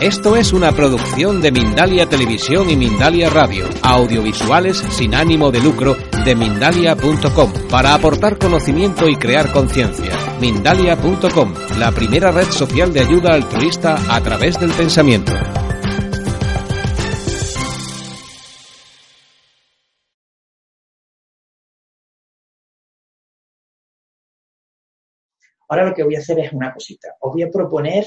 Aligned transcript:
Esto 0.00 0.36
es 0.36 0.52
una 0.52 0.70
producción 0.70 1.42
de 1.42 1.50
Mindalia 1.50 2.08
Televisión 2.08 2.70
y 2.70 2.76
Mindalia 2.76 3.30
Radio, 3.30 3.64
audiovisuales 3.82 4.78
sin 4.78 5.12
ánimo 5.12 5.50
de 5.50 5.60
lucro 5.60 5.96
de 6.24 6.36
mindalia.com, 6.36 7.52
para 7.68 7.94
aportar 7.94 8.38
conocimiento 8.38 9.08
y 9.08 9.16
crear 9.16 9.50
conciencia. 9.50 10.16
Mindalia.com, 10.40 11.52
la 11.80 11.90
primera 11.90 12.30
red 12.30 12.46
social 12.46 12.92
de 12.92 13.00
ayuda 13.00 13.34
altruista 13.34 13.96
a 14.08 14.20
través 14.20 14.60
del 14.60 14.70
pensamiento. 14.70 15.32
Ahora 25.68 25.88
lo 25.88 25.94
que 25.94 26.04
voy 26.04 26.14
a 26.14 26.20
hacer 26.20 26.38
es 26.38 26.52
una 26.52 26.72
cosita. 26.72 27.08
Os 27.18 27.32
voy 27.32 27.42
a 27.42 27.50
proponer 27.50 28.06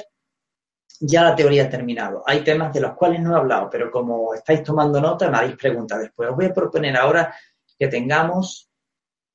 ya 1.01 1.23
la 1.23 1.35
teoría 1.35 1.63
ha 1.63 1.69
terminado. 1.69 2.23
Hay 2.25 2.43
temas 2.43 2.71
de 2.73 2.81
los 2.81 2.93
cuales 2.93 3.19
no 3.19 3.33
he 3.33 3.39
hablado, 3.39 3.69
pero 3.69 3.89
como 3.89 4.33
estáis 4.33 4.63
tomando 4.63 5.01
nota, 5.01 5.29
me 5.29 5.37
haréis 5.37 5.55
preguntas 5.55 5.99
después. 5.99 6.29
Os 6.29 6.35
voy 6.35 6.45
a 6.45 6.53
proponer 6.53 6.95
ahora 6.95 7.35
que 7.77 7.87
tengamos 7.87 8.69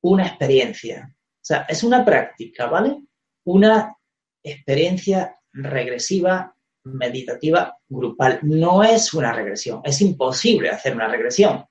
una 0.02 0.26
experiencia. 0.26 1.10
O 1.12 1.44
sea, 1.44 1.66
es 1.68 1.82
una 1.82 2.04
práctica, 2.04 2.66
¿vale? 2.66 3.02
Una 3.44 3.96
experiencia 4.42 5.36
regresiva, 5.52 6.54
meditativa, 6.84 7.76
grupal. 7.88 8.38
No 8.42 8.84
es 8.84 9.12
una 9.12 9.32
regresión. 9.32 9.80
Es 9.84 10.00
imposible 10.00 10.70
hacer 10.70 10.94
una 10.94 11.08
regresión 11.08 11.64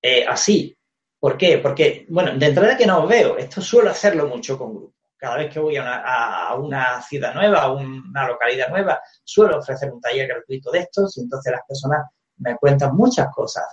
eh, 0.00 0.24
así. 0.26 0.76
¿Por 1.18 1.36
qué? 1.36 1.58
Porque, 1.58 2.06
bueno, 2.08 2.38
de 2.38 2.46
entrada 2.46 2.76
que 2.76 2.86
no 2.86 3.02
os 3.02 3.08
veo. 3.08 3.36
Esto 3.36 3.60
suelo 3.60 3.90
hacerlo 3.90 4.28
mucho 4.28 4.56
con 4.56 4.74
grupos 4.74 4.93
cada 5.16 5.36
vez 5.36 5.52
que 5.52 5.60
voy 5.60 5.76
a 5.76 6.54
una, 6.58 7.00
ciudad 7.02 7.34
nueva, 7.34 7.62
a 7.62 7.72
una 7.72 8.28
localidad 8.28 8.68
nueva, 8.68 9.00
suelo 9.22 9.58
ofrecer 9.58 9.92
un 9.92 10.00
taller 10.00 10.28
gratuito 10.28 10.70
de 10.70 10.80
estos 10.80 11.16
y 11.16 11.22
entonces 11.22 11.52
las 11.52 11.62
personas 11.66 12.06
me 12.38 12.56
cuentan 12.56 12.94
muchas 12.94 13.28
cosas. 13.34 13.64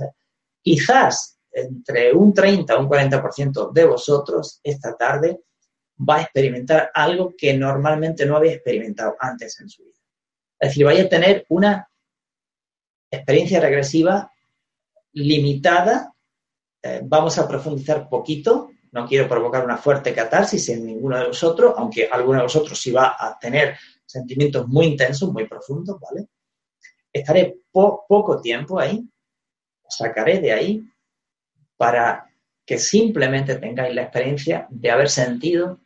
Quizás 0.61 1.39
entre 1.51 2.13
un 2.13 2.33
30 2.33 2.75
o 2.75 2.79
un 2.79 2.89
40% 2.89 3.71
de 3.71 3.85
vosotros 3.85 4.59
esta 4.63 4.95
tarde 4.95 5.41
va 5.97 6.17
a 6.17 6.21
experimentar 6.21 6.89
algo 6.93 7.33
que 7.37 7.53
normalmente 7.53 8.25
no 8.25 8.37
había 8.37 8.53
experimentado 8.53 9.15
antes 9.19 9.59
en 9.59 9.69
su 9.69 9.83
vida. 9.83 9.99
Es 10.59 10.69
decir, 10.69 10.85
vaya 10.85 11.03
a 11.03 11.09
tener 11.09 11.45
una 11.49 11.89
experiencia 13.09 13.59
regresiva 13.59 14.31
limitada. 15.13 16.13
Eh, 16.81 17.01
vamos 17.03 17.37
a 17.37 17.47
profundizar 17.47 18.09
poquito 18.09 18.70
no 18.91 19.05
quiero 19.07 19.27
provocar 19.27 19.63
una 19.63 19.77
fuerte 19.77 20.13
catarsis 20.13 20.69
en 20.69 20.85
ninguno 20.85 21.17
de 21.17 21.27
vosotros, 21.27 21.73
aunque 21.77 22.07
alguno 22.11 22.39
de 22.39 22.43
vosotros 22.43 22.79
sí 22.79 22.91
va 22.91 23.15
a 23.17 23.37
tener 23.39 23.77
sentimientos 24.05 24.67
muy 24.67 24.87
intensos, 24.87 25.31
muy 25.31 25.47
profundos, 25.47 25.97
¿vale? 25.99 26.27
Estaré 27.11 27.59
poco 27.71 28.41
tiempo 28.41 28.79
ahí, 28.79 29.07
sacaré 29.87 30.39
de 30.39 30.51
ahí 30.51 30.83
para 31.77 32.29
que 32.65 32.77
simplemente 32.77 33.55
tengáis 33.55 33.95
la 33.95 34.03
experiencia 34.03 34.67
de 34.69 34.91
haber 34.91 35.09
sentido 35.09 35.79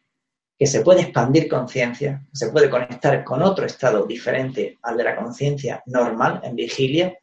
que 0.58 0.68
se 0.68 0.82
puede 0.82 1.02
expandir 1.02 1.50
conciencia, 1.50 2.26
se 2.34 2.50
puede 2.50 2.70
conectar 2.70 3.24
con 3.24 3.42
otro 3.42 3.66
estado 3.66 4.06
diferente 4.06 4.80
al 4.82 4.98
de 4.98 5.04
la 5.04 5.16
conciencia 5.16 5.84
normal 5.86 6.42
en 6.44 6.56
vigilia 6.56 7.18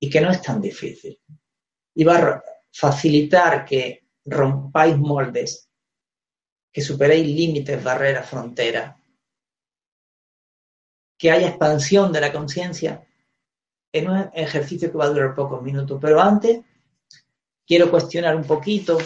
y 0.00 0.08
que 0.08 0.20
no 0.20 0.30
es 0.30 0.40
tan 0.40 0.60
difícil. 0.60 1.20
Y 1.94 2.04
va 2.04 2.18
a 2.18 2.42
facilitar 2.72 3.64
que 3.64 4.05
rompáis 4.26 4.98
moldes, 4.98 5.70
que 6.72 6.82
superéis 6.82 7.26
límites, 7.26 7.82
barreras, 7.82 8.28
fronteras, 8.28 8.96
que 11.18 11.30
haya 11.30 11.48
expansión 11.48 12.12
de 12.12 12.20
la 12.20 12.32
conciencia 12.32 13.06
en 13.92 14.10
un 14.10 14.30
ejercicio 14.34 14.90
que 14.90 14.98
va 14.98 15.06
a 15.06 15.08
durar 15.08 15.34
pocos 15.34 15.62
minutos. 15.62 15.98
Pero 16.00 16.20
antes 16.20 16.60
quiero 17.66 17.90
cuestionar 17.90 18.36
un 18.36 18.44
poquito 18.44 18.98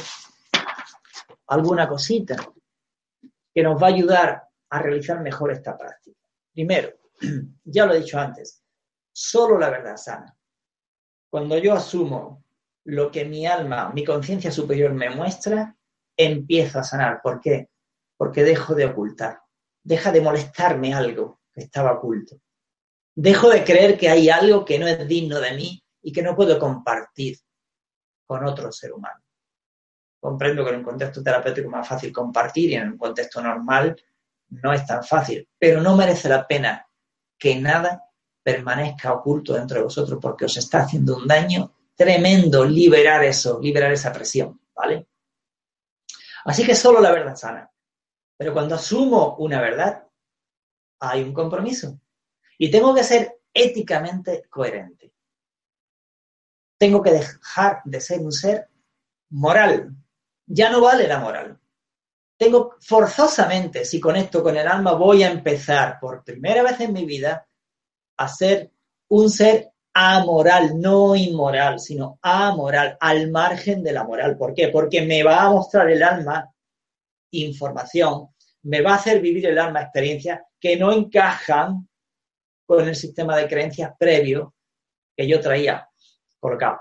alguna 1.47 1.89
cosita 1.89 2.37
que 3.55 3.63
nos 3.63 3.81
va 3.81 3.87
a 3.87 3.91
ayudar 3.91 4.49
a 4.71 4.83
realizar 4.83 5.21
mejor 5.21 5.53
esta 5.53 5.77
práctica. 5.77 6.21
Primero, 6.53 6.93
ya 7.65 7.87
lo 7.87 7.95
he 7.95 8.01
dicho 8.01 8.19
antes, 8.19 8.63
solo 9.13 9.59
la 9.59 9.71
verdad 9.71 9.97
sana. 9.97 10.37
Cuando 11.29 11.59
yo 11.59 11.75
asumo 11.75 12.45
lo 12.85 13.11
que 13.11 13.25
mi 13.25 13.47
alma, 13.47 13.91
mi 13.93 14.05
conciencia 14.05 14.51
superior 14.51 14.93
me 14.93 15.11
muestra, 15.11 15.77
empiezo 16.17 16.79
a 16.79 16.85
sanar. 16.85 17.21
¿Por 17.23 17.41
qué? 17.41 17.69
Porque 18.17 18.45
dejo 18.45 18.75
de 18.75 18.87
ocultar. 18.87 19.41
Deja 19.83 20.13
de 20.13 20.21
molestarme 20.21 20.95
algo 20.95 21.41
que 21.53 21.63
estaba 21.63 21.93
oculto. 21.93 22.37
Dejo 23.15 23.51
de 23.51 23.65
creer 23.65 23.99
que 23.99 24.09
hay 24.09 24.31
algo 24.31 24.65
que 24.65 24.79
no 24.79 24.87
es 24.87 25.07
digno 25.07 25.41
de 25.41 25.53
mí 25.53 25.83
y 26.03 26.13
que 26.13 26.23
no 26.23 26.35
puedo 26.35 26.59
compartir 26.59 27.39
con 28.27 28.45
otro 28.45 28.71
ser 28.73 28.93
humano. 28.93 29.21
Comprendo 30.21 30.65
que 30.65 30.71
en 30.71 30.77
un 30.77 30.85
contexto 30.85 31.23
terapéutico 31.23 31.69
es 31.69 31.73
más 31.73 31.89
fácil 31.89 32.13
compartir 32.13 32.71
y 32.71 32.75
en 32.75 32.93
un 32.93 32.99
contexto 32.99 33.43
normal 33.43 33.97
no 34.51 34.73
es 34.73 34.85
tan 34.87 35.03
fácil, 35.03 35.49
pero 35.59 35.81
no 35.81 35.97
merece 35.97 36.29
la 36.29 36.47
pena 36.47 36.87
que 37.39 37.57
nada 37.57 38.05
permanezca 38.43 39.13
oculto 39.13 39.55
dentro 39.55 39.79
de 39.79 39.85
vosotros 39.85 40.19
porque 40.21 40.45
os 40.45 40.57
está 40.57 40.83
haciendo 40.83 41.17
un 41.17 41.27
daño 41.27 41.73
tremendo 42.01 42.65
liberar 42.65 43.23
eso, 43.25 43.61
liberar 43.61 43.93
esa 43.93 44.11
presión, 44.11 44.59
¿vale? 44.75 45.07
Así 46.47 46.65
que 46.65 46.75
solo 46.75 46.99
la 46.99 47.13
verdad 47.13 47.37
sana. 47.37 47.71
Pero 48.39 48.55
cuando 48.55 48.77
asumo 48.77 49.37
una 49.37 49.61
verdad, 49.61 50.09
hay 50.99 51.23
un 51.23 51.35
compromiso. 51.35 52.01
Y 52.57 52.71
tengo 52.71 52.95
que 52.95 53.05
ser 53.05 53.43
éticamente 53.53 54.49
coherente. 54.49 55.13
Tengo 56.79 57.03
que 57.03 57.11
dejar 57.11 57.83
de 57.85 58.01
ser 58.01 58.21
un 58.21 58.33
ser 58.33 58.71
moral. 59.29 59.95
Ya 60.47 60.71
no 60.71 60.81
vale 60.81 61.07
la 61.07 61.19
moral. 61.19 61.61
Tengo 62.39 62.77
forzosamente, 62.81 63.85
si 63.85 64.01
conecto 64.01 64.43
con 64.43 64.57
el 64.57 64.67
alma, 64.67 64.95
voy 64.95 65.23
a 65.23 65.31
empezar 65.31 66.01
por 66.01 66.25
primera 66.25 66.63
vez 66.63 66.81
en 66.81 66.95
mi 66.95 67.05
vida 67.05 67.47
a 68.17 68.27
ser 68.27 68.73
un 69.09 69.29
ser 69.29 69.70
amoral, 69.93 70.81
no 70.81 71.17
inmoral, 71.17 71.81
sino 71.81 72.19
amoral, 72.23 72.97
al 73.01 73.31
margen 73.31 73.83
de 73.83 73.93
la 73.93 74.05
moral. 74.05 74.37
¿Por 74.37 74.55
qué? 74.55 74.69
Porque 74.69 75.03
me 75.03 75.23
va 75.23 75.43
a 75.43 75.51
mostrar 75.51 75.91
el 75.91 76.03
alma 76.03 76.53
información, 77.33 78.29
me 78.63 78.83
va 78.83 78.93
a 78.93 78.97
hacer 78.97 79.21
vivir 79.21 79.47
el 79.47 79.59
alma 79.59 79.83
experiencias 79.83 80.41
que 80.59 80.77
no 80.77 80.93
encajan 80.93 81.89
con 82.67 82.87
el 82.87 82.95
sistema 82.95 83.37
de 83.37 83.49
creencias 83.49 83.93
previo 83.99 84.55
que 85.17 85.27
yo 85.27 85.41
traía 85.41 85.89
colocado. 86.39 86.81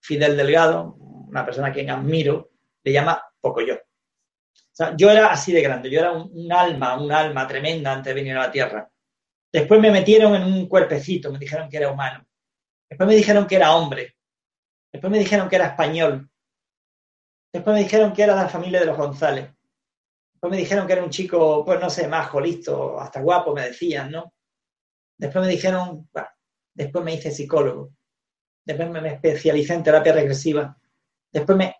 Fidel 0.00 0.36
Delgado, 0.36 0.94
una 0.94 1.44
persona 1.44 1.68
a 1.68 1.72
quien 1.72 1.90
admiro, 1.90 2.50
le 2.84 2.92
llama 2.92 3.20
poco 3.40 3.60
yo. 3.60 3.74
Yo 4.96 5.10
era 5.10 5.32
así 5.32 5.52
de 5.52 5.62
grande, 5.62 5.90
yo 5.90 6.00
era 6.00 6.12
un 6.12 6.52
alma, 6.52 7.00
un 7.00 7.10
alma 7.10 7.46
tremenda 7.48 7.92
antes 7.92 8.14
de 8.14 8.20
venir 8.20 8.36
a 8.36 8.46
la 8.46 8.52
Tierra 8.52 8.90
Después 9.52 9.80
me 9.80 9.90
metieron 9.90 10.34
en 10.34 10.42
un 10.44 10.68
cuerpecito, 10.68 11.32
me 11.32 11.38
dijeron 11.38 11.68
que 11.68 11.76
era 11.76 11.90
humano. 11.90 12.26
Después 12.88 13.08
me 13.08 13.16
dijeron 13.16 13.46
que 13.46 13.56
era 13.56 13.74
hombre. 13.74 14.16
Después 14.92 15.10
me 15.10 15.18
dijeron 15.18 15.48
que 15.48 15.56
era 15.56 15.66
español. 15.66 16.30
Después 17.52 17.74
me 17.74 17.82
dijeron 17.82 18.12
que 18.12 18.22
era 18.22 18.36
de 18.36 18.42
la 18.42 18.48
familia 18.48 18.80
de 18.80 18.86
los 18.86 18.96
González. 18.96 19.50
Después 20.32 20.50
me 20.50 20.58
dijeron 20.58 20.86
que 20.86 20.92
era 20.92 21.04
un 21.04 21.10
chico, 21.10 21.64
pues 21.64 21.80
no 21.80 21.88
sé, 21.88 22.06
majo, 22.08 22.40
listo, 22.40 23.00
hasta 23.00 23.20
guapo, 23.20 23.54
me 23.54 23.62
decían, 23.62 24.10
¿no? 24.10 24.34
Después 25.18 25.44
me 25.44 25.50
dijeron, 25.50 26.08
bueno, 26.12 26.28
después 26.74 27.04
me 27.04 27.14
hice 27.14 27.30
psicólogo. 27.30 27.92
Después 28.64 28.90
me 28.90 29.08
especialicé 29.08 29.74
en 29.74 29.82
terapia 29.82 30.12
regresiva. 30.12 30.76
Después 31.32 31.56
me... 31.56 31.76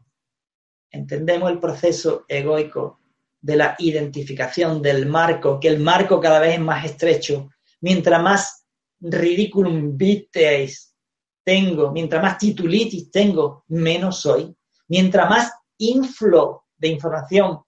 Entendemos 0.91 1.51
el 1.51 1.59
proceso 1.59 2.25
egoico 2.29 3.01
de 3.41 3.57
la 3.57 3.77
identificación 3.79 4.81
del 4.81 5.07
marco, 5.07 5.61
que 5.61 5.69
el 5.69 5.81
marco 5.81 6.21
cada 6.21 6.39
vez 6.39 6.55
es 6.55 6.61
más 6.61 6.85
estrecho 6.85 7.51
mientras 7.87 8.21
más 8.21 8.67
ridículum 8.99 9.97
vitae 9.97 10.69
tengo, 11.45 11.93
mientras 11.93 12.21
más 12.21 12.37
titulitis 12.37 13.13
tengo, 13.13 13.65
menos 13.69 14.23
soy. 14.23 14.53
Mientras 14.89 15.31
más 15.31 15.53
inflow 15.79 16.63
de 16.77 16.89
información 16.89 17.61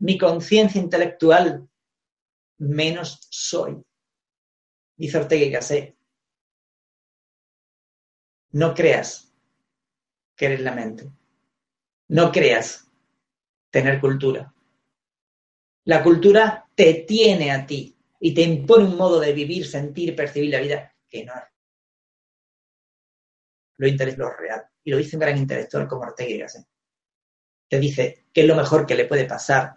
mi 0.00 0.18
conciencia 0.18 0.78
intelectual, 0.78 1.66
menos 2.58 3.26
soy. 3.30 3.82
Dice 4.98 5.16
Ortega 5.16 5.46
y 5.46 5.50
Gasset. 5.50 5.96
No 8.50 8.74
creas 8.74 9.32
que 10.36 10.44
eres 10.44 10.60
la 10.60 10.72
mente. 10.72 11.10
No 12.08 12.30
creas 12.30 12.86
tener 13.70 13.98
cultura. 13.98 14.52
La 15.84 16.02
cultura 16.02 16.68
te 16.74 16.92
tiene 17.08 17.50
a 17.50 17.64
ti 17.64 17.96
y 18.24 18.32
te 18.32 18.42
impone 18.42 18.84
un 18.84 18.96
modo 18.96 19.18
de 19.18 19.32
vivir, 19.32 19.66
sentir, 19.66 20.14
percibir 20.14 20.52
la 20.52 20.60
vida 20.60 20.94
que 21.08 21.24
no 21.24 21.32
es 21.34 21.52
lo 23.82 23.88
interés 23.88 24.16
lo 24.16 24.30
real. 24.30 24.64
Y 24.84 24.92
lo 24.92 24.96
dice 24.96 25.16
un 25.16 25.20
gran 25.20 25.36
intelectual 25.36 25.88
como 25.88 26.02
Ortega 26.02 26.30
y 26.30 26.38
Gasset. 26.38 26.64
Te 27.68 27.80
dice 27.80 28.26
qué 28.32 28.42
es 28.42 28.46
lo 28.46 28.54
mejor 28.54 28.86
que 28.86 28.94
le 28.94 29.06
puede 29.06 29.24
pasar 29.24 29.76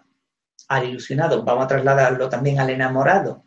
al 0.68 0.88
ilusionado. 0.88 1.42
Vamos 1.42 1.64
a 1.64 1.68
trasladarlo 1.68 2.28
también 2.28 2.60
al 2.60 2.70
enamorado. 2.70 3.44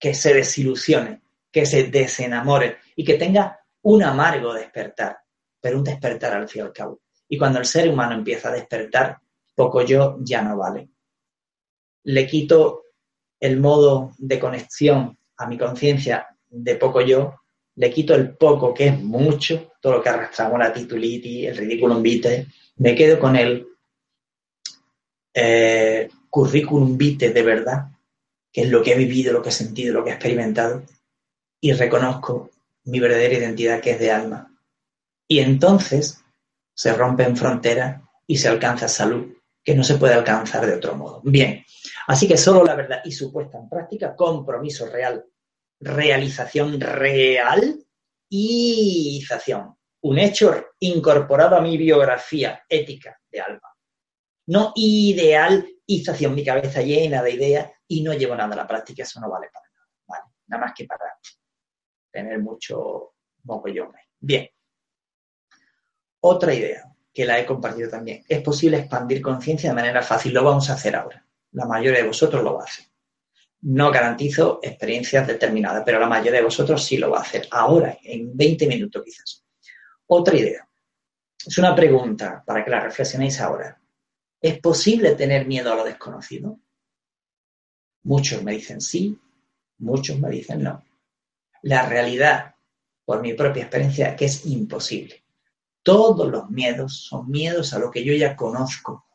que 0.00 0.14
se 0.14 0.32
desilusione, 0.32 1.22
que 1.50 1.66
se 1.66 1.90
desenamore 1.90 2.78
y 2.94 3.04
que 3.04 3.14
tenga 3.14 3.60
un 3.82 4.04
amargo 4.04 4.54
despertar, 4.54 5.18
pero 5.60 5.76
un 5.76 5.82
despertar 5.82 6.34
al 6.34 6.48
fin 6.48 6.62
y 6.62 6.64
al 6.64 6.72
cabo. 6.72 7.00
Y 7.28 7.36
cuando 7.36 7.58
el 7.58 7.66
ser 7.66 7.90
humano 7.90 8.14
empieza 8.14 8.48
a 8.48 8.52
despertar, 8.52 9.18
poco 9.56 9.82
yo 9.82 10.16
ya 10.20 10.40
no 10.40 10.56
vale. 10.56 10.88
Le 12.04 12.26
quito 12.28 12.84
el 13.40 13.60
modo 13.60 14.12
de 14.18 14.38
conexión 14.38 15.18
a 15.36 15.46
mi 15.46 15.56
conciencia 15.56 16.26
de 16.48 16.76
poco 16.76 17.00
yo, 17.00 17.34
le 17.76 17.90
quito 17.90 18.14
el 18.14 18.36
poco, 18.36 18.74
que 18.74 18.88
es 18.88 19.00
mucho, 19.00 19.72
todo 19.80 19.94
lo 19.94 20.02
que 20.02 20.08
arrastramos, 20.08 20.58
la 20.58 20.72
titulitis, 20.72 21.48
el 21.48 21.56
ridículum 21.56 22.02
vitae, 22.02 22.46
me 22.78 22.94
quedo 22.94 23.18
con 23.20 23.36
el 23.36 23.66
eh, 25.32 26.08
currículum 26.28 26.98
vitae 26.98 27.30
de 27.30 27.42
verdad, 27.42 27.86
que 28.52 28.62
es 28.62 28.70
lo 28.70 28.82
que 28.82 28.92
he 28.92 28.98
vivido, 28.98 29.32
lo 29.32 29.42
que 29.42 29.50
he 29.50 29.52
sentido, 29.52 29.94
lo 29.94 30.04
que 30.04 30.10
he 30.10 30.14
experimentado, 30.14 30.82
y 31.60 31.72
reconozco 31.72 32.50
mi 32.84 32.98
verdadera 32.98 33.34
identidad 33.34 33.80
que 33.80 33.92
es 33.92 34.00
de 34.00 34.10
alma. 34.10 34.52
Y 35.28 35.40
entonces 35.40 36.24
se 36.74 36.92
rompen 36.94 37.36
fronteras 37.36 38.02
y 38.26 38.38
se 38.38 38.48
alcanza 38.48 38.88
salud, 38.88 39.37
que 39.68 39.74
no 39.74 39.84
se 39.84 39.98
puede 39.98 40.14
alcanzar 40.14 40.64
de 40.64 40.76
otro 40.76 40.96
modo. 40.96 41.20
Bien, 41.22 41.62
así 42.06 42.26
que 42.26 42.38
solo 42.38 42.64
la 42.64 42.74
verdad 42.74 43.02
y 43.04 43.12
su 43.12 43.30
puesta 43.30 43.58
en 43.58 43.68
práctica, 43.68 44.16
compromiso 44.16 44.86
real, 44.86 45.22
realización 45.78 46.80
real 46.80 47.78
y 48.30 49.22
un 50.00 50.18
hecho 50.18 50.68
incorporado 50.78 51.54
a 51.54 51.60
mi 51.60 51.76
biografía 51.76 52.64
ética 52.66 53.20
de 53.30 53.40
alma. 53.42 53.76
No 54.46 54.72
idealización, 54.74 56.34
mi 56.34 56.42
cabeza 56.42 56.80
llena 56.80 57.22
de 57.22 57.32
ideas 57.32 57.70
y 57.88 58.02
no 58.02 58.14
llevo 58.14 58.34
nada 58.36 58.54
a 58.54 58.56
la 58.56 58.66
práctica, 58.66 59.02
eso 59.02 59.20
no 59.20 59.28
vale 59.28 59.50
para 59.52 59.66
nada, 59.68 59.90
¿vale? 60.06 60.32
Nada 60.46 60.64
más 60.64 60.72
que 60.74 60.86
para 60.86 61.14
tener 62.10 62.38
mucho 62.38 63.16
mogollón. 63.42 63.92
Bien. 64.18 64.48
Otra 66.20 66.54
idea 66.54 66.90
que 67.18 67.24
la 67.24 67.40
he 67.40 67.44
compartido 67.44 67.90
también. 67.90 68.24
Es 68.28 68.40
posible 68.42 68.78
expandir 68.78 69.20
conciencia 69.20 69.70
de 69.70 69.74
manera 69.74 70.02
fácil. 70.02 70.32
Lo 70.32 70.44
vamos 70.44 70.70
a 70.70 70.74
hacer 70.74 70.94
ahora. 70.94 71.26
La 71.50 71.66
mayoría 71.66 72.02
de 72.02 72.06
vosotros 72.06 72.44
lo 72.44 72.54
va 72.54 72.60
a 72.60 72.64
hacer. 72.64 72.84
No 73.62 73.90
garantizo 73.90 74.60
experiencias 74.62 75.26
determinadas, 75.26 75.82
pero 75.84 75.98
la 75.98 76.06
mayoría 76.06 76.38
de 76.38 76.44
vosotros 76.44 76.84
sí 76.84 76.96
lo 76.96 77.10
va 77.10 77.18
a 77.18 77.22
hacer. 77.22 77.48
Ahora, 77.50 77.98
en 78.04 78.36
20 78.36 78.68
minutos 78.68 79.02
quizás. 79.04 79.44
Otra 80.06 80.36
idea. 80.36 80.68
Es 81.44 81.58
una 81.58 81.74
pregunta 81.74 82.40
para 82.46 82.64
que 82.64 82.70
la 82.70 82.78
reflexionéis 82.78 83.40
ahora. 83.40 83.76
¿Es 84.40 84.60
posible 84.60 85.16
tener 85.16 85.44
miedo 85.44 85.72
a 85.72 85.74
lo 85.74 85.82
desconocido? 85.82 86.60
Muchos 88.04 88.44
me 88.44 88.52
dicen 88.52 88.80
sí, 88.80 89.18
muchos 89.78 90.20
me 90.20 90.30
dicen 90.30 90.62
no. 90.62 90.84
La 91.62 91.84
realidad, 91.84 92.54
por 93.04 93.20
mi 93.20 93.32
propia 93.32 93.64
experiencia, 93.64 94.10
es 94.10 94.16
que 94.16 94.24
es 94.26 94.46
imposible. 94.46 95.24
Todos 95.88 96.28
los 96.28 96.50
miedos 96.50 97.06
son 97.08 97.30
miedos 97.30 97.72
a 97.72 97.78
lo 97.78 97.90
que 97.90 98.04
yo 98.04 98.12
ya 98.12 98.36
conozco, 98.36 99.06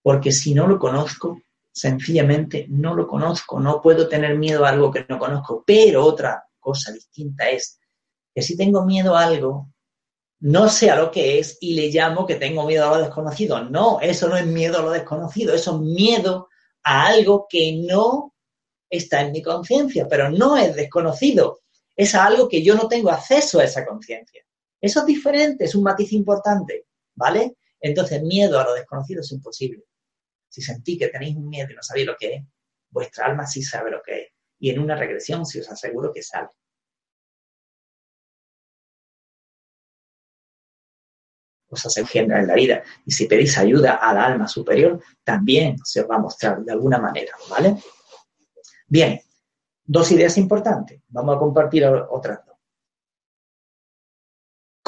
porque 0.00 0.30
si 0.30 0.54
no 0.54 0.68
lo 0.68 0.78
conozco, 0.78 1.42
sencillamente 1.72 2.66
no 2.68 2.94
lo 2.94 3.08
conozco, 3.08 3.58
no 3.58 3.82
puedo 3.82 4.06
tener 4.06 4.38
miedo 4.38 4.64
a 4.64 4.68
algo 4.68 4.92
que 4.92 5.04
no 5.08 5.18
conozco. 5.18 5.64
Pero 5.66 6.04
otra 6.04 6.44
cosa 6.60 6.92
distinta 6.92 7.50
es 7.50 7.80
que 8.32 8.42
si 8.42 8.56
tengo 8.56 8.84
miedo 8.84 9.16
a 9.16 9.24
algo, 9.24 9.72
no 10.38 10.68
sé 10.68 10.88
a 10.88 10.94
lo 10.94 11.10
que 11.10 11.40
es 11.40 11.58
y 11.60 11.74
le 11.74 11.88
llamo 11.88 12.24
que 12.24 12.36
tengo 12.36 12.64
miedo 12.64 12.86
a 12.86 12.96
lo 12.96 13.02
desconocido. 13.02 13.64
No, 13.64 13.98
eso 14.00 14.28
no 14.28 14.36
es 14.36 14.46
miedo 14.46 14.78
a 14.78 14.82
lo 14.82 14.92
desconocido, 14.92 15.52
eso 15.52 15.74
es 15.74 15.80
miedo 15.80 16.48
a 16.84 17.06
algo 17.06 17.48
que 17.48 17.82
no 17.88 18.34
está 18.88 19.22
en 19.22 19.32
mi 19.32 19.42
conciencia, 19.42 20.06
pero 20.08 20.30
no 20.30 20.56
es 20.56 20.76
desconocido, 20.76 21.58
es 21.96 22.14
algo 22.14 22.48
que 22.48 22.62
yo 22.62 22.76
no 22.76 22.86
tengo 22.86 23.10
acceso 23.10 23.58
a 23.58 23.64
esa 23.64 23.84
conciencia. 23.84 24.44
Eso 24.80 25.00
es 25.00 25.06
diferente, 25.06 25.64
es 25.64 25.74
un 25.74 25.84
matiz 25.84 26.12
importante, 26.12 26.86
¿vale? 27.14 27.56
Entonces, 27.80 28.22
miedo 28.22 28.58
a 28.58 28.64
lo 28.64 28.74
desconocido 28.74 29.20
es 29.20 29.32
imposible. 29.32 29.84
Si 30.48 30.62
sentí 30.62 30.98
que 30.98 31.08
tenéis 31.08 31.36
un 31.36 31.48
miedo 31.48 31.70
y 31.70 31.74
no 31.74 31.82
sabéis 31.82 32.06
lo 32.06 32.16
que 32.16 32.34
es, 32.34 32.44
vuestra 32.90 33.26
alma 33.26 33.46
sí 33.46 33.62
sabe 33.62 33.90
lo 33.90 34.02
que 34.02 34.22
es. 34.22 34.28
Y 34.58 34.70
en 34.70 34.80
una 34.80 34.96
regresión 34.96 35.46
sí 35.46 35.60
os 35.60 35.70
aseguro 35.70 36.12
que 36.12 36.22
sale. 36.22 36.48
Os 41.68 41.86
aseguro 41.86 42.36
en 42.36 42.46
la 42.46 42.54
vida. 42.54 42.82
Y 43.06 43.12
si 43.12 43.26
pedís 43.26 43.56
ayuda 43.56 43.94
al 43.94 44.18
alma 44.18 44.48
superior, 44.48 45.00
también 45.24 45.76
se 45.84 46.00
os 46.00 46.10
va 46.10 46.16
a 46.16 46.18
mostrar 46.18 46.62
de 46.62 46.72
alguna 46.72 46.98
manera, 46.98 47.32
¿vale? 47.48 47.76
Bien, 48.88 49.20
dos 49.84 50.10
ideas 50.10 50.36
importantes. 50.36 51.00
Vamos 51.08 51.36
a 51.36 51.38
compartir 51.38 51.84
otras 51.86 52.44
dos. 52.44 52.49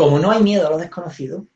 Como 0.02 0.18
no 0.18 0.32
hay 0.32 0.42
miedo 0.42 0.66
a 0.66 0.70
lo 0.70 0.78
desconocido, 0.78 1.46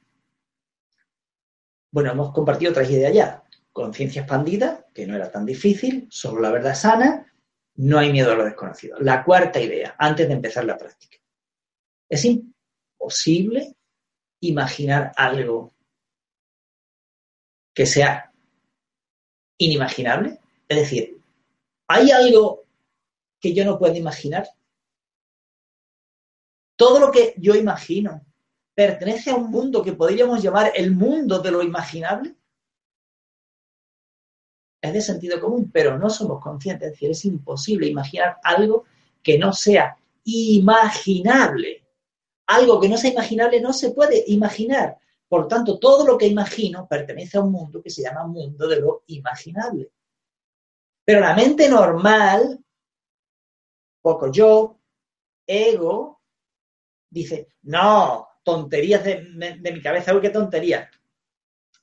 bueno, 1.90 2.12
hemos 2.12 2.32
compartido 2.32 2.70
otras 2.70 2.88
ideas 2.88 3.12
ya 3.12 3.42
conciencia 3.72 4.22
expandida, 4.22 4.86
que 4.94 5.04
no 5.04 5.16
era 5.16 5.32
tan 5.32 5.44
difícil, 5.44 6.06
solo 6.12 6.40
la 6.40 6.52
verdad 6.52 6.76
sana, 6.76 7.26
no 7.74 7.98
hay 7.98 8.12
miedo 8.12 8.30
a 8.30 8.36
lo 8.36 8.44
desconocido. 8.44 9.00
La 9.00 9.24
cuarta 9.24 9.60
idea, 9.60 9.96
antes 9.98 10.28
de 10.28 10.34
empezar 10.34 10.64
la 10.64 10.78
práctica. 10.78 11.18
Es 12.08 12.24
imposible 12.24 13.74
imaginar 14.38 15.10
algo 15.16 15.74
que 17.74 17.84
sea 17.84 18.32
inimaginable. 19.58 20.38
Es 20.68 20.78
decir, 20.78 21.20
¿hay 21.88 22.12
algo 22.12 22.64
que 23.40 23.52
yo 23.52 23.64
no 23.64 23.76
puedo 23.76 23.96
imaginar? 23.96 24.48
Todo 26.76 27.00
lo 27.00 27.10
que 27.10 27.34
yo 27.38 27.56
imagino 27.56 28.25
pertenece 28.76 29.30
a 29.30 29.36
un 29.36 29.50
mundo 29.50 29.82
que 29.82 29.94
podríamos 29.94 30.42
llamar 30.42 30.70
el 30.76 30.92
mundo 30.92 31.40
de 31.40 31.50
lo 31.50 31.62
imaginable 31.62 32.36
es 34.86 34.92
de 34.92 35.00
sentido 35.00 35.40
común, 35.40 35.70
pero 35.72 35.98
no 35.98 36.10
somos 36.10 36.40
conscientes. 36.42 36.86
Es 36.86 36.92
decir, 36.92 37.10
es 37.10 37.24
imposible 37.24 37.86
imaginar 37.86 38.36
algo 38.42 38.84
que 39.22 39.38
no 39.38 39.52
sea 39.52 39.96
imaginable. 40.24 41.84
Algo 42.46 42.80
que 42.80 42.88
no 42.88 42.96
sea 42.96 43.10
imaginable 43.10 43.60
no 43.60 43.72
se 43.72 43.90
puede 43.90 44.22
imaginar. 44.28 44.98
Por 45.28 45.48
tanto, 45.48 45.78
todo 45.78 46.06
lo 46.06 46.16
que 46.16 46.26
imagino 46.26 46.86
pertenece 46.86 47.38
a 47.38 47.40
un 47.40 47.50
mundo 47.50 47.82
que 47.82 47.90
se 47.90 48.02
llama 48.02 48.26
mundo 48.26 48.68
de 48.68 48.80
lo 48.80 49.02
imaginable. 49.06 49.90
Pero 51.04 51.20
la 51.20 51.34
mente 51.34 51.68
normal, 51.68 52.62
poco 54.00 54.30
yo, 54.30 54.78
ego, 55.46 56.20
dice, 57.10 57.48
no, 57.62 58.28
tonterías 58.46 59.02
de, 59.02 59.72
mi 59.72 59.82
cabeza, 59.82 60.14
uy, 60.14 60.20
qué 60.20 60.30
tontería. 60.30 60.88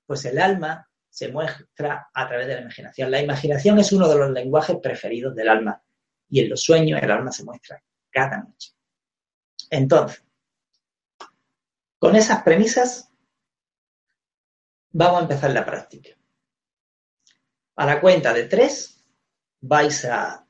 Pues 0.05 0.24
el 0.24 0.39
alma 0.39 0.89
se 1.10 1.27
muestra 1.27 2.10
a 2.13 2.27
través 2.27 2.48
de 2.48 2.55
la 2.55 2.62
imaginación. 2.62 3.12
La 3.12 3.22
imaginación 3.22 3.79
es 3.79 3.91
uno 3.91 4.08
de 4.08 4.15
los 4.15 4.32
lenguajes 4.32 4.77
preferidos 4.82 5.36
del 5.36 5.50
alma 5.50 5.84
y 6.29 6.39
en 6.39 6.50
los 6.50 6.62
sueños 6.62 7.03
el 7.03 7.12
alma 7.12 7.34
se 7.34 7.43
muestra 7.43 7.84
cada 8.10 8.38
noche. 8.38 8.72
Entonces, 9.70 10.24
con 12.00 12.15
esas 12.15 12.43
premisas 12.43 13.12
vamos 14.91 15.20
a 15.20 15.24
empezar 15.24 15.51
la 15.51 15.65
práctica. 15.65 16.12
A 17.75 17.86
la 17.86 18.00
cuenta 18.00 18.34
de 18.34 18.46
tres 18.46 19.03
vais 19.60 20.05
a 20.05 20.48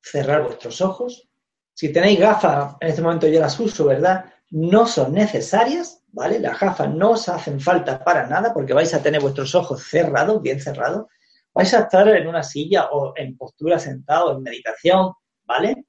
cerrar 0.00 0.44
vuestros 0.44 0.80
ojos. 0.80 1.28
Si 1.74 1.92
tenéis 1.92 2.18
gafas, 2.18 2.76
en 2.80 2.88
este 2.88 3.02
momento 3.02 3.28
yo 3.28 3.38
las 3.38 3.60
uso, 3.60 3.84
¿verdad? 3.84 4.32
No 4.50 4.86
son 4.86 5.12
necesarias, 5.12 6.02
¿vale? 6.08 6.38
Las 6.38 6.58
gafas 6.58 6.92
no 6.94 7.12
os 7.12 7.28
hacen 7.28 7.60
falta 7.60 8.02
para 8.02 8.26
nada 8.26 8.54
porque 8.54 8.72
vais 8.72 8.92
a 8.94 9.02
tener 9.02 9.20
vuestros 9.20 9.54
ojos 9.54 9.82
cerrados, 9.82 10.40
bien 10.40 10.60
cerrados. 10.60 11.06
Vais 11.52 11.72
a 11.74 11.80
estar 11.80 12.08
en 12.08 12.26
una 12.26 12.42
silla 12.42 12.90
o 12.92 13.12
en 13.16 13.36
postura 13.36 13.78
sentado, 13.78 14.32
en 14.32 14.42
meditación, 14.42 15.12
¿vale? 15.44 15.86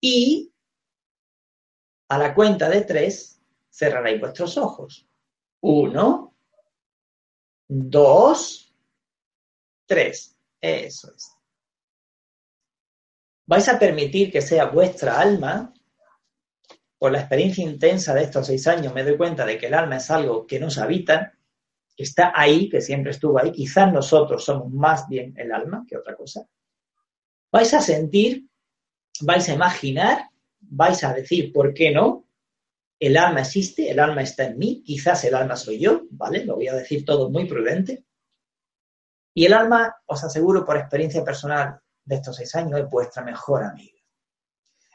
Y 0.00 0.52
a 2.08 2.18
la 2.18 2.34
cuenta 2.34 2.68
de 2.68 2.82
tres 2.82 3.40
cerraréis 3.70 4.20
vuestros 4.20 4.58
ojos. 4.58 5.08
Uno, 5.60 6.34
dos, 7.68 8.74
tres. 9.86 10.36
Eso 10.60 11.12
es. 11.14 11.32
Vais 13.46 13.68
a 13.68 13.78
permitir 13.78 14.30
que 14.30 14.40
sea 14.40 14.66
vuestra 14.66 15.20
alma 15.20 15.72
por 17.02 17.10
la 17.10 17.18
experiencia 17.18 17.64
intensa 17.64 18.14
de 18.14 18.22
estos 18.22 18.46
seis 18.46 18.64
años 18.68 18.94
me 18.94 19.02
doy 19.02 19.16
cuenta 19.16 19.44
de 19.44 19.58
que 19.58 19.66
el 19.66 19.74
alma 19.74 19.96
es 19.96 20.08
algo 20.08 20.46
que 20.46 20.60
nos 20.60 20.78
habita, 20.78 21.36
que 21.96 22.04
está 22.04 22.32
ahí, 22.32 22.68
que 22.68 22.80
siempre 22.80 23.10
estuvo 23.10 23.40
ahí. 23.40 23.50
Quizás 23.50 23.92
nosotros 23.92 24.44
somos 24.44 24.70
más 24.70 25.08
bien 25.08 25.34
el 25.36 25.50
alma 25.50 25.84
que 25.88 25.96
otra 25.96 26.14
cosa. 26.14 26.46
Vais 27.50 27.74
a 27.74 27.80
sentir, 27.80 28.46
vais 29.20 29.48
a 29.48 29.54
imaginar, 29.54 30.28
vais 30.60 31.02
a 31.02 31.12
decir, 31.12 31.52
¿por 31.52 31.74
qué 31.74 31.90
no? 31.90 32.28
El 33.00 33.16
alma 33.16 33.40
existe, 33.40 33.90
el 33.90 33.98
alma 33.98 34.22
está 34.22 34.44
en 34.44 34.58
mí, 34.58 34.84
quizás 34.84 35.24
el 35.24 35.34
alma 35.34 35.56
soy 35.56 35.80
yo, 35.80 36.02
¿vale? 36.10 36.44
Lo 36.44 36.54
voy 36.54 36.68
a 36.68 36.74
decir 36.74 37.04
todo 37.04 37.30
muy 37.30 37.46
prudente. 37.46 38.04
Y 39.34 39.44
el 39.44 39.54
alma, 39.54 39.92
os 40.06 40.22
aseguro 40.22 40.64
por 40.64 40.76
experiencia 40.76 41.24
personal, 41.24 41.80
de 42.04 42.14
estos 42.14 42.36
seis 42.36 42.54
años 42.54 42.78
es 42.78 42.88
vuestra 42.88 43.24
mejor 43.24 43.64
amiga. 43.64 43.98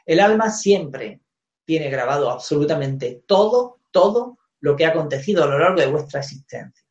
El 0.06 0.20
alma 0.20 0.48
siempre 0.48 1.20
tiene 1.68 1.90
grabado 1.90 2.30
absolutamente 2.30 3.24
todo, 3.26 3.80
todo 3.90 4.38
lo 4.60 4.74
que 4.74 4.86
ha 4.86 4.88
acontecido 4.88 5.44
a 5.44 5.46
lo 5.46 5.58
largo 5.58 5.78
de 5.78 5.86
vuestra 5.86 6.20
existencia. 6.20 6.82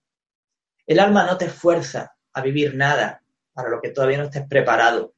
El 0.85 0.99
alma 0.99 1.25
no 1.25 1.35
te 1.35 1.49
fuerza 1.49 2.15
a 2.31 2.41
vivir 2.41 2.75
nada 2.75 3.23
para 3.53 3.69
lo 3.69 3.81
que 3.81 3.89
todavía 3.89 4.19
no 4.19 4.25
estés 4.25 4.47
preparado. 4.47 5.15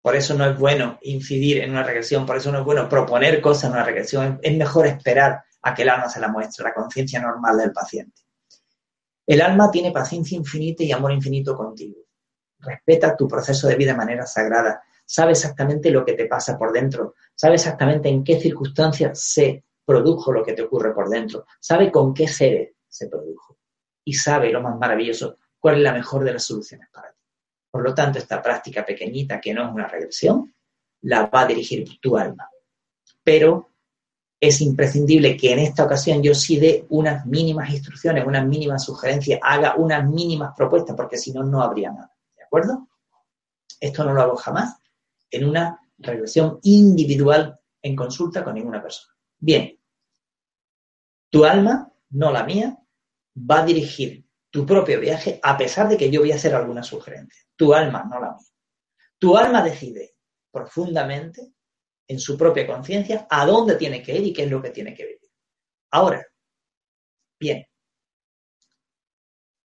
Por 0.00 0.16
eso 0.16 0.32
no 0.32 0.46
es 0.46 0.58
bueno 0.58 0.98
incidir 1.02 1.58
en 1.58 1.72
una 1.72 1.82
regresión, 1.82 2.24
por 2.24 2.38
eso 2.38 2.50
no 2.50 2.60
es 2.60 2.64
bueno 2.64 2.88
proponer 2.88 3.42
cosas 3.42 3.64
en 3.64 3.72
una 3.72 3.84
regresión. 3.84 4.40
Es 4.42 4.56
mejor 4.56 4.86
esperar 4.86 5.44
a 5.60 5.74
que 5.74 5.82
el 5.82 5.90
alma 5.90 6.08
se 6.08 6.18
la 6.18 6.28
muestre, 6.28 6.64
la 6.64 6.72
conciencia 6.72 7.20
normal 7.20 7.58
del 7.58 7.72
paciente. 7.72 8.22
El 9.26 9.42
alma 9.42 9.70
tiene 9.70 9.92
paciencia 9.92 10.38
infinita 10.38 10.84
y 10.84 10.92
amor 10.92 11.12
infinito 11.12 11.54
contigo. 11.54 11.98
Respeta 12.60 13.14
tu 13.14 13.28
proceso 13.28 13.68
de 13.68 13.76
vida 13.76 13.92
de 13.92 13.98
manera 13.98 14.26
sagrada. 14.26 14.82
Sabe 15.08 15.32
exactamente 15.32 15.90
lo 15.90 16.04
que 16.04 16.14
te 16.14 16.26
pasa 16.26 16.58
por 16.58 16.72
dentro. 16.72 17.14
Sabe 17.32 17.54
exactamente 17.54 18.08
en 18.08 18.24
qué 18.24 18.40
circunstancias 18.40 19.22
se 19.22 19.62
produjo 19.84 20.32
lo 20.32 20.44
que 20.44 20.52
te 20.52 20.62
ocurre 20.62 20.92
por 20.92 21.08
dentro. 21.08 21.46
Sabe 21.60 21.92
con 21.92 22.12
qué 22.12 22.26
seres 22.26 22.72
se 22.88 23.08
produjo. 23.08 23.56
Y 24.04 24.14
sabe 24.14 24.50
lo 24.50 24.60
más 24.60 24.76
maravilloso, 24.76 25.38
cuál 25.60 25.76
es 25.76 25.82
la 25.82 25.92
mejor 25.92 26.24
de 26.24 26.32
las 26.32 26.44
soluciones 26.44 26.88
para 26.92 27.12
ti. 27.12 27.20
Por 27.70 27.82
lo 27.82 27.94
tanto, 27.94 28.18
esta 28.18 28.42
práctica 28.42 28.84
pequeñita, 28.84 29.40
que 29.40 29.54
no 29.54 29.64
es 29.64 29.72
una 29.72 29.86
regresión, 29.86 30.52
la 31.02 31.26
va 31.26 31.42
a 31.42 31.46
dirigir 31.46 32.00
tu 32.00 32.16
alma. 32.16 32.50
Pero 33.22 33.70
es 34.40 34.60
imprescindible 34.60 35.36
que 35.36 35.52
en 35.52 35.60
esta 35.60 35.84
ocasión 35.84 36.20
yo 36.20 36.34
sí 36.34 36.58
dé 36.58 36.84
unas 36.88 37.26
mínimas 37.26 37.70
instrucciones, 37.70 38.26
unas 38.26 38.44
mínimas 38.44 38.84
sugerencias, 38.84 39.38
haga 39.42 39.76
unas 39.76 40.04
mínimas 40.08 40.52
propuestas, 40.56 40.96
porque 40.96 41.16
si 41.16 41.32
no, 41.32 41.44
no 41.44 41.62
habría 41.62 41.92
nada. 41.92 42.12
¿De 42.36 42.42
acuerdo? 42.42 42.88
Esto 43.80 44.04
no 44.04 44.12
lo 44.12 44.22
hago 44.22 44.36
jamás 44.36 44.80
en 45.36 45.48
una 45.48 45.80
regresión 45.98 46.58
individual 46.62 47.58
en 47.82 47.96
consulta 47.96 48.44
con 48.44 48.54
ninguna 48.54 48.82
persona. 48.82 49.14
Bien, 49.38 49.78
tu 51.30 51.44
alma, 51.44 51.92
no 52.10 52.32
la 52.32 52.44
mía, 52.44 52.78
va 53.36 53.60
a 53.60 53.64
dirigir 53.64 54.26
tu 54.50 54.64
propio 54.64 55.00
viaje 55.00 55.38
a 55.42 55.56
pesar 55.56 55.88
de 55.88 55.96
que 55.96 56.10
yo 56.10 56.20
voy 56.20 56.32
a 56.32 56.36
hacer 56.36 56.54
alguna 56.54 56.82
sugerencia. 56.82 57.44
Tu 57.56 57.74
alma, 57.74 58.04
no 58.10 58.20
la 58.20 58.32
mía. 58.32 58.46
Tu 59.18 59.36
alma 59.36 59.62
decide 59.62 60.16
profundamente 60.50 61.52
en 62.08 62.18
su 62.18 62.36
propia 62.38 62.66
conciencia 62.66 63.26
a 63.28 63.44
dónde 63.46 63.76
tiene 63.76 64.02
que 64.02 64.16
ir 64.16 64.26
y 64.26 64.32
qué 64.32 64.44
es 64.44 64.50
lo 64.50 64.62
que 64.62 64.70
tiene 64.70 64.94
que 64.94 65.04
vivir. 65.04 65.30
Ahora, 65.90 66.26
bien, 67.38 67.66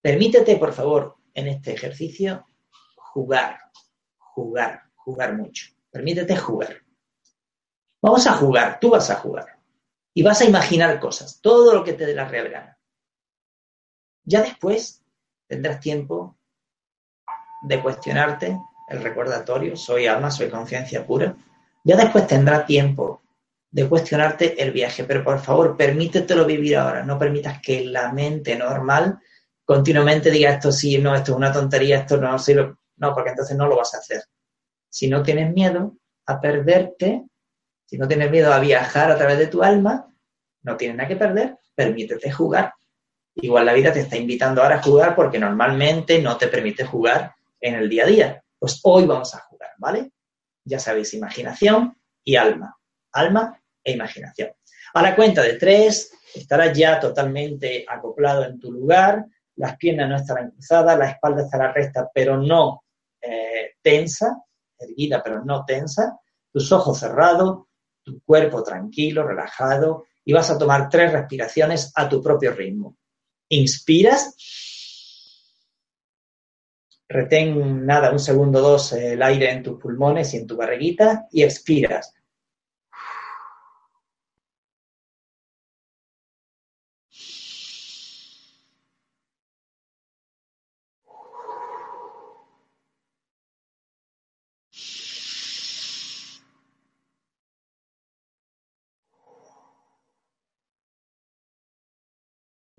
permítete, 0.02 0.58
por 0.58 0.74
favor, 0.74 1.18
en 1.34 1.48
este 1.48 1.74
ejercicio 1.74 2.46
jugar, 2.96 3.60
jugar, 4.18 4.91
jugar 5.04 5.36
mucho. 5.36 5.68
Permítete 5.92 6.36
jugar. 6.36 6.82
Vamos 8.02 8.26
a 8.28 8.34
jugar, 8.34 8.80
tú 8.80 8.90
vas 8.90 9.10
a 9.10 9.16
jugar. 9.16 9.60
Y 10.14 10.24
vas 10.24 10.42
a 10.42 10.46
imaginar 10.46 11.00
cosas, 11.00 11.40
todo 11.42 11.74
lo 11.74 11.84
que 11.84 11.94
te 11.94 12.06
dé 12.06 12.14
la 12.14 12.28
real 12.28 12.50
gana. 12.50 12.78
Ya 14.24 14.42
después 14.42 15.04
tendrás 15.48 15.80
tiempo 15.80 16.38
de 17.64 17.82
cuestionarte 17.82 18.60
el 18.90 19.02
recordatorio, 19.02 19.76
soy 19.78 20.08
alma, 20.08 20.32
soy 20.32 20.50
conciencia 20.50 21.06
pura, 21.06 21.36
ya 21.84 21.96
después 21.96 22.28
tendrá 22.28 22.66
tiempo 22.66 23.22
de 23.70 23.88
cuestionarte 23.88 24.62
el 24.62 24.72
viaje, 24.72 25.06
pero 25.06 25.24
por 25.24 25.40
favor, 25.40 25.78
permítetelo 25.78 26.46
vivir 26.46 26.76
ahora, 26.76 27.04
no 27.04 27.18
permitas 27.18 27.62
que 27.62 27.86
la 27.86 28.12
mente 28.12 28.56
normal 28.58 29.20
continuamente 29.64 30.30
diga 30.30 30.52
esto 30.52 30.72
sí, 30.72 30.98
no, 30.98 31.16
esto 31.16 31.32
es 31.32 31.38
una 31.38 31.54
tontería, 31.54 32.00
esto 32.00 32.18
no 32.18 32.38
sirve, 32.38 32.76
no, 32.98 33.14
porque 33.14 33.30
entonces 33.30 33.56
no 33.56 33.68
lo 33.68 33.78
vas 33.78 33.94
a 33.94 34.00
hacer. 34.00 34.22
Si 34.92 35.08
no 35.08 35.24
tienes 35.24 35.52
miedo 35.52 35.98
a 36.28 36.40
perderte, 36.40 37.24
si 37.86 37.98
no 37.98 38.08
tienes 38.08 38.30
miedo 38.30 38.54
a 38.54 38.60
viajar 38.60 39.10
a 39.10 39.18
través 39.18 39.40
de 39.40 39.48
tu 39.48 39.64
alma, 39.64 40.14
no 40.62 40.78
tienes 40.78 40.98
nada 40.98 41.08
que 41.08 41.16
perder, 41.16 41.58
permítete 41.74 42.32
jugar. 42.32 42.74
Igual 43.34 43.66
la 43.66 43.74
vida 43.74 43.92
te 43.92 44.02
está 44.02 44.18
invitando 44.18 44.62
ahora 44.62 44.76
a 44.76 44.84
jugar 44.84 45.16
porque 45.16 45.40
normalmente 45.40 46.22
no 46.22 46.38
te 46.38 46.48
permite 46.48 46.86
jugar 46.86 47.34
en 47.60 47.76
el 47.76 47.90
día 47.90 48.04
a 48.04 48.08
día. 48.08 48.44
Pues 48.60 48.80
hoy 48.84 49.08
vamos 49.08 49.34
a 49.34 49.40
jugar, 49.40 49.72
¿vale? 49.80 50.12
ya 50.64 50.80
sabéis, 50.80 51.14
imaginación 51.14 51.98
y 52.24 52.36
alma. 52.36 52.78
Alma 53.14 53.60
e 53.84 53.94
imaginación. 53.94 54.52
A 54.94 55.02
la 55.02 55.16
cuenta 55.16 55.42
de 55.42 55.54
tres, 55.54 56.12
estarás 56.34 56.78
ya 56.78 57.00
totalmente 57.00 57.86
acoplado 57.88 58.46
en 58.46 58.60
tu 58.60 58.72
lugar, 58.72 59.26
las 59.56 59.78
piernas 59.78 60.10
no 60.10 60.16
estarán 60.16 60.52
cruzadas, 60.52 60.98
la 60.98 61.10
espalda 61.10 61.44
estará 61.44 61.72
recta, 61.72 62.10
pero 62.14 62.38
no 62.38 62.84
eh, 63.22 63.74
tensa, 63.82 64.44
erguida, 64.82 65.22
pero 65.24 65.44
no 65.44 65.64
tensa, 65.66 66.20
tus 66.52 66.72
ojos 66.72 67.00
cerrados, 67.00 67.66
tu 68.04 68.22
cuerpo 68.22 68.64
tranquilo, 68.64 69.28
relajado, 69.28 70.06
y 70.24 70.34
vas 70.34 70.50
a 70.50 70.58
tomar 70.58 70.90
tres 70.90 71.12
respiraciones 71.12 71.92
a 71.96 72.08
tu 72.08 72.22
propio 72.22 72.54
ritmo. 72.54 72.98
Inspiras 73.50 74.36
Retén 77.12 77.86
nada, 77.86 78.10
un 78.10 78.20
segundo 78.20 78.62
dos 78.62 78.94
el 78.94 79.22
aire 79.22 79.52
en 79.52 79.64
tus 79.64 79.78
pulmones 79.78 80.34
y 80.34 80.38
en 80.38 80.48
tu 80.48 80.56
barriguita 80.56 81.28
y 81.30 81.44
expiras. 81.44 82.14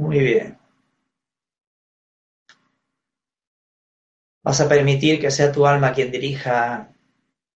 Muy 0.03 0.19
bien. 0.19 0.59
Vas 4.43 4.61
a 4.61 4.69
permitir 4.69 5.21
que 5.21 5.31
sea 5.31 5.53
tu 5.53 5.65
alma 5.65 5.93
quien 5.93 6.11
dirija 6.11 6.93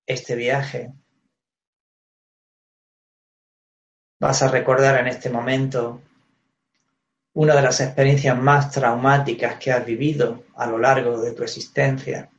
este 0.06 0.36
viaje. 0.36 0.92
Vas 4.20 4.42
a 4.42 4.48
recordar 4.48 5.00
en 5.00 5.08
este 5.08 5.28
momento 5.28 6.00
una 7.34 7.56
de 7.56 7.62
las 7.62 7.80
experiencias 7.80 8.38
más 8.40 8.70
traumáticas 8.70 9.58
que 9.58 9.72
has 9.72 9.84
vivido 9.84 10.44
a 10.54 10.68
lo 10.68 10.78
largo 10.78 11.20
de 11.20 11.32
tu 11.32 11.42
existencia, 11.42 12.30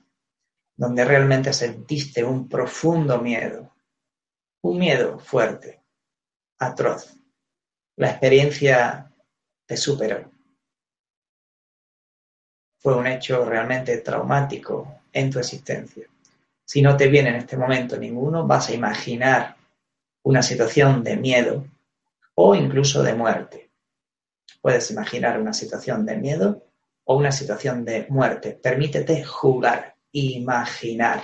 donde 0.77 1.03
realmente 1.03 1.51
sentiste 1.51 2.23
un 2.23 2.47
profundo 2.47 3.19
miedo, 3.19 3.75
un 4.61 4.79
miedo 4.79 5.19
fuerte, 5.19 5.83
atroz. 6.59 7.13
La 7.97 8.11
experiencia 8.11 9.06
te 9.67 9.77
superó 9.77 10.31
fue 12.87 12.95
un 12.95 13.07
hecho 13.07 13.43
realmente 13.43 13.97
traumático 13.97 15.01
en 15.11 15.29
tu 15.29 15.39
existencia. 15.39 16.07
Si 16.63 16.81
no 16.81 16.95
te 16.95 17.07
viene 17.07 17.29
en 17.29 17.35
este 17.35 17.57
momento 17.57 17.97
ninguno, 17.97 18.45
vas 18.45 18.69
a 18.69 18.73
imaginar 18.73 19.57
una 20.23 20.41
situación 20.41 21.03
de 21.03 21.17
miedo 21.17 21.65
o 22.35 22.55
incluso 22.55 23.03
de 23.03 23.13
muerte. 23.13 23.71
Puedes 24.61 24.91
imaginar 24.91 25.39
una 25.39 25.53
situación 25.53 26.05
de 26.05 26.17
miedo 26.17 26.63
o 27.03 27.17
una 27.17 27.31
situación 27.31 27.83
de 27.85 28.05
muerte. 28.09 28.51
Permítete 28.51 29.23
jugar, 29.23 29.95
imaginar. 30.11 31.23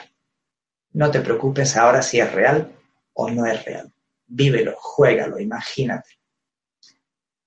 No 0.93 1.11
te 1.11 1.21
preocupes 1.21 1.77
ahora 1.77 2.01
si 2.01 2.19
es 2.19 2.31
real 2.31 2.73
o 3.13 3.29
no 3.29 3.45
es 3.45 3.63
real. 3.63 3.91
Vívelo, 4.27 4.75
juégalo, 4.77 5.39
imagínate. 5.39 6.19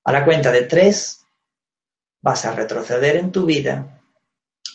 A 0.06 0.12
la 0.12 0.24
cuenta 0.24 0.52
de 0.52 0.62
tres, 0.62 1.26
vas 2.22 2.44
a 2.44 2.52
retroceder 2.52 3.16
en 3.16 3.32
tu 3.32 3.44
vida 3.44 4.00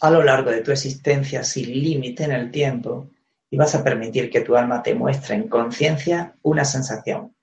a 0.01 0.09
lo 0.09 0.21
largo 0.23 0.51
de 0.51 0.59
tu 0.59 0.73
existencia 0.73 1.41
sin 1.45 1.71
límite 1.71 2.25
en 2.25 2.33
el 2.33 2.51
tiempo 2.51 3.07
y 3.49 3.55
vas 3.55 3.73
a 3.73 3.81
permitir 3.81 4.29
que 4.29 4.41
tu 4.41 4.57
alma 4.57 4.83
te 4.83 4.93
muestre 4.93 5.35
en 5.35 5.47
conciencia 5.47 6.35
una 6.41 6.65
sensación, 6.65 7.33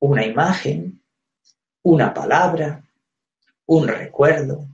una 0.00 0.26
imagen, 0.26 1.04
una 1.84 2.12
palabra, 2.12 2.82
un 3.66 3.86
recuerdo, 3.86 4.66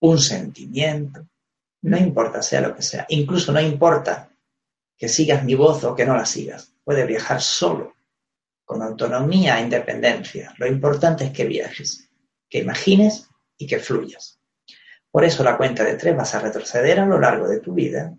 un 0.00 0.18
sentimiento, 0.18 1.28
no 1.82 1.96
importa 1.96 2.42
sea 2.42 2.60
lo 2.60 2.74
que 2.74 2.82
sea, 2.82 3.06
incluso 3.08 3.52
no 3.52 3.60
importa 3.60 4.28
que 4.96 5.08
sigas 5.08 5.44
mi 5.44 5.54
voz 5.54 5.84
o 5.84 5.94
que 5.94 6.04
no 6.04 6.16
la 6.16 6.26
sigas, 6.26 6.72
puedes 6.82 7.06
viajar 7.06 7.40
solo, 7.40 7.94
con 8.68 8.82
autonomía 8.82 9.58
e 9.58 9.62
independencia. 9.62 10.54
Lo 10.58 10.66
importante 10.66 11.24
es 11.24 11.32
que 11.32 11.46
viajes, 11.46 12.10
que 12.50 12.58
imagines 12.58 13.26
y 13.56 13.66
que 13.66 13.78
fluyas. 13.78 14.38
Por 15.10 15.24
eso 15.24 15.42
la 15.42 15.56
cuenta 15.56 15.82
de 15.84 15.96
tres 15.96 16.14
vas 16.14 16.34
a 16.34 16.40
retroceder 16.40 17.00
a 17.00 17.06
lo 17.06 17.18
largo 17.18 17.48
de 17.48 17.60
tu 17.60 17.72
vida 17.72 18.14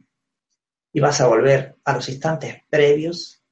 y 0.91 0.99
vas 0.99 1.21
a 1.21 1.27
volver 1.27 1.77
a 1.85 1.93
los 1.93 2.09
instantes 2.09 2.63
previos 2.67 3.43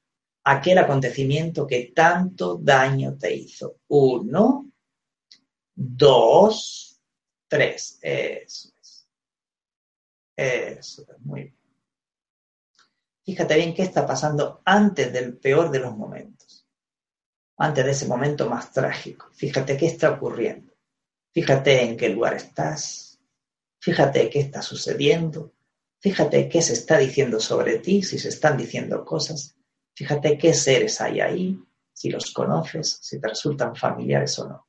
a 0.42 0.56
aquel 0.56 0.78
acontecimiento 0.78 1.68
que 1.68 1.92
tanto 1.94 2.58
daño 2.60 3.16
te 3.16 3.32
hizo. 3.32 3.76
Uno, 3.86 4.72
dos, 5.76 7.00
tres. 7.46 8.00
Eso 8.02 8.70
es. 8.80 9.08
Eso 10.36 11.02
es, 11.08 11.20
muy 11.20 11.42
bien. 11.42 11.58
Fíjate 13.24 13.54
bien 13.54 13.72
qué 13.72 13.82
está 13.82 14.04
pasando 14.04 14.62
antes 14.64 15.12
del 15.12 15.36
peor 15.38 15.70
de 15.70 15.78
los 15.78 15.96
momentos, 15.96 16.47
antes 17.58 17.84
de 17.84 17.90
ese 17.90 18.06
momento 18.06 18.48
más 18.48 18.72
trágico. 18.72 19.28
Fíjate 19.32 19.76
qué 19.76 19.86
está 19.86 20.12
ocurriendo. 20.12 20.72
Fíjate 21.32 21.82
en 21.82 21.96
qué 21.96 22.08
lugar 22.08 22.34
estás. 22.34 23.18
Fíjate 23.80 24.30
qué 24.30 24.40
está 24.40 24.62
sucediendo. 24.62 25.52
Fíjate 26.00 26.48
qué 26.48 26.62
se 26.62 26.74
está 26.74 26.98
diciendo 26.98 27.40
sobre 27.40 27.80
ti, 27.80 28.02
si 28.02 28.18
se 28.18 28.28
están 28.28 28.56
diciendo 28.56 29.04
cosas. 29.04 29.56
Fíjate 29.94 30.38
qué 30.38 30.54
seres 30.54 31.00
hay 31.00 31.20
ahí, 31.20 31.60
si 31.92 32.08
los 32.08 32.32
conoces, 32.32 32.98
si 33.02 33.20
te 33.20 33.28
resultan 33.28 33.74
familiares 33.74 34.38
o 34.38 34.48
no. 34.48 34.68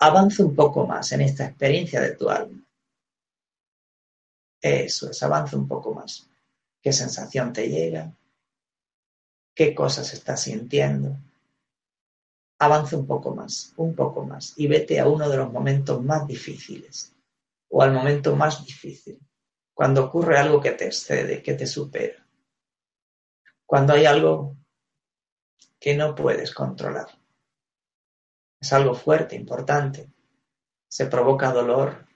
Avanza 0.00 0.44
un 0.44 0.54
poco 0.54 0.86
más 0.86 1.10
en 1.12 1.22
esta 1.22 1.46
experiencia 1.46 2.00
de 2.02 2.14
tu 2.14 2.28
alma. 2.28 2.62
Eso 4.60 5.10
es, 5.10 5.22
avanza 5.22 5.56
un 5.56 5.66
poco 5.66 5.94
más. 5.94 6.28
¿Qué 6.82 6.92
sensación 6.92 7.52
te 7.52 7.68
llega? 7.68 8.12
¿Qué 9.54 9.74
cosas 9.74 10.12
estás 10.12 10.42
sintiendo? 10.42 11.16
Avanza 12.58 12.96
un 12.96 13.06
poco 13.06 13.34
más, 13.34 13.72
un 13.76 13.94
poco 13.94 14.24
más 14.24 14.54
y 14.56 14.66
vete 14.66 14.98
a 14.98 15.06
uno 15.06 15.28
de 15.28 15.36
los 15.36 15.52
momentos 15.52 16.02
más 16.02 16.26
difíciles 16.26 17.14
o 17.70 17.82
al 17.82 17.92
momento 17.92 18.34
más 18.34 18.64
difícil, 18.64 19.18
cuando 19.74 20.04
ocurre 20.04 20.38
algo 20.38 20.60
que 20.60 20.72
te 20.72 20.86
excede, 20.86 21.42
que 21.42 21.54
te 21.54 21.66
supera, 21.66 22.26
cuando 23.66 23.92
hay 23.92 24.06
algo 24.06 24.56
que 25.78 25.94
no 25.94 26.14
puedes 26.14 26.52
controlar. 26.52 27.06
Es 28.60 28.72
algo 28.72 28.94
fuerte, 28.94 29.36
importante. 29.36 30.10
Se 30.88 31.06
provoca 31.06 31.52
dolor, 31.52 32.06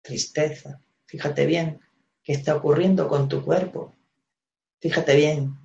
tristeza. 0.00 0.80
Fíjate 1.06 1.46
bien 1.46 1.80
qué 2.22 2.32
está 2.32 2.56
ocurriendo 2.56 3.08
con 3.08 3.28
tu 3.28 3.44
cuerpo. 3.44 3.94
Fíjate 4.80 5.16
bien 5.16 5.58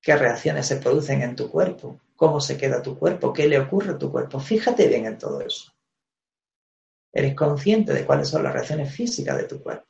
qué 0.00 0.16
reacciones 0.16 0.66
se 0.66 0.76
producen 0.76 1.22
en 1.22 1.36
tu 1.36 1.50
cuerpo, 1.50 2.00
cómo 2.16 2.40
se 2.40 2.56
queda 2.56 2.82
tu 2.82 2.98
cuerpo, 2.98 3.32
qué 3.32 3.46
le 3.46 3.58
ocurre 3.58 3.92
a 3.92 3.98
tu 3.98 4.10
cuerpo. 4.10 4.40
Fíjate 4.40 4.88
bien 4.88 5.06
en 5.06 5.18
todo 5.18 5.40
eso. 5.40 5.72
Eres 7.12 7.34
consciente 7.34 7.92
de 7.92 8.04
cuáles 8.04 8.28
son 8.28 8.42
las 8.42 8.52
reacciones 8.52 8.94
físicas 8.94 9.36
de 9.36 9.44
tu 9.44 9.62
cuerpo. 9.62 9.86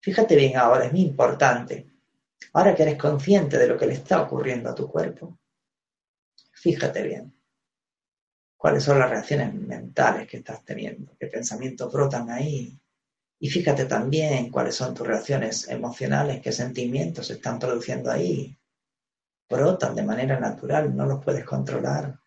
Fíjate 0.00 0.36
bien 0.36 0.56
ahora, 0.56 0.86
es 0.86 0.92
muy 0.92 1.02
importante. 1.02 1.86
Ahora 2.52 2.74
que 2.74 2.82
eres 2.82 2.98
consciente 2.98 3.56
de 3.58 3.68
lo 3.68 3.78
que 3.78 3.86
le 3.86 3.94
está 3.94 4.20
ocurriendo 4.20 4.68
a 4.68 4.74
tu 4.74 4.88
cuerpo, 4.88 5.38
fíjate 6.52 7.02
bien 7.02 7.34
cuáles 8.56 8.84
son 8.84 8.98
las 8.98 9.10
reacciones 9.10 9.52
mentales 9.52 10.26
que 10.26 10.38
estás 10.38 10.64
teniendo, 10.64 11.14
qué 11.18 11.26
pensamientos 11.26 11.92
brotan 11.92 12.30
ahí. 12.30 12.78
Y 13.38 13.50
fíjate 13.50 13.84
también 13.84 14.50
cuáles 14.50 14.74
son 14.74 14.94
tus 14.94 15.06
reacciones 15.06 15.68
emocionales, 15.68 16.40
qué 16.40 16.52
sentimientos 16.52 17.26
se 17.26 17.34
están 17.34 17.58
produciendo 17.58 18.10
ahí. 18.10 18.56
Brotan 19.48 19.94
de 19.94 20.02
manera 20.02 20.40
natural, 20.40 20.94
no 20.94 21.06
los 21.06 21.22
puedes 21.22 21.44
controlar. 21.44 22.18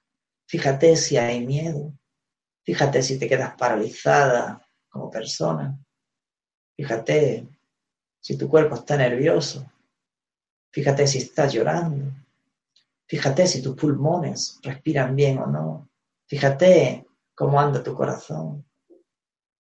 Fíjate 0.48 0.96
si 0.96 1.18
hay 1.18 1.46
miedo. 1.46 1.94
Fíjate 2.64 3.02
si 3.02 3.18
te 3.18 3.28
quedas 3.28 3.56
paralizada 3.56 4.66
como 4.90 5.10
persona. 5.10 5.78
Fíjate 6.76 7.48
si 8.20 8.38
tu 8.38 8.48
cuerpo 8.48 8.76
está 8.76 8.98
nervioso. 8.98 9.66
Fíjate 10.72 11.08
si 11.08 11.20
estás 11.20 11.54
llorando. 11.54 12.14
Fíjate 13.08 13.48
si 13.48 13.62
tus 13.62 13.76
pulmones 13.76 14.60
respiran 14.62 15.16
bien 15.16 15.40
o 15.40 15.48
no. 15.48 15.90
Fíjate 16.28 17.08
cómo 17.34 17.60
anda 17.60 17.82
tu 17.82 17.96
corazón. 17.96 18.66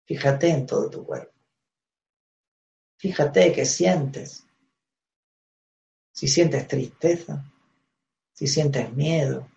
Fíjate 0.06 0.50
en 0.50 0.66
todo 0.66 0.90
tu 0.90 1.06
cuerpo. 1.06 1.34
Fíjate 2.98 3.52
qué 3.52 3.66
sientes. 3.66 4.46
Si 6.12 6.28
sientes 6.28 6.68
tristeza, 6.68 7.44
si 8.34 8.48
sientes 8.48 8.92
miedo, 8.94 9.48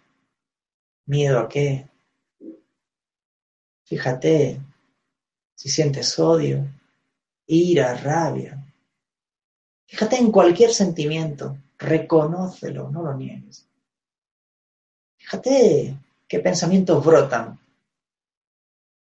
miedo 1.06 1.40
a 1.40 1.48
qué. 1.48 1.88
Fíjate 3.84 4.60
si 5.54 5.68
sientes 5.68 6.18
odio, 6.18 6.66
ira, 7.46 7.94
rabia. 7.96 8.62
Fíjate 9.86 10.16
en 10.16 10.32
cualquier 10.32 10.72
sentimiento, 10.72 11.56
reconócelo, 11.78 12.90
no 12.90 13.02
lo 13.02 13.14
niegues. 13.14 13.66
Fíjate 15.16 15.98
¿Qué 16.34 16.40
pensamientos 16.40 17.04
brotan? 17.04 17.60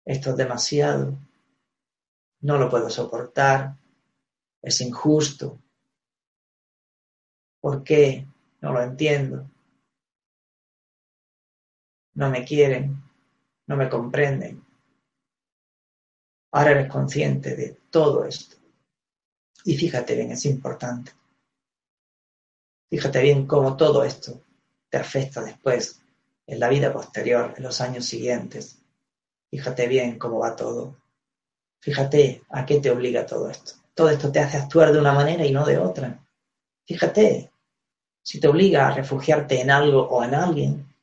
Esto 0.04 0.30
es 0.30 0.36
demasiado. 0.36 1.18
No 2.40 2.58
lo 2.58 2.70
puedo 2.70 2.90
soportar. 2.90 3.74
Es 4.62 4.80
injusto. 4.80 5.58
¿Por 7.60 7.82
qué? 7.82 8.26
No 8.60 8.72
lo 8.72 8.82
entiendo. 8.82 9.48
No 12.14 12.30
me 12.30 12.44
quieren. 12.44 13.02
No 13.66 13.76
me 13.76 13.88
comprenden. 13.88 14.64
Ahora 16.52 16.70
eres 16.70 16.90
consciente 16.90 17.54
de 17.54 17.76
todo 17.90 18.24
esto. 18.24 18.56
Y 19.64 19.76
fíjate 19.76 20.14
bien, 20.14 20.30
es 20.30 20.46
importante. 20.46 21.12
Fíjate 22.88 23.20
bien 23.20 23.46
cómo 23.46 23.76
todo 23.76 24.04
esto 24.04 24.40
te 24.88 24.96
afecta 24.96 25.42
después 25.42 26.00
en 26.46 26.60
la 26.60 26.68
vida 26.68 26.92
posterior, 26.92 27.54
en 27.56 27.64
los 27.64 27.80
años 27.80 28.06
siguientes. 28.06 28.78
Fíjate 29.50 29.88
bien 29.88 30.18
cómo 30.18 30.38
va 30.38 30.54
todo. 30.54 30.96
Fíjate 31.80 32.42
a 32.48 32.64
qué 32.64 32.80
te 32.80 32.90
obliga 32.90 33.26
todo 33.26 33.50
esto. 33.50 33.72
Todo 33.94 34.10
esto 34.10 34.30
te 34.30 34.40
hace 34.40 34.56
actuar 34.56 34.92
de 34.92 34.98
una 35.00 35.12
manera 35.12 35.44
y 35.44 35.52
no 35.52 35.66
de 35.66 35.78
otra. 35.78 36.25
Fíjate 36.86 37.50
si 38.22 38.40
te 38.40 38.48
obliga 38.48 38.88
a 38.88 38.94
refugiarte 38.94 39.60
en 39.60 39.70
algo 39.70 40.02
o 40.08 40.22
en 40.22 40.34
alguien. 40.34 40.96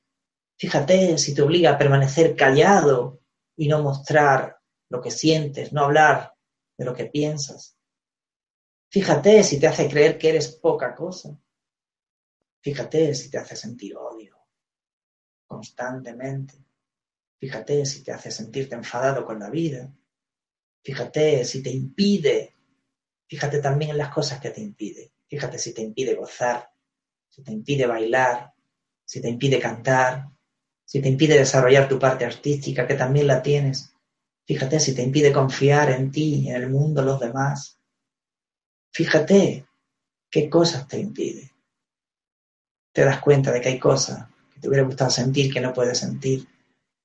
Fíjate 0.57 1.17
si 1.17 1.33
te 1.33 1.41
obliga 1.41 1.71
a 1.71 1.77
permanecer 1.77 2.35
callado 2.35 3.19
y 3.55 3.67
no 3.67 3.81
mostrar 3.81 4.59
lo 4.89 5.01
que 5.01 5.11
sientes, 5.11 5.73
no 5.73 5.85
hablar 5.85 6.33
de 6.77 6.85
lo 6.85 6.93
que 6.93 7.05
piensas. 7.05 7.77
Fíjate 8.89 9.43
si 9.43 9.59
te 9.59 9.67
hace 9.67 9.89
creer 9.89 10.17
que 10.17 10.29
eres 10.29 10.49
poca 10.49 10.95
cosa. 10.95 11.37
Fíjate 12.61 13.13
si 13.13 13.29
te 13.29 13.37
hace 13.37 13.55
sentir 13.55 13.95
odio 13.97 14.43
constantemente. 15.53 16.55
Fíjate 17.39 17.85
si 17.85 18.03
te 18.03 18.11
hace 18.11 18.31
sentirte 18.31 18.75
enfadado 18.75 19.25
con 19.25 19.39
la 19.39 19.49
vida. 19.49 19.93
Fíjate 20.83 21.45
si 21.45 21.61
te 21.61 21.69
impide. 21.69 22.55
Fíjate 23.27 23.59
también 23.61 23.91
en 23.91 23.97
las 23.97 24.13
cosas 24.13 24.39
que 24.41 24.49
te 24.49 24.61
impide. 24.61 25.12
Fíjate 25.33 25.57
si 25.57 25.73
te 25.73 25.81
impide 25.81 26.13
gozar, 26.13 26.69
si 27.27 27.41
te 27.41 27.51
impide 27.51 27.87
bailar, 27.87 28.53
si 29.03 29.19
te 29.19 29.29
impide 29.29 29.59
cantar, 29.59 30.29
si 30.85 31.01
te 31.01 31.09
impide 31.09 31.39
desarrollar 31.39 31.89
tu 31.89 31.97
parte 31.97 32.23
artística, 32.23 32.85
que 32.85 32.93
también 32.93 33.25
la 33.25 33.41
tienes. 33.41 33.95
Fíjate 34.45 34.79
si 34.79 34.93
te 34.93 35.01
impide 35.01 35.33
confiar 35.33 35.89
en 35.89 36.11
ti, 36.11 36.47
en 36.49 36.55
el 36.55 36.69
mundo, 36.69 37.01
los 37.01 37.19
demás. 37.19 37.79
Fíjate 38.93 39.65
qué 40.29 40.49
cosas 40.51 40.87
te 40.87 40.99
impide. 40.99 41.51
Te 42.91 43.03
das 43.03 43.19
cuenta 43.19 43.51
de 43.51 43.59
que 43.59 43.69
hay 43.69 43.79
cosas 43.79 44.27
te 44.61 44.69
hubiera 44.69 44.85
gustado 44.85 45.09
sentir 45.09 45.51
que 45.51 45.59
no 45.59 45.73
puedes 45.73 45.97
sentir. 45.97 46.47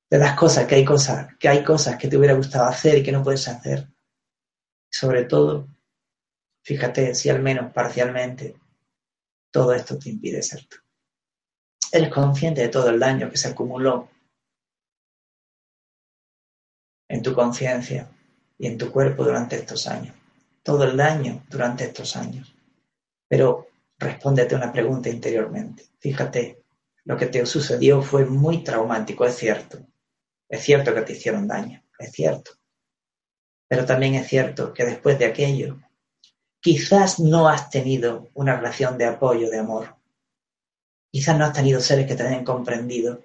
De 0.09 0.19
las 0.19 0.37
cosas 0.37 0.67
que 0.67 0.77
hay 0.77 0.85
cosas, 0.85 1.35
que 1.41 1.49
hay 1.49 1.65
cosas 1.65 1.97
que 1.97 2.07
te 2.07 2.17
hubiera 2.17 2.35
gustado 2.35 2.67
hacer 2.67 2.99
y 2.99 3.03
que 3.03 3.11
no 3.11 3.25
puedes 3.25 3.49
hacer. 3.49 3.89
Sobre 4.89 5.25
todo, 5.25 5.67
fíjate 6.63 7.15
si 7.15 7.29
al 7.29 7.41
menos 7.43 7.73
parcialmente 7.73 8.57
todo 9.51 9.73
esto 9.73 9.99
te 9.99 10.11
impide 10.11 10.43
ser 10.43 10.67
tú. 10.67 10.77
Eres 11.91 12.11
consciente 12.11 12.61
de 12.61 12.69
todo 12.69 12.91
el 12.91 12.99
daño 12.99 13.31
que 13.31 13.39
se 13.39 13.49
acumuló 13.49 14.11
en 17.09 17.23
tu 17.23 17.35
conciencia 17.35 18.11
y 18.59 18.67
en 18.67 18.77
tu 18.77 18.93
cuerpo 18.93 19.25
durante 19.25 19.57
estos 19.57 19.87
años. 19.87 20.15
Todo 20.63 20.85
el 20.85 20.97
daño 20.97 21.45
durante 21.49 21.85
estos 21.85 22.17
años. 22.17 22.55
Pero 23.27 23.69
respóndete 23.99 24.55
una 24.55 24.71
pregunta 24.71 25.09
interiormente. 25.09 25.85
Fíjate 25.99 26.63
lo 27.09 27.17
que 27.17 27.25
te 27.25 27.47
sucedió 27.47 28.03
fue 28.03 28.27
muy 28.27 28.63
traumático, 28.63 29.25
es 29.25 29.35
cierto. 29.35 29.79
Es 30.47 30.63
cierto 30.63 30.95
que 30.95 31.01
te 31.01 31.15
hicieron 31.15 31.49
daño, 31.49 31.83
es 31.99 32.13
cierto. 32.13 32.51
Pero 33.67 33.87
también 33.87 34.15
es 34.15 34.29
cierto 34.29 34.75
que 34.75 34.85
después 34.85 35.19
de 35.19 35.25
aquello, 35.25 35.81
quizás 36.61 37.21
no 37.21 37.49
has 37.49 37.71
tenido 37.71 38.29
una 38.35 38.57
relación 38.57 38.99
de 38.99 39.07
apoyo, 39.07 39.51
de 39.51 39.59
amor. 39.59 39.95
Quizás 41.11 41.39
no 41.39 41.45
has 41.45 41.53
tenido 41.53 41.81
seres 41.81 42.07
que 42.07 42.15
te 42.15 42.23
hayan 42.23 42.45
comprendido. 42.45 43.23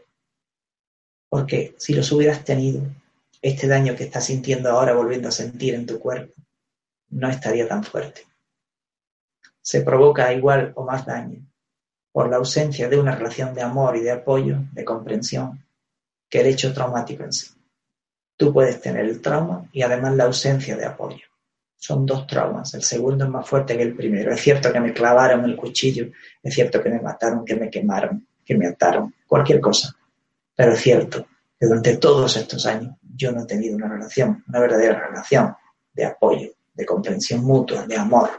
Porque 1.29 1.75
si 1.77 1.93
los 1.93 2.11
hubieras 2.11 2.43
tenido, 2.43 2.81
este 3.41 3.67
daño 3.67 3.95
que 3.95 4.05
estás 4.05 4.25
sintiendo 4.25 4.69
ahora 4.69 4.93
volviendo 4.93 5.27
a 5.27 5.31
sentir 5.31 5.73
en 5.73 5.85
tu 5.85 5.99
cuerpo 5.99 6.33
no 7.09 7.29
estaría 7.29 7.67
tan 7.67 7.83
fuerte. 7.83 8.25
Se 9.61 9.81
provoca 9.81 10.33
igual 10.33 10.73
o 10.75 10.83
más 10.83 11.05
daño 11.05 11.45
por 12.11 12.29
la 12.29 12.37
ausencia 12.37 12.89
de 12.89 12.99
una 12.99 13.15
relación 13.15 13.53
de 13.55 13.61
amor 13.61 13.97
y 13.97 14.01
de 14.01 14.11
apoyo, 14.11 14.57
de 14.71 14.85
comprensión, 14.85 15.65
que 16.29 16.41
el 16.41 16.47
hecho 16.47 16.73
traumático 16.73 17.23
en 17.23 17.33
sí. 17.33 17.51
Tú 18.37 18.53
puedes 18.53 18.79
tener 18.81 19.05
el 19.05 19.21
trauma 19.21 19.67
y 19.71 19.81
además 19.81 20.15
la 20.15 20.25
ausencia 20.25 20.75
de 20.77 20.85
apoyo. 20.85 21.25
Son 21.85 22.05
dos 22.05 22.25
traumas. 22.25 22.73
El 22.75 22.81
segundo 22.81 23.25
es 23.25 23.29
más 23.29 23.45
fuerte 23.45 23.75
que 23.75 23.83
el 23.83 23.93
primero. 23.93 24.33
Es 24.33 24.39
cierto 24.39 24.71
que 24.71 24.79
me 24.79 24.93
clavaron 24.93 25.43
el 25.43 25.57
cuchillo, 25.57 26.09
es 26.41 26.55
cierto 26.55 26.81
que 26.81 26.89
me 26.89 27.01
mataron, 27.01 27.43
que 27.43 27.57
me 27.57 27.69
quemaron, 27.69 28.25
que 28.45 28.55
me 28.55 28.67
ataron, 28.67 29.13
cualquier 29.27 29.59
cosa. 29.59 29.93
Pero 30.55 30.71
es 30.71 30.79
cierto 30.79 31.27
que 31.59 31.65
durante 31.65 31.97
todos 31.97 32.37
estos 32.37 32.65
años 32.67 32.95
yo 33.01 33.33
no 33.33 33.41
he 33.41 33.45
tenido 33.45 33.75
una 33.75 33.89
relación, 33.89 34.45
una 34.47 34.61
verdadera 34.61 35.09
relación 35.09 35.57
de 35.91 36.05
apoyo, 36.05 36.51
de 36.73 36.85
comprensión 36.85 37.43
mutua, 37.43 37.85
de 37.85 37.97
amor, 37.97 38.29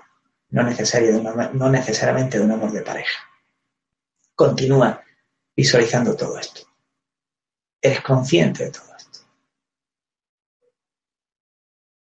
no, 0.48 0.62
necesario 0.62 1.20
no 1.52 1.68
necesariamente 1.68 2.38
de 2.38 2.44
un 2.46 2.52
amor 2.52 2.72
de 2.72 2.80
pareja. 2.80 3.28
Continúa 4.34 5.02
visualizando 5.54 6.16
todo 6.16 6.38
esto. 6.38 6.62
Eres 7.78 8.00
consciente 8.00 8.64
de 8.64 8.70
todo 8.70 8.96
esto. 8.96 9.18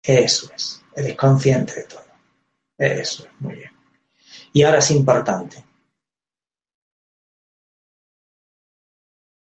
Eso 0.02 0.52
es. 0.54 0.83
Eres 0.96 1.16
consciente 1.16 1.74
de 1.74 1.82
todo. 1.84 2.04
Eso 2.78 3.24
es, 3.24 3.40
muy 3.40 3.54
bien. 3.54 3.72
Y 4.52 4.62
ahora 4.62 4.78
es 4.78 4.90
importante. 4.90 5.64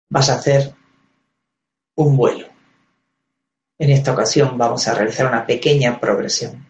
Vas 0.09 0.29
a 0.29 0.35
hacer 0.35 0.73
un 1.95 2.15
vuelo. 2.15 2.47
En 3.77 3.91
esta 3.91 4.13
ocasión 4.13 4.57
vamos 4.57 4.87
a 4.87 4.95
realizar 4.95 5.27
una 5.27 5.45
pequeña 5.45 5.99
progresión 5.99 6.67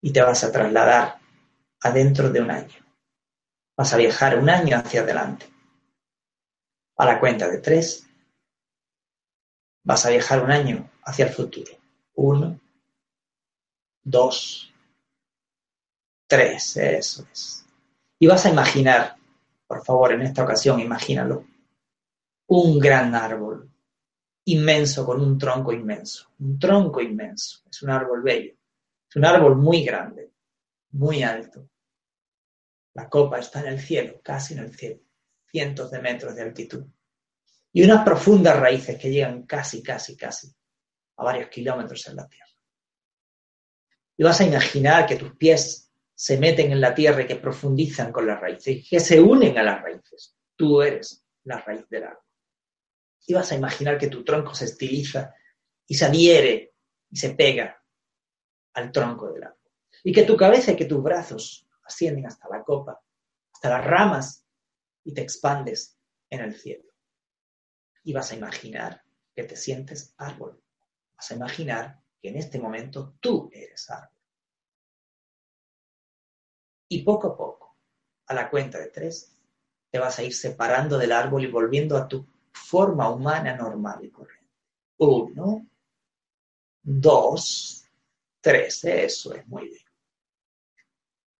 y 0.00 0.12
te 0.12 0.22
vas 0.22 0.42
a 0.44 0.52
trasladar 0.52 1.18
adentro 1.80 2.30
de 2.30 2.40
un 2.40 2.50
año. 2.50 2.86
Vas 3.76 3.92
a 3.92 3.96
viajar 3.96 4.38
un 4.38 4.48
año 4.48 4.78
hacia 4.78 5.02
adelante. 5.02 5.46
A 6.96 7.04
la 7.06 7.18
cuenta 7.18 7.48
de 7.48 7.58
tres, 7.58 8.06
vas 9.84 10.04
a 10.06 10.10
viajar 10.10 10.42
un 10.42 10.50
año 10.50 10.90
hacia 11.04 11.26
el 11.26 11.32
futuro. 11.32 11.72
Uno, 12.14 12.60
dos, 14.02 14.72
tres, 16.26 16.76
eso 16.76 17.26
es. 17.32 17.66
Y 18.18 18.26
vas 18.26 18.44
a 18.46 18.50
imaginar, 18.50 19.16
por 19.66 19.84
favor, 19.84 20.12
en 20.12 20.22
esta 20.22 20.44
ocasión, 20.44 20.80
imagínalo, 20.80 21.44
un 22.48 22.78
gran 22.78 23.14
árbol 23.14 23.70
inmenso 24.44 25.06
con 25.06 25.20
un 25.20 25.38
tronco 25.38 25.72
inmenso, 25.72 26.30
un 26.38 26.58
tronco 26.58 27.00
inmenso, 27.00 27.60
es 27.70 27.82
un 27.82 27.90
árbol 27.90 28.22
bello, 28.22 28.54
es 29.08 29.16
un 29.16 29.24
árbol 29.24 29.56
muy 29.56 29.84
grande, 29.84 30.32
muy 30.92 31.22
alto. 31.22 31.68
La 32.94 33.08
copa 33.08 33.38
está 33.38 33.60
en 33.60 33.68
el 33.68 33.80
cielo, 33.80 34.20
casi 34.22 34.54
en 34.54 34.60
el 34.60 34.74
cielo, 34.74 35.00
cientos 35.50 35.90
de 35.90 36.00
metros 36.00 36.34
de 36.34 36.42
altitud. 36.42 36.84
Y 37.72 37.84
unas 37.84 38.04
profundas 38.04 38.58
raíces 38.58 38.98
que 38.98 39.10
llegan 39.10 39.44
casi, 39.44 39.82
casi, 39.82 40.16
casi 40.16 40.52
a 41.16 41.24
varios 41.24 41.48
kilómetros 41.48 42.06
en 42.08 42.16
la 42.16 42.26
tierra. 42.26 42.49
Y 44.20 44.22
vas 44.22 44.38
a 44.42 44.44
imaginar 44.44 45.06
que 45.06 45.16
tus 45.16 45.34
pies 45.36 45.90
se 46.14 46.36
meten 46.36 46.72
en 46.72 46.82
la 46.82 46.94
tierra 46.94 47.22
y 47.22 47.26
que 47.26 47.36
profundizan 47.36 48.12
con 48.12 48.26
las 48.26 48.38
raíces 48.38 48.76
y 48.76 48.86
que 48.86 49.00
se 49.00 49.18
unen 49.18 49.56
a 49.56 49.62
las 49.62 49.80
raíces. 49.80 50.36
Tú 50.56 50.82
eres 50.82 51.24
la 51.44 51.58
raíz 51.62 51.88
del 51.88 52.04
árbol. 52.04 52.22
Y 53.26 53.32
vas 53.32 53.50
a 53.50 53.54
imaginar 53.54 53.96
que 53.96 54.08
tu 54.08 54.22
tronco 54.22 54.54
se 54.54 54.66
estiliza 54.66 55.34
y 55.86 55.94
se 55.94 56.04
adhiere 56.04 56.74
y 57.08 57.16
se 57.16 57.30
pega 57.30 57.82
al 58.74 58.92
tronco 58.92 59.32
del 59.32 59.44
árbol. 59.44 59.70
Y 60.04 60.12
que 60.12 60.24
tu 60.24 60.36
cabeza 60.36 60.72
y 60.72 60.76
que 60.76 60.84
tus 60.84 61.02
brazos 61.02 61.66
ascienden 61.84 62.26
hasta 62.26 62.46
la 62.50 62.62
copa, 62.62 63.00
hasta 63.54 63.70
las 63.70 63.86
ramas 63.86 64.46
y 65.02 65.14
te 65.14 65.22
expandes 65.22 65.98
en 66.28 66.40
el 66.40 66.54
cielo. 66.54 66.92
Y 68.04 68.12
vas 68.12 68.30
a 68.32 68.36
imaginar 68.36 69.02
que 69.34 69.44
te 69.44 69.56
sientes 69.56 70.12
árbol. 70.18 70.62
Vas 71.16 71.30
a 71.30 71.36
imaginar 71.36 72.02
que 72.20 72.28
en 72.28 72.36
este 72.36 72.58
momento 72.58 73.14
tú 73.20 73.50
eres 73.52 73.90
árbol. 73.90 74.14
Y 76.88 77.02
poco 77.02 77.28
a 77.28 77.36
poco, 77.36 77.76
a 78.26 78.34
la 78.34 78.50
cuenta 78.50 78.78
de 78.78 78.88
tres, 78.88 79.36
te 79.90 79.98
vas 79.98 80.18
a 80.18 80.22
ir 80.22 80.34
separando 80.34 80.98
del 80.98 81.12
árbol 81.12 81.44
y 81.44 81.50
volviendo 81.50 81.96
a 81.96 82.06
tu 82.06 82.26
forma 82.52 83.10
humana 83.10 83.56
normal 83.56 84.04
y 84.04 84.10
corriente. 84.10 84.50
Uno, 84.98 85.66
dos, 86.82 87.84
tres. 88.40 88.84
Eso 88.84 89.34
es 89.34 89.46
muy 89.46 89.68
bien. 89.68 89.84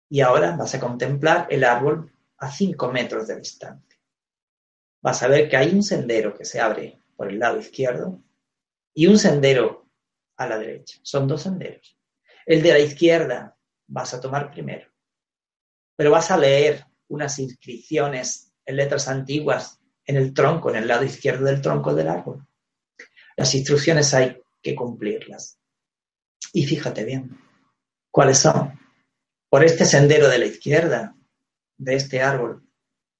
Y 0.08 0.20
ahora 0.20 0.56
vas 0.56 0.74
a 0.74 0.80
contemplar 0.80 1.46
el 1.50 1.64
árbol 1.64 2.12
a 2.38 2.50
cinco 2.50 2.90
metros 2.90 3.28
de 3.28 3.36
distancia. 3.36 3.98
Vas 5.02 5.22
a 5.22 5.28
ver 5.28 5.48
que 5.48 5.56
hay 5.56 5.72
un 5.72 5.82
sendero 5.82 6.34
que 6.36 6.44
se 6.44 6.60
abre 6.60 7.00
por 7.16 7.28
el 7.28 7.38
lado 7.38 7.58
izquierdo 7.58 8.20
y 8.94 9.06
un 9.06 9.18
sendero 9.18 9.79
a 10.40 10.46
la 10.46 10.59
derecha. 10.59 10.98
Son 11.03 11.29
dos 11.29 11.42
senderos. 11.42 11.98
El 12.46 12.62
de 12.62 12.72
la 12.72 12.79
izquierda 12.79 13.57
vas 13.87 14.14
a 14.14 14.20
tomar 14.20 14.50
primero, 14.50 14.90
pero 15.94 16.11
vas 16.11 16.31
a 16.31 16.38
leer 16.38 16.87
unas 17.09 17.38
inscripciones 17.38 18.50
en 18.64 18.76
letras 18.76 19.07
antiguas 19.09 19.79
en 20.07 20.16
el 20.16 20.33
tronco, 20.33 20.70
en 20.70 20.76
el 20.76 20.88
lado 20.88 21.05
izquierdo 21.05 21.44
del 21.44 21.61
tronco 21.61 21.94
del 21.94 22.09
árbol. 22.09 22.46
Las 23.37 23.55
instrucciones 23.55 24.14
hay 24.14 24.40
que 24.62 24.74
cumplirlas. 24.74 25.59
Y 26.55 26.64
fíjate 26.64 27.05
bien, 27.05 27.38
¿cuáles 28.11 28.38
son? 28.38 28.81
Por 29.50 29.62
este 29.62 29.85
sendero 29.85 30.29
de 30.29 30.38
la 30.38 30.46
izquierda 30.46 31.14
de 31.76 31.96
este 31.96 32.22
árbol 32.22 32.66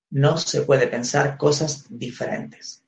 no 0.09 0.39
se 0.39 0.63
puede 0.63 0.87
pensar 0.87 1.37
cosas 1.37 1.85
diferentes. 1.91 2.83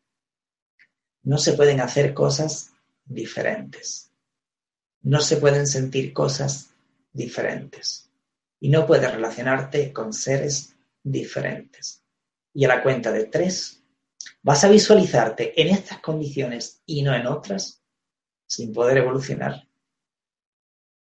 No 1.23 1.37
se 1.37 1.53
pueden 1.53 1.81
hacer 1.81 2.15
cosas 2.15 2.73
diferentes 3.05 4.12
no 5.03 5.21
se 5.21 5.37
pueden 5.37 5.67
sentir 5.67 6.13
cosas 6.13 6.71
diferentes 7.13 8.11
y 8.61 8.69
no 8.69 8.87
puedes 8.87 9.13
relacionarte 9.13 9.93
con 9.93 10.13
seres 10.13 10.77
diferentes. 11.03 12.05
Y 12.55 12.65
a 12.65 12.69
la 12.69 12.83
cuenta 12.83 13.11
de 13.11 13.25
tres, 13.25 13.83
vas 14.43 14.63
a 14.65 14.69
visualizarte 14.69 15.61
en 15.61 15.69
estas 15.69 16.01
condiciones 16.01 16.83
y 16.87 17.03
no 17.03 17.15
en 17.15 17.27
otras 17.27 17.83
sin 18.47 18.73
poder 18.73 18.99
evolucionar. 18.99 19.67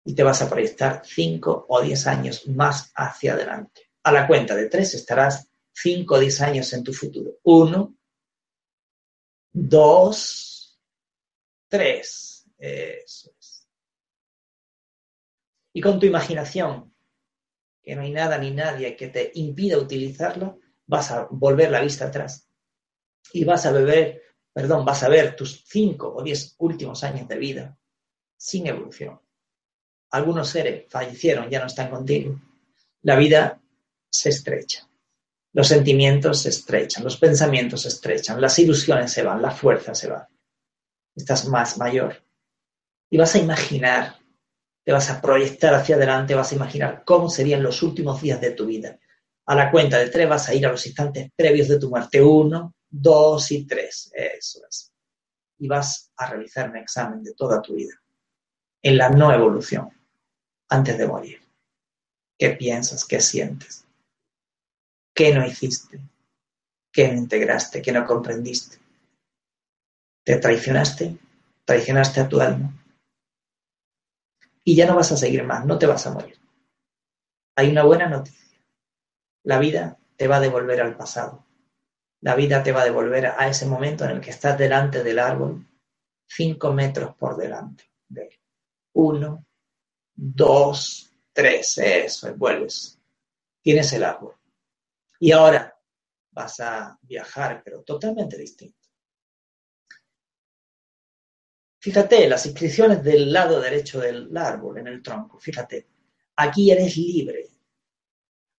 Y 0.04 0.14
te 0.14 0.22
vas 0.22 0.40
a 0.42 0.48
proyectar 0.48 1.02
cinco 1.04 1.66
o 1.68 1.82
diez 1.82 2.06
años 2.06 2.46
más 2.46 2.92
hacia 2.94 3.32
adelante. 3.32 3.90
A 4.04 4.12
la 4.12 4.26
cuenta 4.26 4.54
de 4.54 4.68
tres 4.68 4.94
estarás 4.94 5.48
cinco 5.72 6.14
o 6.14 6.18
diez 6.20 6.40
años 6.40 6.72
en 6.72 6.84
tu 6.84 6.92
futuro. 6.92 7.38
Uno, 7.42 7.94
dos, 9.52 10.78
tres. 11.68 12.46
Eso 12.58 13.32
y 15.72 15.81
con 15.81 15.98
tu 15.98 16.07
imaginación, 16.07 16.94
que 17.83 17.96
no 17.96 18.02
hay 18.02 18.11
nada 18.11 18.38
ni 18.38 18.50
nadie 18.50 18.96
que 18.96 19.09
te 19.09 19.31
impida 19.35 19.78
utilizarlo, 19.78 20.61
vas 20.87 21.11
a 21.11 21.26
volver 21.31 21.70
la 21.70 21.81
vista 21.81 22.07
atrás 22.07 22.48
y 23.33 23.44
vas 23.44 23.66
a 23.66 23.72
beber, 23.72 24.22
perdón, 24.52 24.85
vas 24.85 25.02
a 25.02 25.09
ver 25.09 25.37
tus 25.37 25.64
cinco 25.66 26.14
o 26.14 26.22
diez 26.22 26.54
últimos 26.59 27.04
años 27.04 27.28
de 27.28 27.38
vida 27.38 27.78
sin 28.37 28.66
evolución. 28.66 29.20
Algunos 30.11 30.48
seres 30.48 30.87
fallecieron, 30.88 31.50
ya 31.50 31.61
no 31.61 31.66
están 31.66 31.90
contigo. 31.90 32.40
La 33.02 33.16
vida 33.16 33.61
se 34.11 34.31
estrecha. 34.31 34.88
Los 35.52 35.68
sentimientos 35.68 36.42
se 36.42 36.50
estrechan, 36.50 37.04
los 37.04 37.16
pensamientos 37.16 37.83
se 37.83 37.88
estrechan, 37.88 38.40
las 38.40 38.59
ilusiones 38.59 39.12
se 39.12 39.22
van, 39.22 39.42
la 39.42 39.50
fuerza 39.50 39.94
se 39.94 40.09
va. 40.09 40.28
Estás 41.14 41.46
más 41.46 41.78
mayor. 41.78 42.22
Y 43.11 43.16
vas 43.16 43.35
a 43.35 43.38
imaginar 43.38 44.18
te 44.88 44.92
vas 44.92 45.11
a 45.11 45.20
proyectar 45.20 45.74
hacia 45.74 45.96
adelante, 45.96 46.35
vas 46.35 46.51
a 46.51 46.55
imaginar 46.55 47.03
cómo 47.05 47.29
serían 47.29 47.62
los 47.62 47.83
últimos 47.83 48.22
días 48.22 48.40
de 48.40 48.53
tu 48.53 48.64
vida. 48.64 48.98
A 49.44 49.55
la 49.55 49.70
cuenta 49.70 49.98
de 49.98 50.09
tres 50.09 50.27
vas 50.27 50.48
a 50.48 50.55
ir 50.55 50.64
a 50.64 50.70
los 50.70 50.87
instantes 50.87 51.31
previos 51.37 51.68
de 51.68 51.79
tu 51.79 51.90
muerte. 51.90 52.22
Uno, 52.22 52.74
dos 52.88 53.53
y 53.53 53.66
tres. 53.66 54.11
Eso 54.14 54.61
es. 54.66 54.90
Y 55.59 55.68
vas 55.68 56.11
a 56.16 56.31
realizar 56.31 56.70
un 56.70 56.79
examen 56.79 57.22
de 57.22 57.35
toda 57.35 57.61
tu 57.61 57.74
vida 57.74 58.01
en 58.81 58.96
la 58.96 59.11
no 59.11 59.31
evolución 59.31 59.90
antes 60.70 60.96
de 60.96 61.07
morir. 61.07 61.38
¿Qué 62.38 62.53
piensas? 62.53 63.05
¿Qué 63.05 63.20
sientes? 63.20 63.85
¿Qué 65.14 65.35
no 65.35 65.46
hiciste? 65.46 66.01
¿Qué 66.90 67.09
no 67.09 67.18
integraste? 67.18 67.83
¿Qué 67.83 67.92
no 67.92 68.07
comprendiste? 68.07 68.79
¿Te 70.24 70.38
traicionaste? 70.38 71.18
¿Traicionaste 71.66 72.20
a 72.22 72.29
tu 72.31 72.40
alma? 72.40 72.72
Y 74.68 74.74
ya 74.74 74.85
no 74.85 74.96
vas 74.96 75.11
a 75.12 75.16
seguir 75.16 75.44
más, 75.44 75.64
no 75.64 75.78
te 75.78 75.87
vas 75.87 76.07
a 76.07 76.12
morir. 76.12 76.38
Hay 77.57 77.70
una 77.70 77.85
buena 77.85 78.07
noticia. 78.07 78.61
La 79.44 79.59
vida 79.59 79.98
te 80.14 80.28
va 80.28 80.37
a 80.37 80.40
devolver 80.40 80.83
al 80.83 80.94
pasado. 80.94 81.46
La 82.20 82.35
vida 82.35 82.62
te 82.62 82.70
va 82.70 82.83
a 82.83 82.85
devolver 82.85 83.28
a 83.28 83.48
ese 83.48 83.64
momento 83.64 84.04
en 84.04 84.11
el 84.11 84.20
que 84.20 84.28
estás 84.28 84.59
delante 84.59 85.02
del 85.02 85.20
árbol, 85.20 85.66
cinco 86.26 86.74
metros 86.74 87.16
por 87.16 87.38
delante 87.38 87.85
de. 88.09 88.28
Uno, 88.92 89.46
dos, 90.14 91.14
tres, 91.33 91.78
eso, 91.78 92.35
vuelves. 92.35 93.00
Tienes 93.62 93.90
el 93.94 94.04
árbol. 94.04 94.35
Y 95.18 95.33
ahora 95.33 95.74
vas 96.31 96.61
a 96.61 96.98
viajar, 97.00 97.62
pero 97.64 97.81
totalmente 97.85 98.37
distinto. 98.37 98.87
Fíjate, 101.81 102.29
las 102.29 102.45
inscripciones 102.47 103.05
del 103.05 103.33
lado 103.33 103.61
derecho 103.61 104.01
del 104.01 104.37
árbol, 104.37 104.79
en 104.79 104.88
el 104.88 105.03
tronco, 105.03 105.38
fíjate, 105.38 105.87
aquí 106.37 106.71
eres 106.71 106.97
libre. 106.97 107.47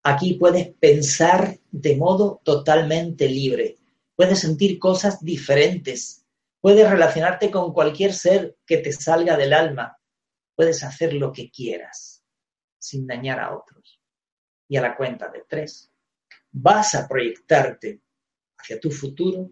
Aquí 0.03 0.35
puedes 0.35 0.69
pensar 0.75 1.59
de 1.69 1.97
modo 1.97 2.41
totalmente 2.43 3.27
libre. 3.27 3.77
Puedes 4.15 4.39
sentir 4.39 4.79
cosas 4.79 5.23
diferentes. 5.23 6.25
Puedes 6.61 6.89
relacionarte 6.89 7.51
con 7.51 7.73
cualquier 7.73 8.13
ser 8.13 8.57
que 8.65 8.77
te 8.77 8.93
salga 8.93 9.35
del 9.35 9.53
alma. 9.53 9.97
Puedes 10.55 10.83
hacer 10.83 11.13
lo 11.13 11.33
que 11.33 11.51
quieras 11.51 12.23
sin 12.79 13.05
dañar 13.05 13.39
a 13.39 13.55
otros. 13.55 13.99
Y 14.69 14.77
a 14.77 14.81
la 14.81 14.95
cuenta 14.95 15.27
de 15.29 15.43
tres, 15.47 15.91
vas 16.51 16.95
a 16.95 17.07
proyectarte 17.07 18.01
hacia 18.57 18.79
tu 18.79 18.91
futuro 18.91 19.51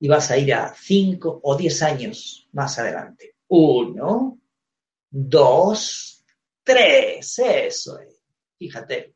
y 0.00 0.08
vas 0.08 0.30
a 0.30 0.38
ir 0.38 0.54
a 0.54 0.74
cinco 0.74 1.40
o 1.42 1.56
diez 1.56 1.82
años 1.82 2.48
más 2.52 2.78
adelante. 2.78 3.36
Uno, 3.48 4.38
dos, 5.10 6.24
tres, 6.62 7.38
eso 7.38 7.98
es. 7.98 8.20
Fíjate, 8.58 9.14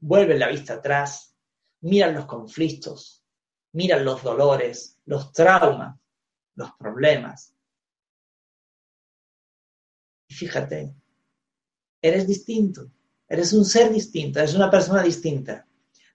vuelve 0.00 0.38
la 0.38 0.48
vista 0.48 0.74
atrás, 0.74 1.34
miran 1.80 2.14
los 2.14 2.26
conflictos, 2.26 3.24
miran 3.72 4.04
los 4.04 4.22
dolores, 4.22 4.98
los 5.06 5.32
traumas, 5.32 5.98
los 6.54 6.72
problemas. 6.72 7.54
Y 10.28 10.34
fíjate, 10.34 10.94
eres 12.02 12.26
distinto, 12.26 12.90
eres 13.28 13.52
un 13.52 13.64
ser 13.64 13.90
distinto, 13.90 14.38
eres 14.38 14.54
una 14.54 14.70
persona 14.70 15.02
distinta. 15.02 15.66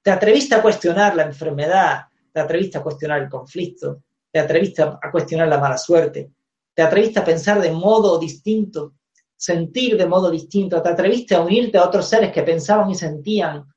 Te 0.02 0.12
atreviste 0.12 0.56
a 0.56 0.62
cuestionar 0.62 1.16
la 1.16 1.24
enfermedad, 1.24 2.08
te 2.34 2.40
atreviste 2.40 2.80
a 2.80 2.84
cuestionar 2.84 3.22
el 3.22 3.30
conflicto, 3.30 4.04
te 4.32 4.40
atreviste 4.40 4.82
a 4.82 5.12
cuestionar 5.12 5.48
la 5.48 5.60
mala 5.60 5.78
suerte, 5.78 6.32
te 6.74 6.82
atreviste 6.82 7.20
a 7.20 7.26
pensar 7.26 7.62
de 7.62 7.72
modo 7.72 8.18
distinto, 8.18 8.96
sentir 9.36 9.96
de 9.96 10.08
modo 10.08 10.32
distinto, 10.32 10.82
te 10.82 10.90
atreviste 10.90 11.36
a 11.36 11.42
unirte 11.42 11.78
a 11.78 11.86
otros 11.86 12.10
seres 12.10 12.34
que 12.34 12.42
pensaban 12.42 12.90
y 12.90 12.96
sentían 12.96 13.72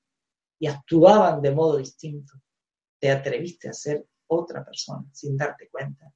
y 0.58 0.66
actuaban 0.66 1.42
de 1.42 1.50
modo 1.50 1.76
distinto. 1.76 2.34
Te 2.98 3.10
atreviste 3.10 3.68
a 3.68 3.74
ser 3.74 4.06
otra 4.28 4.64
persona 4.64 5.04
sin 5.12 5.36
darte 5.36 5.68
cuenta 5.68 6.10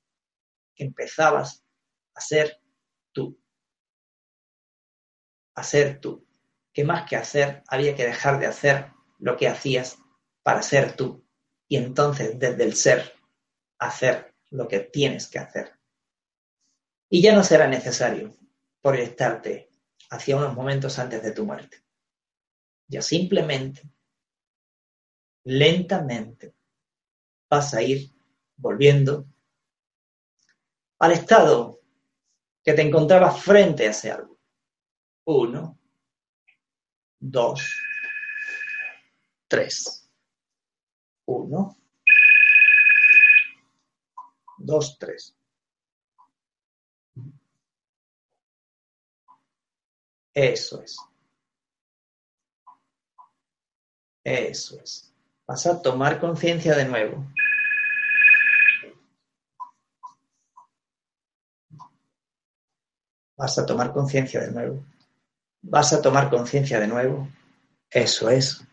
que 0.75 0.85
empezabas 0.85 1.63
a 2.15 2.21
ser 2.21 2.59
tú. 3.13 3.39
A 5.55 5.63
ser 5.63 6.01
tú. 6.01 6.27
Que 6.73 6.85
más 6.85 7.07
que 7.09 7.17
hacer, 7.17 7.63
había 7.69 7.95
que 7.95 8.07
dejar 8.07 8.41
de 8.41 8.47
hacer 8.47 8.87
lo 9.19 9.37
que 9.37 9.49
hacías 9.49 9.99
para 10.43 10.63
ser 10.63 10.97
tú. 10.97 11.23
Y 11.71 11.77
entonces, 11.77 12.37
desde 12.37 12.65
el 12.65 12.75
ser, 12.75 13.15
hacer 13.79 14.35
lo 14.51 14.67
que 14.67 14.81
tienes 14.81 15.29
que 15.29 15.39
hacer. 15.39 15.79
Y 17.09 17.23
ya 17.23 17.33
no 17.33 17.45
será 17.45 17.69
necesario 17.69 18.35
proyectarte 18.83 19.71
hacia 20.11 20.37
unos 20.37 20.57
momentos 20.57 20.99
antes 20.99 21.23
de 21.23 21.31
tu 21.31 21.47
muerte. 21.47 21.85
Ya 22.89 23.03
simplemente 23.03 23.83
lentamente 25.45 26.57
vas 27.49 27.73
a 27.73 27.83
ir 27.83 28.11
volviendo 28.57 29.29
al 30.99 31.13
estado 31.13 31.81
que 32.65 32.73
te 32.73 32.83
encontrabas 32.83 33.41
frente 33.41 33.87
a 33.87 33.91
ese 33.91 34.11
árbol. 34.11 34.41
Uno, 35.25 35.79
dos, 37.21 37.81
tres. 39.47 40.00
Uno, 41.39 41.77
dos, 44.59 44.99
tres. 44.99 45.35
Eso 50.35 50.83
es. 50.83 50.97
Eso 54.25 54.81
es 54.81 55.11
vas 55.51 55.67
a 55.67 55.83
tomar 55.83 56.21
conciencia 56.21 56.77
de 56.77 56.85
nuevo. 56.85 57.27
Vas 63.37 63.59
a 63.59 63.67
tomar 63.67 63.93
conciencia 63.93 64.43
de 64.43 64.53
nuevo. 64.53 64.85
Vas 65.63 65.93
a 65.93 66.01
tomar 66.01 66.31
conciencia 66.31 66.79
de 66.79 66.87
nuevo. 66.87 67.29
Eso 67.91 68.31
es. 68.31 68.65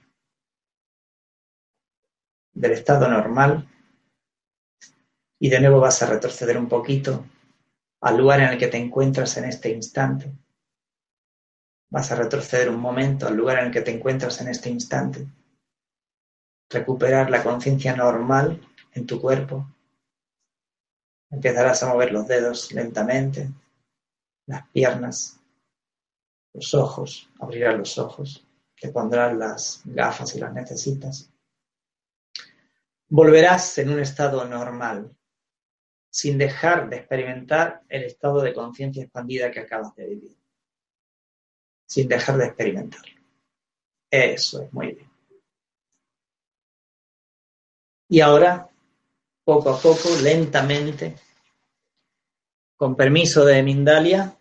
Del 2.58 2.72
estado 2.72 3.08
normal. 3.08 3.70
Y 5.40 5.50
de 5.50 5.60
nuevo 5.60 5.80
vas 5.80 6.02
a 6.02 6.08
retroceder 6.08 6.58
un 6.58 6.68
poquito 6.68 7.24
al 8.02 8.18
lugar 8.18 8.40
en 8.40 8.50
el 8.50 8.58
que 8.58 8.68
te 8.68 8.78
encuentras 8.78 9.38
en 9.38 9.46
este 9.46 9.70
instante. 9.70 10.32
Vas 11.92 12.12
a 12.12 12.16
retroceder 12.16 12.70
un 12.70 12.80
momento 12.80 13.28
al 13.28 13.38
lugar 13.38 13.60
en 13.60 13.68
el 13.68 13.72
que 13.72 13.82
te 13.82 13.92
encuentras 13.92 14.42
en 14.42 14.48
este 14.48 14.72
instante 14.72 15.28
recuperar 16.70 17.30
la 17.30 17.44
conciencia 17.44 17.96
normal 17.96 18.60
en 18.94 19.06
tu 19.06 19.22
cuerpo. 19.22 19.68
Empezarás 21.30 21.84
a 21.84 21.94
mover 21.94 22.12
los 22.12 22.28
dedos 22.28 22.72
lentamente, 22.72 23.50
las 24.48 24.68
piernas, 24.70 25.40
los 26.54 26.74
ojos, 26.74 27.30
abrirás 27.40 27.78
los 27.78 27.98
ojos, 28.00 28.46
te 28.80 28.90
pondrás 28.90 29.38
las 29.38 29.82
gafas 29.86 30.32
si 30.32 30.40
las 30.40 30.54
necesitas. 30.54 31.30
Volverás 33.10 33.78
en 33.78 33.90
un 33.90 34.00
estado 34.00 34.44
normal, 34.46 35.16
sin 36.10 36.38
dejar 36.38 36.90
de 36.90 36.98
experimentar 36.98 37.84
el 37.88 38.04
estado 38.04 38.42
de 38.42 38.54
conciencia 38.54 39.04
expandida 39.04 39.52
que 39.52 39.62
acabas 39.62 39.96
de 39.96 40.08
vivir. 40.08 40.38
Sin 41.86 42.08
dejar 42.08 42.38
de 42.38 42.46
experimentarlo. 42.48 43.22
Eso 44.12 44.64
es 44.64 44.74
muy 44.74 44.94
bien. 44.94 45.10
Y 48.10 48.22
ahora, 48.22 48.70
poco 49.44 49.70
a 49.70 49.82
poco, 49.82 50.10
lentamente, 50.22 51.16
con 52.78 52.96
permiso 52.96 53.44
de 53.44 53.64
Mindalia, 53.64 54.37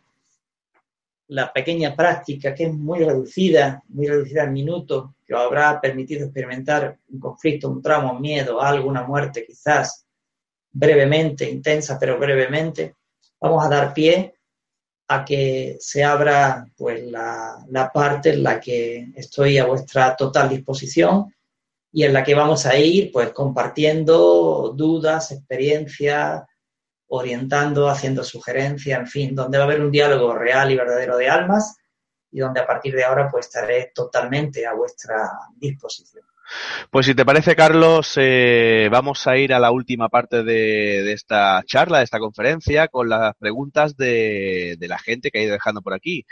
la 1.29 1.53
pequeña 1.53 1.95
práctica 1.95 2.55
que 2.55 2.65
es 2.65 2.73
muy 2.73 3.01
reducida, 3.01 3.83
muy 3.89 4.07
reducida 4.07 4.45
en 4.45 4.53
minutos, 4.53 5.11
que 5.27 5.35
os 5.35 5.41
habrá 5.41 5.81
permitido 5.81 6.25
experimentar 6.25 6.99
un 7.09 7.19
conflicto, 7.19 7.69
un 7.69 7.83
trauma, 7.83 8.12
un 8.12 8.21
miedo, 8.21 8.61
algo, 8.61 8.89
una 8.89 9.03
muerte 9.03 9.45
quizás 9.45 10.07
brevemente, 10.71 11.49
intensa 11.49 11.99
pero 11.99 12.19
brevemente, 12.19 12.95
vamos 13.41 13.65
a 13.65 13.69
dar 13.69 13.93
pie 13.93 14.35
a 15.09 15.25
que 15.25 15.77
se 15.81 16.05
abra 16.05 16.67
pues 16.77 17.05
la, 17.05 17.65
la 17.69 17.91
parte 17.93 18.31
en 18.31 18.43
la 18.43 18.61
que 18.61 19.09
estoy 19.15 19.59
a 19.59 19.67
vuestra 19.67 20.17
total 20.17 20.49
disposición 20.49 21.33
y 21.93 22.05
en 22.05 22.12
la 22.12 22.23
que 22.23 22.35
vamos 22.35 22.67
a 22.67 22.77
ir 22.77 23.11
pues 23.11 23.31
compartiendo 23.31 24.75
dudas, 24.77 25.33
experiencias, 25.33 26.43
orientando, 27.09 27.88
haciendo 27.88 28.25
sugerencias, 28.25 28.99
en 28.99 29.07
fin, 29.07 29.35
donde 29.35 29.59
va 29.59 29.64
a 29.64 29.66
haber 29.66 29.81
un 29.81 29.90
diálogo 29.90 30.35
real 30.35 30.71
y 30.71 30.77
verdadero 30.77 31.16
de 31.16 31.29
almas 31.29 31.77
y 32.31 32.40
donde 32.40 32.61
a 32.61 32.66
partir 32.66 32.95
de 32.95 33.05
ahora 33.05 33.29
pues 33.31 33.47
estaré 33.47 33.92
totalmente 33.95 34.66
a 34.66 34.75
vuestra 34.75 35.16
disposición. 35.57 36.25
Pues 36.90 37.07
si 37.07 37.14
te 37.14 37.25
parece, 37.25 37.57
Carlos, 37.57 38.12
eh, 38.16 38.88
vamos 38.90 39.27
a 39.27 39.37
ir 39.37 39.53
a 39.53 39.59
la 39.59 39.73
última 39.73 40.09
parte 40.09 40.45
de, 40.45 41.12
esta 41.12 41.62
charla, 41.66 41.99
de 41.99 42.05
esta 42.05 42.21
conferencia, 42.21 42.88
con 42.88 43.09
las 43.09 43.35
preguntas 43.37 43.97
de, 43.97 44.77
de 44.79 44.88
la 44.88 44.99
gente 44.99 45.31
que 45.31 45.40
ha 45.40 45.42
ido 45.42 45.53
dejando 45.53 45.83
por 45.83 45.95
aquí. 45.95 46.25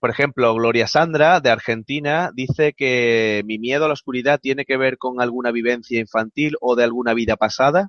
Por 0.00 0.10
ejemplo, 0.10 0.54
Gloria 0.54 0.86
Sandra, 0.86 1.40
de 1.40 1.50
Argentina, 1.50 2.30
dice 2.32 2.72
que 2.72 3.42
mi 3.46 3.58
miedo 3.58 3.84
a 3.84 3.88
la 3.88 3.94
oscuridad 3.94 4.38
tiene 4.38 4.64
que 4.64 4.76
ver 4.76 4.96
con 4.96 5.20
alguna 5.20 5.50
vivencia 5.50 5.98
infantil 5.98 6.54
o 6.60 6.76
de 6.76 6.84
alguna 6.84 7.14
vida 7.14 7.36
pasada. 7.36 7.88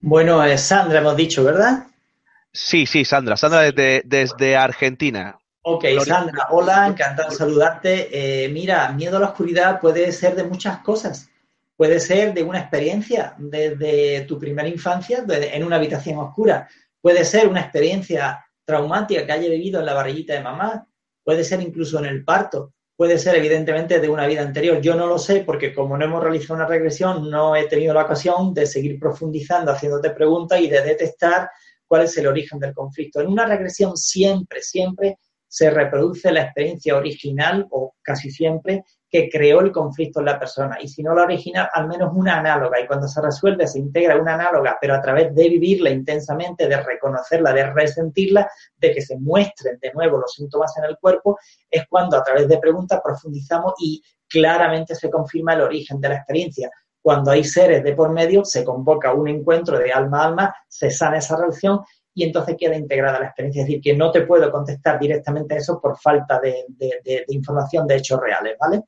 Bueno, 0.00 0.44
eh, 0.44 0.56
Sandra 0.58 1.00
hemos 1.00 1.16
dicho, 1.16 1.44
¿verdad? 1.44 1.86
Sí, 2.52 2.86
sí, 2.86 3.04
Sandra. 3.04 3.36
Sandra 3.36 3.62
desde, 3.62 4.02
desde 4.04 4.56
Argentina. 4.56 5.38
Ok, 5.62 5.84
Sandra, 6.04 6.46
hola, 6.50 6.86
encantado 6.86 7.30
de 7.30 7.36
saludarte. 7.36 8.44
Eh, 8.44 8.48
mira, 8.48 8.90
miedo 8.92 9.16
a 9.16 9.20
la 9.20 9.26
oscuridad 9.26 9.80
puede 9.80 10.10
ser 10.12 10.34
de 10.34 10.44
muchas 10.44 10.78
cosas. 10.78 11.28
Puede 11.76 12.00
ser 12.00 12.34
de 12.34 12.42
una 12.42 12.60
experiencia 12.60 13.34
desde 13.38 14.22
tu 14.22 14.38
primera 14.38 14.68
infancia 14.68 15.24
en 15.28 15.64
una 15.64 15.76
habitación 15.76 16.18
oscura. 16.18 16.68
Puede 17.00 17.24
ser 17.24 17.48
una 17.48 17.60
experiencia 17.60 18.44
traumática 18.64 19.24
que 19.24 19.32
haya 19.32 19.48
vivido 19.48 19.80
en 19.80 19.86
la 19.86 19.94
barriguita 19.94 20.34
de 20.34 20.42
mamá, 20.42 20.86
puede 21.24 21.42
ser 21.42 21.62
incluso 21.62 21.98
en 21.98 22.04
el 22.04 22.24
parto, 22.24 22.74
puede 22.98 23.16
ser 23.16 23.36
evidentemente 23.36 24.00
de 24.00 24.08
una 24.08 24.26
vida 24.26 24.42
anterior. 24.42 24.80
Yo 24.80 24.96
no 24.96 25.06
lo 25.06 25.20
sé 25.20 25.44
porque 25.46 25.72
como 25.72 25.96
no 25.96 26.04
hemos 26.04 26.20
realizado 26.20 26.54
una 26.54 26.66
regresión, 26.66 27.30
no 27.30 27.54
he 27.54 27.68
tenido 27.68 27.94
la 27.94 28.02
ocasión 28.02 28.52
de 28.52 28.66
seguir 28.66 28.98
profundizando, 28.98 29.70
haciéndote 29.70 30.10
preguntas 30.10 30.60
y 30.60 30.68
de 30.68 30.82
detectar 30.82 31.48
cuál 31.86 32.02
es 32.02 32.16
el 32.18 32.26
origen 32.26 32.58
del 32.58 32.74
conflicto. 32.74 33.20
En 33.20 33.28
una 33.28 33.46
regresión 33.46 33.96
siempre, 33.96 34.62
siempre 34.62 35.20
se 35.48 35.70
reproduce 35.70 36.30
la 36.30 36.42
experiencia 36.42 36.96
original 36.96 37.66
o 37.70 37.94
casi 38.02 38.30
siempre 38.30 38.84
que 39.10 39.30
creó 39.30 39.60
el 39.60 39.72
conflicto 39.72 40.20
en 40.20 40.26
la 40.26 40.38
persona. 40.38 40.76
Y 40.80 40.88
si 40.88 41.02
no 41.02 41.14
la 41.14 41.22
original, 41.22 41.68
al 41.72 41.88
menos 41.88 42.12
una 42.14 42.38
análoga. 42.38 42.78
Y 42.78 42.86
cuando 42.86 43.08
se 43.08 43.22
resuelve, 43.22 43.66
se 43.66 43.78
integra 43.78 44.20
una 44.20 44.34
análoga, 44.34 44.76
pero 44.78 44.94
a 44.94 45.00
través 45.00 45.34
de 45.34 45.48
vivirla 45.48 45.90
intensamente, 45.90 46.68
de 46.68 46.82
reconocerla, 46.82 47.52
de 47.54 47.72
resentirla, 47.72 48.50
de 48.76 48.92
que 48.92 49.00
se 49.00 49.16
muestren 49.16 49.78
de 49.80 49.92
nuevo 49.94 50.18
los 50.18 50.34
síntomas 50.34 50.76
en 50.76 50.84
el 50.84 50.98
cuerpo, 50.98 51.38
es 51.70 51.84
cuando 51.88 52.18
a 52.18 52.22
través 52.22 52.46
de 52.48 52.58
preguntas 52.58 53.00
profundizamos 53.02 53.72
y 53.78 54.02
claramente 54.28 54.94
se 54.94 55.08
confirma 55.08 55.54
el 55.54 55.62
origen 55.62 56.00
de 56.00 56.10
la 56.10 56.16
experiencia. 56.16 56.70
Cuando 57.00 57.30
hay 57.30 57.44
seres 57.44 57.82
de 57.82 57.94
por 57.94 58.10
medio, 58.10 58.44
se 58.44 58.64
convoca 58.64 59.14
un 59.14 59.28
encuentro 59.28 59.78
de 59.78 59.90
alma 59.90 60.20
a 60.20 60.26
alma, 60.26 60.54
se 60.68 60.90
sana 60.90 61.18
esa 61.18 61.36
relación 61.36 61.80
y 62.18 62.24
entonces 62.24 62.56
queda 62.58 62.74
integrada 62.74 63.20
la 63.20 63.26
experiencia. 63.26 63.62
Es 63.62 63.68
decir, 63.68 63.80
que 63.80 63.96
no 63.96 64.10
te 64.10 64.22
puedo 64.22 64.50
contestar 64.50 64.98
directamente 64.98 65.54
a 65.54 65.58
eso 65.58 65.80
por 65.80 65.96
falta 66.00 66.40
de, 66.40 66.64
información 67.28 67.86
de 67.86 67.94
hechos 67.94 68.18
reales, 68.20 68.56
¿vale? 68.58 68.82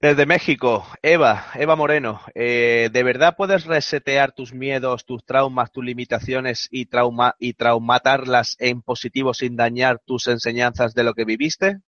Desde 0.00 0.24
México, 0.24 0.86
Eva, 1.02 1.44
Eva 1.54 1.76
Moreno, 1.76 2.22
eh, 2.34 2.88
¿de 2.90 3.02
verdad 3.02 3.34
puedes 3.36 3.66
resetear 3.66 4.32
tus 4.32 4.54
miedos, 4.54 5.04
tus 5.04 5.26
traumas, 5.26 5.72
tus 5.72 5.84
limitaciones 5.84 6.68
y, 6.70 6.86
trauma, 6.86 7.36
y 7.38 7.52
traumatarlas 7.52 8.56
en 8.58 8.80
positivo 8.80 9.34
sin 9.34 9.54
dañar 9.54 10.00
tus 10.06 10.26
enseñanzas 10.28 10.94
de 10.94 11.04
lo 11.04 11.12
que 11.12 11.26
viviste? 11.26 11.80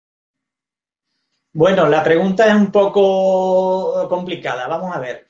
Bueno, 1.54 1.88
la 1.88 2.04
pregunta 2.04 2.46
es 2.48 2.54
un 2.54 2.70
poco 2.70 4.10
complicada. 4.10 4.68
Vamos 4.68 4.94
a 4.94 5.00
ver. 5.00 5.26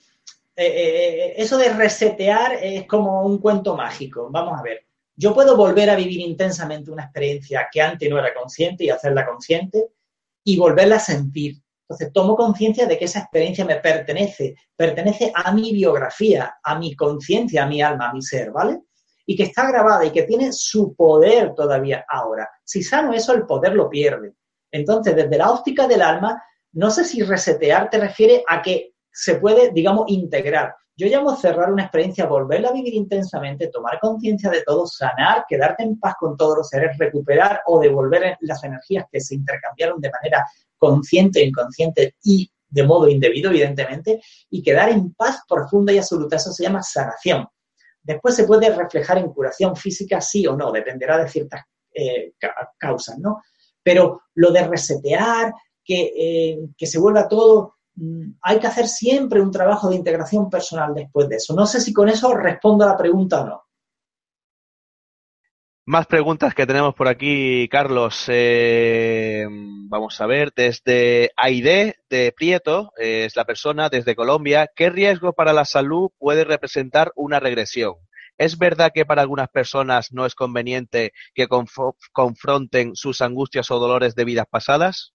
Eh, 0.57 0.65
eh, 0.65 1.33
eso 1.37 1.57
de 1.57 1.69
resetear 1.73 2.53
es 2.61 2.87
como 2.87 3.23
un 3.23 3.39
cuento 3.39 3.75
mágico. 3.75 4.29
Vamos 4.31 4.59
a 4.59 4.63
ver. 4.63 4.85
Yo 5.15 5.33
puedo 5.33 5.55
volver 5.55 5.89
a 5.89 5.95
vivir 5.95 6.21
intensamente 6.21 6.91
una 6.91 7.03
experiencia 7.03 7.67
que 7.71 7.81
antes 7.81 8.09
no 8.09 8.19
era 8.19 8.33
consciente 8.33 8.83
y 8.83 8.89
hacerla 8.89 9.25
consciente 9.25 9.87
y 10.43 10.57
volverla 10.57 10.97
a 10.97 10.99
sentir. 10.99 11.61
Entonces, 11.87 12.11
tomo 12.11 12.35
conciencia 12.35 12.87
de 12.87 12.97
que 12.97 13.05
esa 13.05 13.19
experiencia 13.19 13.63
me 13.63 13.75
pertenece, 13.75 14.55
pertenece 14.75 15.31
a 15.35 15.51
mi 15.51 15.71
biografía, 15.71 16.57
a 16.63 16.79
mi 16.79 16.95
conciencia, 16.95 17.63
a 17.63 17.67
mi 17.67 17.81
alma, 17.81 18.09
a 18.09 18.13
mi 18.13 18.21
ser, 18.21 18.51
¿vale? 18.51 18.81
Y 19.25 19.35
que 19.35 19.43
está 19.43 19.67
grabada 19.67 20.03
y 20.03 20.11
que 20.11 20.23
tiene 20.23 20.51
su 20.51 20.95
poder 20.95 21.53
todavía 21.53 22.03
ahora. 22.09 22.49
Si 22.63 22.81
sano 22.81 23.13
eso, 23.13 23.33
el 23.33 23.45
poder 23.45 23.73
lo 23.73 23.89
pierde. 23.89 24.33
Entonces, 24.71 25.15
desde 25.15 25.37
la 25.37 25.51
óptica 25.51 25.87
del 25.87 26.01
alma, 26.01 26.41
no 26.73 26.89
sé 26.89 27.05
si 27.05 27.21
resetear 27.21 27.89
te 27.89 27.99
refiere 27.99 28.43
a 28.47 28.61
que 28.61 28.94
se 29.15 29.35
puede, 29.35 29.71
digamos, 29.71 30.05
integrar. 30.09 30.75
Yo 30.97 31.07
llamo 31.07 31.35
cerrar 31.35 31.71
una 31.71 31.83
experiencia, 31.83 32.25
volverla 32.25 32.69
a 32.69 32.73
vivir 32.73 32.93
intensamente, 32.93 33.67
tomar 33.67 33.97
conciencia 33.99 34.49
de 34.49 34.61
todo, 34.61 34.85
sanar, 34.85 35.45
quedarte 35.47 35.83
en 35.83 35.97
paz 35.97 36.15
con 36.19 36.35
todos 36.35 36.57
los 36.57 36.69
seres, 36.69 36.97
recuperar 36.97 37.61
o 37.65 37.79
devolver 37.79 38.37
las 38.41 38.63
energías 38.63 39.05
que 39.09 39.21
se 39.21 39.35
intercambiaron 39.35 40.01
de 40.01 40.11
manera 40.11 40.45
consciente 40.77 41.43
inconsciente 41.43 42.15
y 42.23 42.49
de 42.67 42.83
modo 42.83 43.07
indebido, 43.07 43.51
evidentemente, 43.51 44.21
y 44.49 44.61
quedar 44.61 44.89
en 44.89 45.13
paz 45.13 45.39
profunda 45.47 45.93
y 45.93 45.97
absoluta. 45.97 46.35
Eso 46.35 46.51
se 46.51 46.63
llama 46.63 46.83
sanación. 46.83 47.47
Después 48.03 48.35
se 48.35 48.43
puede 48.43 48.69
reflejar 48.69 49.17
en 49.17 49.31
curación 49.31 49.77
física, 49.77 50.19
sí 50.19 50.45
o 50.45 50.57
no, 50.57 50.73
dependerá 50.73 51.17
de 51.17 51.29
ciertas 51.29 51.63
eh, 51.93 52.33
causas, 52.77 53.17
¿no? 53.17 53.41
Pero 53.81 54.23
lo 54.35 54.51
de 54.51 54.67
resetear, 54.67 55.53
que, 55.85 56.11
eh, 56.17 56.59
que 56.77 56.87
se 56.87 56.99
vuelva 56.99 57.29
todo 57.29 57.74
hay 58.41 58.59
que 58.59 58.67
hacer 58.67 58.87
siempre 58.87 59.41
un 59.41 59.51
trabajo 59.51 59.89
de 59.89 59.95
integración 59.95 60.49
personal 60.49 60.93
después 60.93 61.29
de 61.29 61.37
eso. 61.37 61.55
No 61.55 61.65
sé 61.65 61.79
si 61.79 61.93
con 61.93 62.09
eso 62.09 62.33
respondo 62.33 62.83
a 62.83 62.89
la 62.89 62.97
pregunta 62.97 63.41
o 63.41 63.45
no. 63.45 63.61
Más 65.87 66.07
preguntas 66.07 66.55
que 66.55 66.65
tenemos 66.65 66.95
por 66.95 67.07
aquí, 67.07 67.69
Carlos. 67.69 68.25
Eh, 68.27 69.45
vamos 69.87 70.19
a 70.19 70.25
ver, 70.25 70.51
desde 70.55 71.31
Aide 71.37 71.97
de 72.09 72.33
Prieto, 72.35 72.91
es 72.97 73.35
la 73.35 73.45
persona 73.45 73.89
desde 73.89 74.15
Colombia. 74.15 74.67
¿Qué 74.75 74.89
riesgo 74.89 75.33
para 75.33 75.53
la 75.53 75.63
salud 75.63 76.09
puede 76.17 76.43
representar 76.43 77.11
una 77.15 77.39
regresión? 77.39 77.93
¿Es 78.37 78.57
verdad 78.57 78.91
que 78.93 79.05
para 79.05 79.21
algunas 79.21 79.49
personas 79.49 80.11
no 80.11 80.25
es 80.25 80.33
conveniente 80.33 81.13
que 81.33 81.47
confronten 81.47 82.95
sus 82.95 83.21
angustias 83.21 83.69
o 83.69 83.79
dolores 83.79 84.15
de 84.15 84.25
vidas 84.25 84.47
pasadas? 84.49 85.14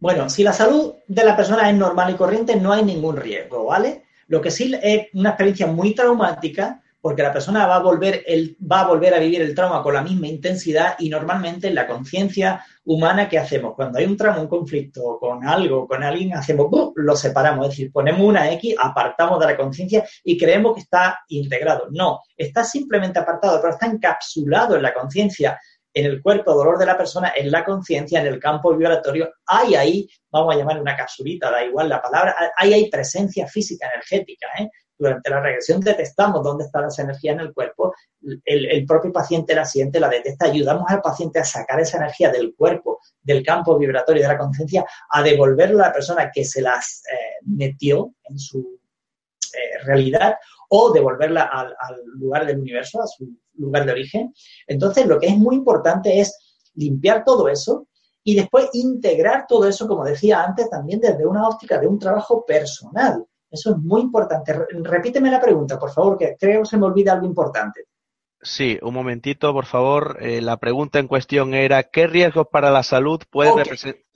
Bueno, 0.00 0.30
si 0.30 0.42
la 0.42 0.54
salud 0.54 0.94
de 1.06 1.24
la 1.24 1.36
persona 1.36 1.68
es 1.68 1.76
normal 1.76 2.10
y 2.10 2.16
corriente, 2.16 2.56
no 2.56 2.72
hay 2.72 2.82
ningún 2.82 3.18
riesgo, 3.18 3.66
¿vale? 3.66 4.04
Lo 4.28 4.40
que 4.40 4.50
sí 4.50 4.74
es 4.82 5.08
una 5.12 5.30
experiencia 5.30 5.66
muy 5.66 5.94
traumática, 5.94 6.80
porque 7.02 7.22
la 7.22 7.32
persona 7.32 7.66
va 7.66 7.76
a 7.76 7.80
volver, 7.80 8.22
el, 8.26 8.56
va 8.60 8.80
a, 8.80 8.86
volver 8.86 9.14
a 9.14 9.18
vivir 9.18 9.42
el 9.42 9.54
trauma 9.54 9.82
con 9.82 9.92
la 9.92 10.02
misma 10.02 10.26
intensidad 10.26 10.94
y 10.98 11.10
normalmente 11.10 11.68
en 11.68 11.74
la 11.74 11.86
conciencia 11.86 12.64
humana, 12.84 13.28
¿qué 13.28 13.38
hacemos? 13.38 13.74
Cuando 13.74 13.98
hay 13.98 14.06
un 14.06 14.16
trauma, 14.16 14.40
un 14.40 14.48
conflicto 14.48 15.18
con 15.18 15.46
algo, 15.46 15.86
con 15.86 16.02
alguien, 16.02 16.34
hacemos, 16.34 16.68
lo 16.94 17.16
separamos, 17.16 17.66
es 17.66 17.70
decir, 17.70 17.92
ponemos 17.92 18.22
una 18.22 18.50
X, 18.52 18.74
apartamos 18.78 19.38
de 19.38 19.46
la 19.46 19.56
conciencia 19.56 20.04
y 20.24 20.38
creemos 20.38 20.74
que 20.74 20.80
está 20.80 21.20
integrado. 21.28 21.88
No, 21.90 22.20
está 22.36 22.64
simplemente 22.64 23.18
apartado, 23.18 23.60
pero 23.60 23.74
está 23.74 23.86
encapsulado 23.86 24.76
en 24.76 24.82
la 24.82 24.94
conciencia 24.94 25.58
en 25.92 26.06
el 26.06 26.22
cuerpo 26.22 26.54
dolor 26.54 26.78
de 26.78 26.86
la 26.86 26.96
persona, 26.96 27.32
en 27.36 27.50
la 27.50 27.64
conciencia, 27.64 28.20
en 28.20 28.26
el 28.26 28.38
campo 28.38 28.70
vibratorio, 28.70 29.30
hay 29.46 29.74
ahí, 29.74 30.08
vamos 30.30 30.54
a 30.54 30.58
llamar 30.58 30.80
una 30.80 30.96
capsulita, 30.96 31.50
da 31.50 31.64
igual 31.64 31.88
la 31.88 32.00
palabra, 32.00 32.34
hay 32.56 32.74
ahí 32.74 32.90
presencia 32.90 33.46
física, 33.46 33.88
energética. 33.92 34.46
¿eh? 34.58 34.68
Durante 34.96 35.30
la 35.30 35.40
regresión 35.40 35.80
detectamos 35.80 36.44
dónde 36.44 36.64
están 36.64 36.82
las 36.82 36.98
energías 36.98 37.34
en 37.34 37.40
el 37.40 37.54
cuerpo, 37.54 37.94
el, 38.44 38.84
propio 38.86 39.12
paciente 39.12 39.54
la 39.54 39.64
siente, 39.64 39.98
la 39.98 40.08
detecta, 40.08 40.46
ayudamos 40.46 40.84
al 40.88 41.00
paciente 41.00 41.38
a 41.38 41.44
sacar 41.44 41.80
esa 41.80 41.96
energía 41.96 42.30
del 42.30 42.54
cuerpo, 42.54 43.00
del 43.22 43.42
campo 43.42 43.78
vibratorio 43.78 44.22
de 44.22 44.28
la 44.28 44.38
conciencia, 44.38 44.84
a 45.10 45.22
devolverla 45.22 45.84
a 45.84 45.86
la 45.88 45.92
persona 45.92 46.30
que 46.30 46.44
se 46.44 46.60
las 46.60 47.02
eh, 47.10 47.16
metió 47.46 48.14
en 48.24 48.38
su 48.38 48.78
eh, 49.54 49.84
realidad 49.84 50.36
o 50.68 50.92
devolverla 50.92 51.44
al, 51.44 51.74
lugar 52.14 52.46
del 52.46 52.58
universo, 52.58 53.02
a 53.02 53.06
su 53.06 53.28
lugar 53.60 53.86
de 53.86 53.92
origen. 53.92 54.34
Entonces, 54.66 55.06
lo 55.06 55.18
que 55.18 55.28
es 55.28 55.36
muy 55.36 55.56
importante 55.56 56.20
es 56.20 56.36
limpiar 56.74 57.24
todo 57.24 57.48
eso 57.48 57.86
y 58.22 58.34
después 58.34 58.68
integrar 58.72 59.46
todo 59.46 59.66
eso, 59.66 59.88
como 59.88 60.04
decía 60.04 60.42
antes, 60.42 60.68
también 60.68 61.00
desde 61.00 61.26
una 61.26 61.48
óptica 61.48 61.78
de 61.78 61.86
un 61.86 61.98
trabajo 61.98 62.44
personal. 62.44 63.24
Eso 63.50 63.70
es 63.70 63.76
muy 63.78 64.02
importante. 64.02 64.54
Repíteme 64.82 65.30
la 65.30 65.40
pregunta, 65.40 65.78
por 65.78 65.90
favor, 65.90 66.16
que 66.16 66.36
creo 66.38 66.62
que 66.62 66.68
se 66.68 66.76
me 66.76 66.86
olvida 66.86 67.12
algo 67.12 67.26
importante. 67.26 67.86
Sí, 68.42 68.78
un 68.82 68.94
momentito, 68.94 69.52
por 69.52 69.66
favor. 69.66 70.18
Eh, 70.20 70.40
la 70.40 70.56
pregunta 70.58 70.98
en 70.98 71.08
cuestión 71.08 71.52
era, 71.52 71.82
¿qué 71.82 72.06
riesgos 72.06 72.46
para 72.50 72.70
la 72.70 72.82
salud 72.82 73.20
puede, 73.30 73.52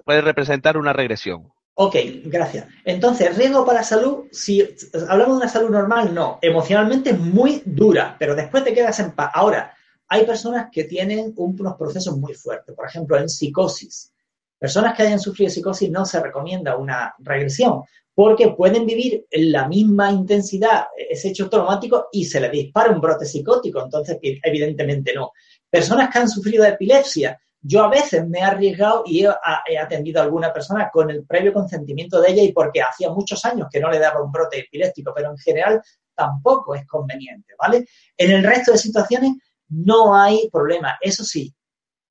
puede 0.04 0.20
representar 0.20 0.76
una 0.76 0.92
regresión? 0.92 1.52
Ok, 1.76 1.96
gracias. 2.26 2.68
Entonces, 2.84 3.36
riesgo 3.36 3.66
para 3.66 3.82
salud, 3.82 4.26
si 4.30 4.62
hablamos 5.08 5.36
de 5.36 5.42
una 5.42 5.48
salud 5.48 5.70
normal, 5.70 6.14
no. 6.14 6.38
Emocionalmente 6.40 7.10
es 7.10 7.18
muy 7.18 7.62
dura, 7.64 8.14
pero 8.18 8.36
después 8.36 8.62
te 8.62 8.72
quedas 8.72 9.00
en 9.00 9.10
paz. 9.10 9.30
Ahora, 9.34 9.74
hay 10.06 10.24
personas 10.24 10.68
que 10.70 10.84
tienen 10.84 11.32
unos 11.36 11.74
procesos 11.76 12.16
muy 12.16 12.34
fuertes, 12.34 12.74
por 12.76 12.86
ejemplo, 12.86 13.18
en 13.18 13.28
psicosis. 13.28 14.12
Personas 14.56 14.96
que 14.96 15.02
hayan 15.02 15.18
sufrido 15.18 15.50
psicosis 15.50 15.90
no 15.90 16.06
se 16.06 16.20
recomienda 16.20 16.76
una 16.76 17.12
regresión, 17.18 17.82
porque 18.14 18.50
pueden 18.50 18.86
vivir 18.86 19.26
en 19.28 19.50
la 19.50 19.66
misma 19.66 20.12
intensidad 20.12 20.84
ese 20.96 21.30
hecho 21.30 21.50
traumático 21.50 22.06
y 22.12 22.24
se 22.24 22.40
le 22.40 22.48
dispara 22.48 22.92
un 22.92 23.00
brote 23.00 23.26
psicótico, 23.26 23.82
entonces 23.82 24.16
evidentemente 24.22 25.12
no. 25.12 25.32
Personas 25.68 26.08
que 26.08 26.20
han 26.20 26.28
sufrido 26.28 26.64
epilepsia, 26.64 27.36
yo 27.66 27.82
a 27.82 27.88
veces 27.88 28.28
me 28.28 28.40
he 28.40 28.42
arriesgado 28.42 29.04
y 29.06 29.24
he, 29.24 29.78
atendido 29.78 30.20
a 30.20 30.24
alguna 30.24 30.52
persona 30.52 30.90
con 30.92 31.10
el 31.10 31.24
previo 31.24 31.50
consentimiento 31.50 32.20
de 32.20 32.30
ella 32.30 32.42
y 32.42 32.52
porque 32.52 32.82
hacía 32.82 33.10
muchos 33.10 33.42
años 33.46 33.68
que 33.72 33.80
no 33.80 33.90
le 33.90 33.98
daba 33.98 34.22
un 34.22 34.30
brote 34.30 34.58
epiléptico, 34.58 35.12
pero 35.14 35.30
en 35.30 35.38
general 35.38 35.82
tampoco 36.14 36.74
es 36.74 36.86
conveniente, 36.86 37.54
¿vale? 37.58 37.86
En 38.18 38.30
el 38.30 38.44
resto 38.44 38.72
de 38.72 38.78
situaciones 38.78 39.32
no 39.68 40.14
hay 40.14 40.50
problema. 40.50 40.98
Eso 41.00 41.24
sí, 41.24 41.54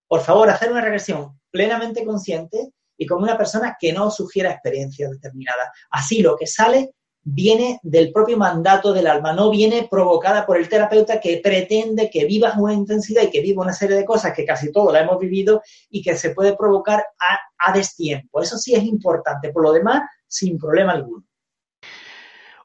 por 0.07 0.21
favor, 0.21 0.49
hacer 0.49 0.71
una 0.71 0.81
regresión 0.81 1.39
plenamente 1.51 2.03
consciente 2.03 2.71
y 2.97 3.05
con 3.05 3.21
una 3.21 3.37
persona 3.37 3.77
que 3.79 3.93
no 3.93 4.09
sugiera 4.09 4.49
experiencias 4.49 5.11
determinadas. 5.11 5.69
Así 5.91 6.23
lo 6.23 6.35
que 6.35 6.47
sale 6.47 6.95
viene 7.23 7.79
del 7.83 8.11
propio 8.11 8.37
mandato 8.37 8.93
del 8.93 9.07
alma, 9.07 9.33
no 9.33 9.49
viene 9.49 9.87
provocada 9.89 10.45
por 10.45 10.57
el 10.57 10.67
terapeuta 10.67 11.19
que 11.19 11.39
pretende 11.43 12.09
que 12.09 12.25
vivas 12.25 12.55
una 12.57 12.73
intensidad 12.73 13.23
y 13.23 13.29
que 13.29 13.41
viva 13.41 13.63
una 13.63 13.73
serie 13.73 13.95
de 13.95 14.05
cosas 14.05 14.33
que 14.33 14.45
casi 14.45 14.71
todos 14.71 14.91
la 14.91 15.01
hemos 15.01 15.19
vivido 15.19 15.61
y 15.89 16.01
que 16.01 16.15
se 16.15 16.31
puede 16.31 16.55
provocar 16.55 17.03
a, 17.19 17.39
a 17.57 17.73
destiempo. 17.73 18.41
Eso 18.41 18.57
sí 18.57 18.75
es 18.75 18.83
importante. 18.83 19.51
Por 19.51 19.63
lo 19.63 19.71
demás, 19.71 20.01
sin 20.27 20.57
problema 20.57 20.93
alguno. 20.93 21.23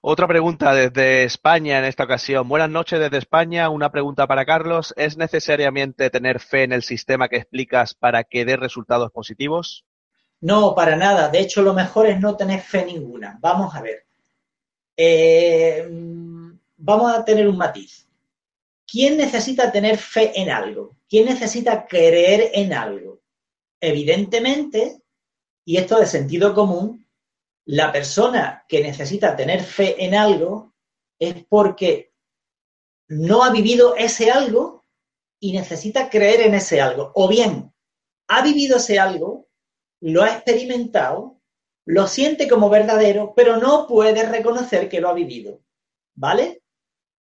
Otra 0.01 0.29
pregunta 0.29 0.73
desde 0.75 1.25
España 1.25 1.79
en 1.79 1.85
esta 1.85 2.05
ocasión. 2.05 2.49
Buenas 2.49 2.71
noches 2.71 3.01
desde 3.01 3.19
España. 3.19 3.69
Una 3.69 3.91
pregunta 3.91 4.29
para 4.29 4.47
Carlos. 4.47 4.95
¿Es 4.97 5.17
necesariamente 5.17 6.09
tener 6.09 6.39
fe 6.39 6.63
en 6.63 6.73
el 6.73 6.83
sistema 6.83 7.29
que 7.29 7.37
explicas 7.37 7.95
para 7.95 8.23
que 8.23 8.45
dé 8.45 8.57
resultados 8.57 9.11
positivos? 9.11 9.85
No, 10.41 10.75
para 10.77 10.95
nada. 10.95 11.29
De 11.29 11.41
hecho, 11.41 11.63
lo 11.63 11.75
mejor 11.75 12.07
es 12.07 12.21
no 12.21 12.37
tener 12.37 12.61
fe 12.61 12.85
ninguna. 12.85 13.39
Vamos 13.41 13.75
a 13.75 13.83
ver. 13.83 14.08
Eh, 14.99 15.89
vamos 16.77 17.13
a 17.13 17.25
tener 17.25 17.49
un 17.49 17.57
matiz. 17.57 18.07
¿Quién 18.87 19.17
necesita 19.17 19.73
tener 19.73 19.97
fe 19.97 20.33
en 20.39 20.51
algo? 20.51 20.97
¿Quién 21.09 21.27
necesita 21.27 21.87
creer 21.87 22.51
en 22.53 22.75
algo? 22.75 23.09
evidentemente, 23.81 25.03
y 25.65 25.77
esto 25.77 25.99
de 25.99 26.07
sentido 26.07 26.55
común, 26.55 27.07
la 27.65 27.93
persona 27.93 28.65
que 28.69 28.83
necesita 28.83 29.37
tener 29.37 29.63
fe 29.63 30.05
en 30.05 30.15
algo 30.15 30.75
es 31.19 31.45
porque 31.45 32.13
no 33.09 33.43
ha 33.43 33.51
vivido 33.51 33.95
ese 33.97 34.31
algo 34.31 34.85
y 35.41 35.53
necesita 35.53 36.09
creer 36.09 36.43
en 36.43 36.55
ese 36.55 36.81
algo. 36.81 37.13
O 37.15 37.29
bien, 37.29 37.73
ha 38.29 38.43
vivido 38.43 38.79
ese 38.79 38.99
algo, 38.99 39.49
lo 40.01 40.23
ha 40.23 40.33
experimentado, 40.33 41.38
lo 41.89 42.07
siente 42.07 42.47
como 42.47 42.69
verdadero, 42.69 43.33
pero 43.35 43.57
no 43.57 43.87
puede 43.87 44.23
reconocer 44.23 44.91
que 44.91 45.01
lo 45.01 45.09
ha 45.09 45.15
vivido. 45.15 45.63
¿Vale? 46.15 46.63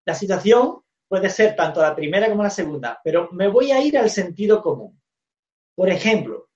La 0.05 0.15
situación 0.15 0.83
puede 1.09 1.31
ser 1.31 1.57
tanto 1.57 1.83
la 1.83 1.97
primera 1.97 2.29
como 2.29 2.45
la 2.45 2.51
segunda, 2.51 3.01
pero 3.03 3.29
me 3.33 3.49
voy 3.49 3.73
a 3.73 3.81
ir 3.81 3.99
al 3.99 4.09
sentido 4.09 4.63
común. 4.63 5.03
Por 5.75 5.91
ejemplo, 5.91 6.49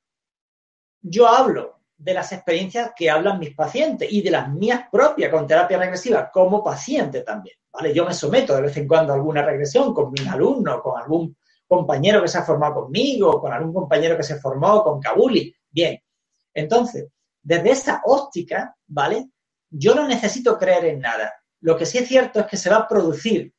yo 1.03 1.27
hablo 1.27 1.81
de 1.97 2.15
las 2.15 2.31
experiencias 2.31 2.93
que 2.95 3.11
hablan 3.11 3.41
mis 3.41 3.57
pacientes 3.57 4.09
y 4.13 4.23
de 4.23 4.31
las 4.31 4.51
mías 4.51 4.85
propias 4.91 5.33
con 5.33 5.47
terapia 5.49 5.79
regresiva 5.79 6.31
como 6.31 6.63
paciente 6.63 7.23
también. 7.23 7.57
¿vale? 7.73 7.93
Yo 7.93 8.07
me 8.07 8.15
someto 8.15 8.55
de 8.55 8.63
vez 8.63 8.77
en 8.77 8.87
cuando 8.87 9.13
a 9.13 9.17
alguna 9.17 9.43
regresión 9.43 9.93
con 9.93 10.13
mis 10.13 10.29
alumnos, 10.29 10.81
con 10.81 10.97
algún 10.97 11.37
compañero 11.67 12.23
que 12.23 12.29
se 12.29 12.39
ha 12.39 12.45
formado 12.45 12.83
conmigo, 12.83 13.41
con 13.41 13.53
algún 13.53 13.75
compañero 13.75 14.17
que 14.17 14.23
se 14.23 14.39
formó 14.39 14.85
con 14.85 15.01
Kabuli. 15.01 15.53
Bien, 15.69 16.01
entonces, 16.55 17.09
desde 17.47 17.71
esa 17.71 18.03
óptica, 18.05 18.77
¿vale? 18.89 19.31
Yo 19.71 19.95
no 19.95 20.09
necesito 20.09 20.59
creer 20.59 20.87
en 20.87 20.99
nada. 20.99 21.33
Lo 21.61 21.77
que 21.77 21.87
sí 21.87 21.99
es 21.99 22.09
cierto 22.09 22.41
es 22.41 22.47
que 22.47 22.57
se 22.57 22.69
va 22.69 22.79
a 22.79 22.89
producir 22.89 23.55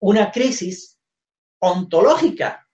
una 0.00 0.30
crisis 0.30 0.96
ontológica 1.58 2.64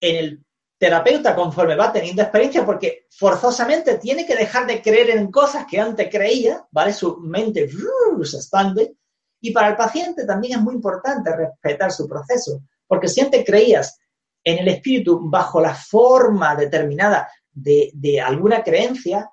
en 0.00 0.16
el 0.16 0.44
terapeuta 0.76 1.36
conforme 1.36 1.76
va 1.76 1.92
teniendo 1.92 2.20
experiencia 2.20 2.66
porque 2.66 3.06
forzosamente 3.10 3.98
tiene 3.98 4.26
que 4.26 4.34
dejar 4.34 4.66
de 4.66 4.82
creer 4.82 5.10
en 5.10 5.30
cosas 5.30 5.66
que 5.70 5.78
antes 5.78 6.08
creía, 6.10 6.66
¿vale? 6.72 6.92
Su 6.92 7.18
mente 7.18 7.68
se 7.68 8.36
expande. 8.36 8.96
Y 9.40 9.52
para 9.52 9.68
el 9.68 9.76
paciente 9.76 10.26
también 10.26 10.58
es 10.58 10.64
muy 10.64 10.74
importante 10.74 11.34
respetar 11.34 11.92
su 11.92 12.08
proceso, 12.08 12.60
porque 12.88 13.06
si 13.06 13.20
antes 13.20 13.44
creías 13.44 14.00
en 14.42 14.58
el 14.58 14.68
espíritu 14.68 15.20
bajo 15.30 15.60
la 15.60 15.74
forma 15.76 16.56
determinada 16.56 17.30
de, 17.52 17.90
de 17.94 18.20
alguna 18.20 18.64
creencia, 18.64 19.30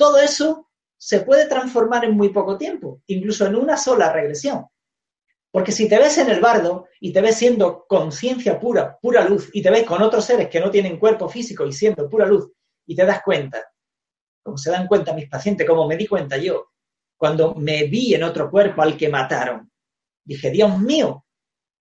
todo 0.00 0.16
eso 0.16 0.70
se 0.96 1.20
puede 1.20 1.46
transformar 1.46 2.06
en 2.06 2.16
muy 2.16 2.30
poco 2.30 2.56
tiempo, 2.56 3.02
incluso 3.06 3.44
en 3.44 3.54
una 3.54 3.76
sola 3.76 4.10
regresión. 4.10 4.66
Porque 5.50 5.72
si 5.72 5.90
te 5.90 5.98
ves 5.98 6.16
en 6.16 6.30
el 6.30 6.40
bardo 6.40 6.86
y 7.00 7.12
te 7.12 7.20
ves 7.20 7.36
siendo 7.36 7.84
conciencia 7.86 8.58
pura, 8.58 8.98
pura 8.98 9.28
luz, 9.28 9.50
y 9.52 9.60
te 9.60 9.68
ves 9.68 9.84
con 9.84 10.00
otros 10.00 10.24
seres 10.24 10.48
que 10.48 10.58
no 10.58 10.70
tienen 10.70 10.98
cuerpo 10.98 11.28
físico 11.28 11.66
y 11.66 11.74
siendo 11.74 12.08
pura 12.08 12.24
luz, 12.24 12.50
y 12.86 12.96
te 12.96 13.04
das 13.04 13.20
cuenta, 13.22 13.62
como 14.42 14.56
se 14.56 14.70
dan 14.70 14.86
cuenta 14.86 15.12
mis 15.12 15.28
pacientes, 15.28 15.68
como 15.68 15.86
me 15.86 15.98
di 15.98 16.06
cuenta 16.06 16.38
yo, 16.38 16.70
cuando 17.18 17.54
me 17.54 17.84
vi 17.84 18.14
en 18.14 18.22
otro 18.22 18.50
cuerpo 18.50 18.80
al 18.80 18.96
que 18.96 19.10
mataron, 19.10 19.70
dije, 20.24 20.50
Dios 20.50 20.78
mío, 20.78 21.26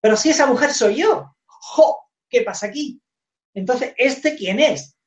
pero 0.02 0.18
si 0.18 0.32
esa 0.32 0.46
mujer 0.46 0.74
soy 0.74 0.96
yo, 0.98 1.38
¡jo! 1.46 2.00
¿Qué 2.28 2.42
pasa 2.42 2.68
aquí? 2.68 3.02
Entonces, 3.54 3.94
¿este 3.96 4.36
quién 4.36 4.60
es? 4.60 4.98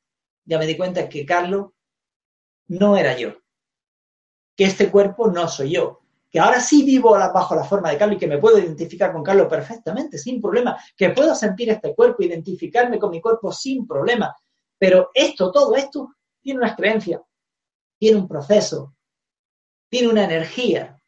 Ya 0.45 0.57
me 0.57 0.65
di 0.65 0.75
cuenta 0.75 1.07
que 1.07 1.27
Carlos 1.27 1.72
no 2.67 2.97
era 2.97 3.17
yo, 3.17 3.33
que 4.55 4.65
este 4.65 4.89
cuerpo 4.89 5.27
no 5.27 5.47
soy 5.47 5.71
yo, 5.71 6.01
que 6.29 6.39
ahora 6.39 6.59
sí 6.59 6.83
vivo 6.83 7.11
bajo 7.11 7.55
la 7.55 7.63
forma 7.63 7.91
de 7.91 7.97
Carlos 7.97 8.17
y 8.17 8.19
que 8.19 8.27
me 8.27 8.39
puedo 8.39 8.57
identificar 8.57 9.13
con 9.13 9.21
Carlos 9.21 9.47
perfectamente, 9.47 10.17
sin 10.17 10.41
problema, 10.41 10.75
que 10.97 11.11
puedo 11.11 11.35
sentir 11.35 11.69
este 11.69 11.93
cuerpo, 11.93 12.23
identificarme 12.23 12.97
con 12.97 13.11
mi 13.11 13.21
cuerpo 13.21 13.51
sin 13.51 13.85
problema. 13.85 14.35
Pero 14.79 15.11
esto, 15.13 15.51
todo 15.51 15.75
esto, 15.75 16.15
tiene 16.41 16.59
una 16.61 16.75
creencia, 16.75 17.21
tiene 17.99 18.17
un 18.17 18.27
proceso, 18.27 18.95
tiene 19.89 20.09
una 20.09 20.23
energía. 20.23 20.99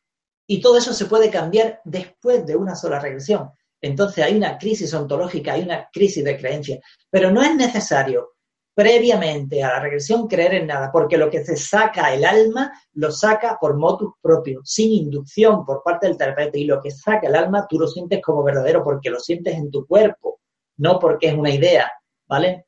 Y 0.47 0.61
todo 0.61 0.77
eso 0.77 0.93
se 0.93 1.05
puede 1.05 1.31
cambiar 1.31 1.81
después 1.83 2.45
de 2.45 2.55
una 2.55 2.75
sola 2.75 2.99
regresión. 2.99 3.49
Entonces 3.81 4.23
hay 4.23 4.35
una 4.37 4.59
crisis 4.59 4.93
ontológica, 4.93 5.53
hay 5.53 5.63
una 5.63 5.89
crisis 5.91 6.23
de 6.23 6.37
creencia. 6.37 6.79
Pero 7.09 7.31
no 7.31 7.41
es 7.41 7.55
necesario 7.55 8.34
previamente 8.75 9.63
a 9.63 9.69
la 9.69 9.79
regresión 9.79 10.27
creer 10.27 10.55
en 10.55 10.67
nada, 10.67 10.91
porque 10.91 11.17
lo 11.17 11.29
que 11.31 11.43
se 11.43 11.55
saca 11.55 12.13
el 12.13 12.25
alma 12.25 12.73
lo 12.93 13.09
saca 13.09 13.57
por 13.59 13.77
motus 13.77 14.13
propio, 14.21 14.61
sin 14.65 14.91
inducción 14.91 15.65
por 15.65 15.81
parte 15.81 16.07
del 16.07 16.17
terapeuta, 16.17 16.57
y 16.57 16.65
lo 16.65 16.81
que 16.81 16.91
saca 16.91 17.27
el 17.27 17.35
alma 17.35 17.65
tú 17.69 17.79
lo 17.79 17.87
sientes 17.87 18.21
como 18.21 18.43
verdadero 18.43 18.83
porque 18.83 19.09
lo 19.09 19.19
sientes 19.19 19.55
en 19.55 19.71
tu 19.71 19.87
cuerpo, 19.87 20.41
no 20.77 20.99
porque 20.99 21.29
es 21.29 21.33
una 21.33 21.51
idea, 21.51 21.89
¿vale? 22.27 22.65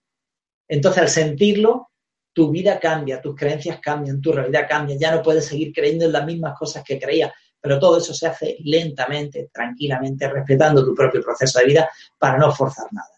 Entonces 0.70 1.02
al 1.04 1.10
sentirlo, 1.10 1.90
tu 2.32 2.52
vida 2.52 2.80
cambia, 2.80 3.22
tus 3.22 3.36
creencias 3.36 3.80
cambian, 3.82 4.22
tu 4.22 4.32
realidad 4.32 4.66
cambia, 4.70 4.96
ya 4.98 5.14
no 5.14 5.22
puedes 5.22 5.46
seguir 5.46 5.74
creyendo 5.74 6.06
en 6.06 6.14
las 6.14 6.26
mismas 6.26 6.58
cosas 6.58 6.84
que 6.86 6.98
creías, 6.98 7.34
pero 7.60 7.80
todo 7.80 7.98
eso 7.98 8.14
se 8.14 8.28
hace 8.28 8.58
lentamente, 8.64 9.50
tranquilamente, 9.52 10.30
respetando 10.30 10.86
tu 10.86 10.96
propio 10.96 11.22
proceso 11.22 11.60
de 11.60 11.66
vida 11.66 11.90
para 12.18 12.38
no 12.38 12.52
forzar 12.54 12.86
nada. 12.92 13.17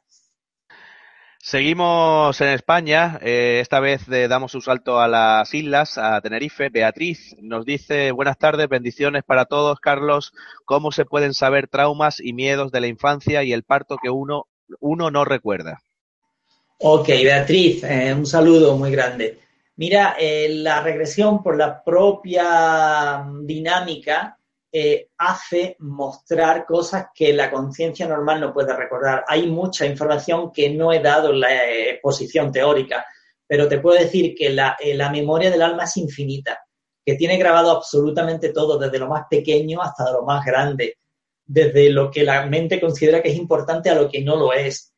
Seguimos 1.41 2.39
en 2.41 2.49
España. 2.49 3.17
Eh, 3.21 3.59
esta 3.61 3.79
vez 3.79 4.05
damos 4.07 4.55
un 4.55 4.61
salto 4.61 4.99
a 4.99 5.07
las 5.07 5.53
islas, 5.53 5.97
a 5.97 6.19
Tenerife. 6.21 6.69
Beatriz 6.69 7.35
nos 7.39 7.65
dice, 7.65 8.11
buenas 8.11 8.37
tardes, 8.37 8.67
bendiciones 8.67 9.23
para 9.23 9.45
todos. 9.45 9.79
Carlos, 9.79 10.33
¿cómo 10.65 10.91
se 10.91 11.05
pueden 11.05 11.33
saber 11.33 11.67
traumas 11.67 12.19
y 12.19 12.33
miedos 12.33 12.71
de 12.71 12.81
la 12.81 12.87
infancia 12.87 13.43
y 13.43 13.53
el 13.53 13.63
parto 13.63 13.97
que 14.01 14.09
uno, 14.09 14.47
uno 14.81 15.11
no 15.11 15.23
recuerda? 15.23 15.81
Ok, 16.79 17.07
Beatriz, 17.07 17.83
eh, 17.83 18.13
un 18.13 18.25
saludo 18.25 18.75
muy 18.77 18.91
grande. 18.91 19.39
Mira, 19.77 20.17
eh, 20.19 20.49
la 20.49 20.81
regresión 20.81 21.41
por 21.41 21.57
la 21.57 21.83
propia 21.83 23.25
dinámica 23.43 24.38
eh, 24.71 25.09
hace 25.17 25.75
mostrar 25.79 26.65
cosas 26.65 27.07
que 27.13 27.33
la 27.33 27.49
conciencia 27.49 28.07
normal 28.07 28.39
no 28.39 28.53
puede 28.53 28.75
recordar. 28.75 29.25
Hay 29.27 29.47
mucha 29.47 29.85
información 29.85 30.51
que 30.51 30.69
no 30.69 30.93
he 30.93 30.99
dado 30.99 31.31
en 31.31 31.39
la 31.39 31.71
exposición 31.89 32.51
teórica, 32.51 33.05
pero 33.47 33.67
te 33.67 33.79
puedo 33.79 33.99
decir 33.99 34.35
que 34.35 34.51
la, 34.51 34.77
eh, 34.79 34.93
la 34.93 35.09
memoria 35.09 35.49
del 35.49 35.63
alma 35.63 35.85
es 35.85 35.97
infinita, 35.97 36.59
que 37.03 37.15
tiene 37.15 37.37
grabado 37.37 37.71
absolutamente 37.71 38.49
todo, 38.49 38.77
desde 38.77 38.99
lo 38.99 39.07
más 39.07 39.25
pequeño 39.27 39.81
hasta 39.81 40.11
lo 40.11 40.23
más 40.23 40.45
grande, 40.45 40.97
desde 41.45 41.89
lo 41.89 42.11
que 42.11 42.23
la 42.23 42.45
mente 42.45 42.79
considera 42.79 43.23
que 43.23 43.29
es 43.29 43.37
importante 43.37 43.89
a 43.89 43.95
lo 43.95 44.07
que 44.07 44.23
no 44.23 44.35
lo 44.35 44.53
es. 44.53 44.93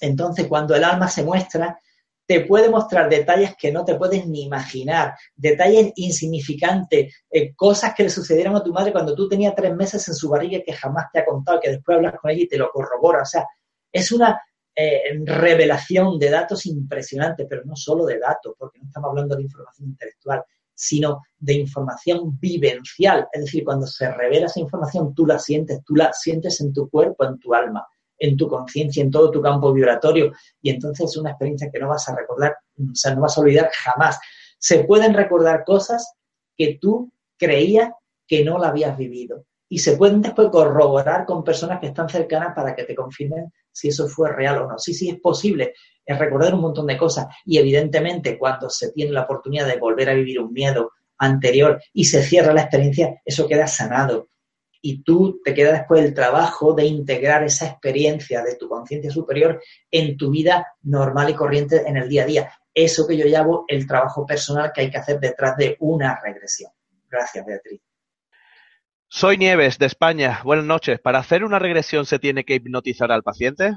Entonces, 0.00 0.46
cuando 0.46 0.74
el 0.74 0.82
alma 0.82 1.08
se 1.08 1.22
muestra, 1.22 1.78
te 2.26 2.40
puede 2.40 2.70
mostrar 2.70 3.10
detalles 3.10 3.54
que 3.56 3.70
no 3.70 3.84
te 3.84 3.96
puedes 3.96 4.26
ni 4.26 4.44
imaginar, 4.44 5.14
detalles 5.34 5.92
insignificantes, 5.96 7.24
eh, 7.30 7.54
cosas 7.54 7.94
que 7.94 8.04
le 8.04 8.10
sucedieron 8.10 8.56
a 8.56 8.62
tu 8.62 8.72
madre 8.72 8.92
cuando 8.92 9.14
tú 9.14 9.28
tenías 9.28 9.54
tres 9.54 9.74
meses 9.74 10.06
en 10.08 10.14
su 10.14 10.28
barriga 10.30 10.60
que 10.64 10.72
jamás 10.72 11.06
te 11.12 11.20
ha 11.20 11.24
contado, 11.24 11.60
que 11.60 11.70
después 11.70 11.96
hablas 11.96 12.14
con 12.20 12.30
ella 12.30 12.42
y 12.42 12.48
te 12.48 12.58
lo 12.58 12.70
corrobora. 12.70 13.22
O 13.22 13.26
sea, 13.26 13.46
es 13.92 14.10
una 14.10 14.40
eh, 14.74 15.20
revelación 15.24 16.18
de 16.18 16.30
datos 16.30 16.64
impresionante, 16.66 17.46
pero 17.46 17.62
no 17.64 17.76
solo 17.76 18.06
de 18.06 18.18
datos, 18.18 18.54
porque 18.58 18.78
no 18.80 18.86
estamos 18.86 19.10
hablando 19.10 19.36
de 19.36 19.42
información 19.42 19.88
intelectual, 19.90 20.42
sino 20.72 21.20
de 21.38 21.52
información 21.54 22.38
vivencial. 22.40 23.28
Es 23.32 23.42
decir, 23.42 23.64
cuando 23.64 23.86
se 23.86 24.10
revela 24.10 24.46
esa 24.46 24.60
información, 24.60 25.14
tú 25.14 25.26
la 25.26 25.38
sientes, 25.38 25.80
tú 25.84 25.94
la 25.94 26.12
sientes 26.12 26.60
en 26.60 26.72
tu 26.72 26.88
cuerpo, 26.88 27.24
en 27.24 27.38
tu 27.38 27.54
alma 27.54 27.86
en 28.18 28.36
tu 28.36 28.48
conciencia, 28.48 29.02
en 29.02 29.10
todo 29.10 29.30
tu 29.30 29.40
campo 29.40 29.72
vibratorio, 29.72 30.32
y 30.62 30.70
entonces 30.70 31.10
es 31.10 31.16
una 31.16 31.30
experiencia 31.30 31.70
que 31.72 31.78
no 31.78 31.88
vas 31.88 32.08
a 32.08 32.16
recordar, 32.16 32.56
o 32.78 32.94
sea, 32.94 33.14
no 33.14 33.22
vas 33.22 33.36
a 33.36 33.40
olvidar 33.40 33.70
jamás. 33.72 34.18
Se 34.58 34.84
pueden 34.84 35.14
recordar 35.14 35.64
cosas 35.64 36.14
que 36.56 36.78
tú 36.80 37.12
creías 37.36 37.90
que 38.26 38.44
no 38.44 38.58
la 38.58 38.68
habías 38.68 38.96
vivido. 38.96 39.44
Y 39.68 39.78
se 39.78 39.96
pueden 39.96 40.22
después 40.22 40.48
corroborar 40.50 41.26
con 41.26 41.42
personas 41.42 41.80
que 41.80 41.88
están 41.88 42.08
cercanas 42.08 42.54
para 42.54 42.76
que 42.76 42.84
te 42.84 42.94
confirmen 42.94 43.52
si 43.72 43.88
eso 43.88 44.06
fue 44.06 44.30
real 44.30 44.58
o 44.58 44.68
no. 44.68 44.78
Sí, 44.78 44.94
sí, 44.94 45.08
es 45.08 45.20
posible 45.20 45.74
es 46.06 46.18
recordar 46.18 46.54
un 46.54 46.60
montón 46.60 46.86
de 46.86 46.98
cosas. 46.98 47.26
Y 47.44 47.58
evidentemente, 47.58 48.38
cuando 48.38 48.68
se 48.68 48.92
tiene 48.92 49.12
la 49.12 49.22
oportunidad 49.22 49.66
de 49.66 49.78
volver 49.78 50.10
a 50.10 50.14
vivir 50.14 50.40
un 50.40 50.52
miedo 50.52 50.92
anterior 51.18 51.80
y 51.92 52.04
se 52.04 52.22
cierra 52.22 52.52
la 52.52 52.62
experiencia, 52.62 53.20
eso 53.24 53.46
queda 53.46 53.66
sanado 53.66 54.28
y 54.86 55.02
tú 55.02 55.40
te 55.42 55.54
queda 55.54 55.72
después 55.72 56.04
el 56.04 56.12
trabajo 56.12 56.74
de 56.74 56.84
integrar 56.84 57.42
esa 57.42 57.66
experiencia 57.66 58.42
de 58.42 58.56
tu 58.56 58.68
conciencia 58.68 59.10
superior 59.10 59.58
en 59.90 60.14
tu 60.18 60.30
vida 60.30 60.74
normal 60.82 61.30
y 61.30 61.34
corriente 61.34 61.84
en 61.86 61.96
el 61.96 62.06
día 62.06 62.24
a 62.24 62.26
día. 62.26 62.52
Eso 62.74 63.06
que 63.06 63.16
yo 63.16 63.24
llamo 63.24 63.64
el 63.66 63.86
trabajo 63.86 64.26
personal 64.26 64.72
que 64.74 64.82
hay 64.82 64.90
que 64.90 64.98
hacer 64.98 65.18
detrás 65.18 65.56
de 65.56 65.78
una 65.80 66.20
regresión. 66.22 66.70
Gracias, 67.08 67.46
Beatriz. 67.46 67.80
Soy 69.08 69.38
Nieves, 69.38 69.78
de 69.78 69.86
España. 69.86 70.42
Buenas 70.44 70.66
noches. 70.66 71.00
¿Para 71.00 71.20
hacer 71.20 71.44
una 71.44 71.58
regresión 71.58 72.04
se 72.04 72.18
tiene 72.18 72.44
que 72.44 72.56
hipnotizar 72.56 73.10
al 73.10 73.22
paciente? 73.22 73.72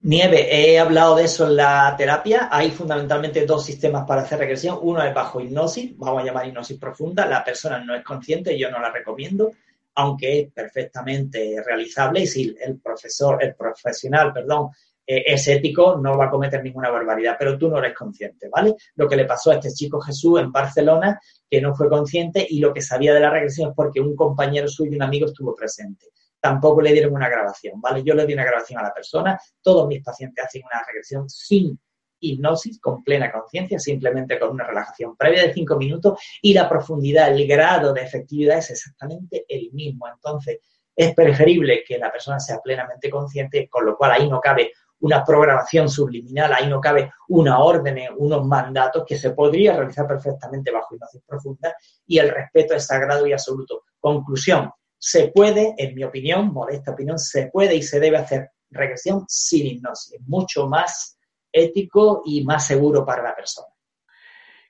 Nieve, 0.00 0.46
he 0.54 0.78
hablado 0.78 1.16
de 1.16 1.24
eso 1.24 1.46
en 1.46 1.56
la 1.56 1.94
terapia. 1.96 2.50
Hay 2.52 2.70
fundamentalmente 2.70 3.46
dos 3.46 3.64
sistemas 3.64 4.04
para 4.06 4.22
hacer 4.22 4.40
regresión. 4.40 4.78
Uno 4.82 5.02
es 5.02 5.14
bajo 5.14 5.40
hipnosis, 5.40 5.96
vamos 5.96 6.22
a 6.22 6.26
llamar 6.26 6.46
hipnosis 6.46 6.78
profunda. 6.78 7.24
La 7.24 7.42
persona 7.42 7.82
no 7.82 7.94
es 7.94 8.04
consciente, 8.04 8.58
yo 8.58 8.70
no 8.70 8.78
la 8.78 8.92
recomiendo 8.92 9.52
aunque 9.98 10.40
es 10.40 10.52
perfectamente 10.52 11.60
realizable 11.60 12.20
y 12.20 12.26
si 12.28 12.54
el 12.60 12.78
profesor, 12.78 13.42
el 13.42 13.56
profesional, 13.56 14.32
perdón, 14.32 14.70
eh, 15.04 15.24
es 15.26 15.48
ético, 15.48 15.96
no 15.96 16.16
va 16.16 16.26
a 16.26 16.30
cometer 16.30 16.62
ninguna 16.62 16.88
barbaridad, 16.88 17.34
pero 17.36 17.58
tú 17.58 17.68
no 17.68 17.78
eres 17.78 17.96
consciente, 17.96 18.48
¿vale? 18.48 18.76
Lo 18.94 19.08
que 19.08 19.16
le 19.16 19.24
pasó 19.24 19.50
a 19.50 19.54
este 19.54 19.72
chico 19.72 20.00
Jesús 20.00 20.38
en 20.38 20.52
Barcelona, 20.52 21.18
que 21.50 21.60
no 21.60 21.74
fue 21.74 21.88
consciente 21.88 22.46
y 22.48 22.60
lo 22.60 22.72
que 22.72 22.80
sabía 22.80 23.12
de 23.12 23.18
la 23.18 23.30
regresión 23.30 23.70
es 23.70 23.74
porque 23.74 24.00
un 24.00 24.14
compañero 24.14 24.68
suyo, 24.68 24.94
un 24.94 25.02
amigo, 25.02 25.26
estuvo 25.26 25.52
presente. 25.52 26.06
Tampoco 26.38 26.80
le 26.80 26.92
dieron 26.92 27.12
una 27.12 27.28
grabación, 27.28 27.80
¿vale? 27.80 28.04
Yo 28.04 28.14
le 28.14 28.24
di 28.24 28.34
una 28.34 28.44
grabación 28.44 28.78
a 28.78 28.84
la 28.84 28.94
persona, 28.94 29.36
todos 29.60 29.88
mis 29.88 30.04
pacientes 30.04 30.44
hacen 30.44 30.62
una 30.64 30.80
regresión 30.86 31.28
sin 31.28 31.76
hipnosis, 32.20 32.80
con 32.80 33.02
plena 33.02 33.32
conciencia, 33.32 33.78
simplemente 33.78 34.38
con 34.38 34.50
una 34.50 34.66
relajación 34.66 35.16
previa 35.16 35.42
de 35.42 35.52
cinco 35.52 35.76
minutos 35.76 36.20
y 36.42 36.54
la 36.54 36.68
profundidad, 36.68 37.28
el 37.28 37.46
grado 37.46 37.92
de 37.92 38.02
efectividad 38.02 38.58
es 38.58 38.70
exactamente 38.70 39.44
el 39.48 39.70
mismo. 39.72 40.06
Entonces, 40.08 40.60
es 40.94 41.14
preferible 41.14 41.84
que 41.86 41.98
la 41.98 42.10
persona 42.10 42.40
sea 42.40 42.58
plenamente 42.58 43.08
consciente, 43.08 43.68
con 43.68 43.86
lo 43.86 43.96
cual 43.96 44.12
ahí 44.12 44.28
no 44.28 44.40
cabe 44.40 44.72
una 45.00 45.24
programación 45.24 45.88
subliminal, 45.88 46.52
ahí 46.52 46.66
no 46.66 46.80
cabe 46.80 47.12
una 47.28 47.60
orden, 47.60 47.98
unos 48.16 48.44
mandatos 48.44 49.04
que 49.06 49.16
se 49.16 49.30
podría 49.30 49.76
realizar 49.76 50.06
perfectamente 50.06 50.72
bajo 50.72 50.94
hipnosis 50.94 51.22
profunda 51.24 51.74
y 52.06 52.18
el 52.18 52.30
respeto 52.30 52.74
es 52.74 52.86
sagrado 52.86 53.26
y 53.26 53.32
absoluto. 53.32 53.84
Conclusión, 54.00 54.72
se 54.98 55.28
puede, 55.28 55.74
en 55.78 55.94
mi 55.94 56.02
opinión, 56.02 56.52
modesta 56.52 56.92
opinión, 56.92 57.18
se 57.18 57.46
puede 57.46 57.76
y 57.76 57.82
se 57.82 58.00
debe 58.00 58.16
hacer 58.16 58.50
regresión 58.70 59.24
sin 59.28 59.66
hipnosis, 59.66 60.20
mucho 60.26 60.66
más 60.66 61.17
ético 61.52 62.22
y 62.24 62.44
más 62.44 62.66
seguro 62.66 63.04
para 63.04 63.22
la 63.22 63.34
persona. 63.34 63.68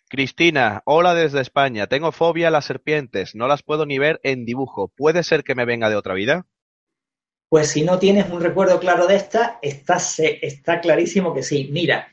Cristina, 0.08 0.82
hola 0.86 1.14
desde 1.14 1.40
España. 1.40 1.86
Tengo 1.86 2.12
fobia 2.12 2.48
a 2.48 2.50
las 2.50 2.64
serpientes, 2.64 3.34
no 3.34 3.46
las 3.46 3.62
puedo 3.62 3.84
ni 3.84 3.98
ver 3.98 4.20
en 4.22 4.46
dibujo. 4.46 4.88
¿Puede 4.88 5.22
ser 5.22 5.44
que 5.44 5.54
me 5.54 5.66
venga 5.66 5.90
de 5.90 5.96
otra 5.96 6.14
vida? 6.14 6.46
Pues 7.50 7.70
si 7.70 7.82
no 7.82 7.98
tienes 7.98 8.30
un 8.30 8.40
recuerdo 8.40 8.78
claro 8.80 9.06
de 9.06 9.16
esta, 9.16 9.58
está, 9.60 9.98
está 10.16 10.80
clarísimo 10.80 11.34
que 11.34 11.42
sí. 11.42 11.68
Mira, 11.70 12.08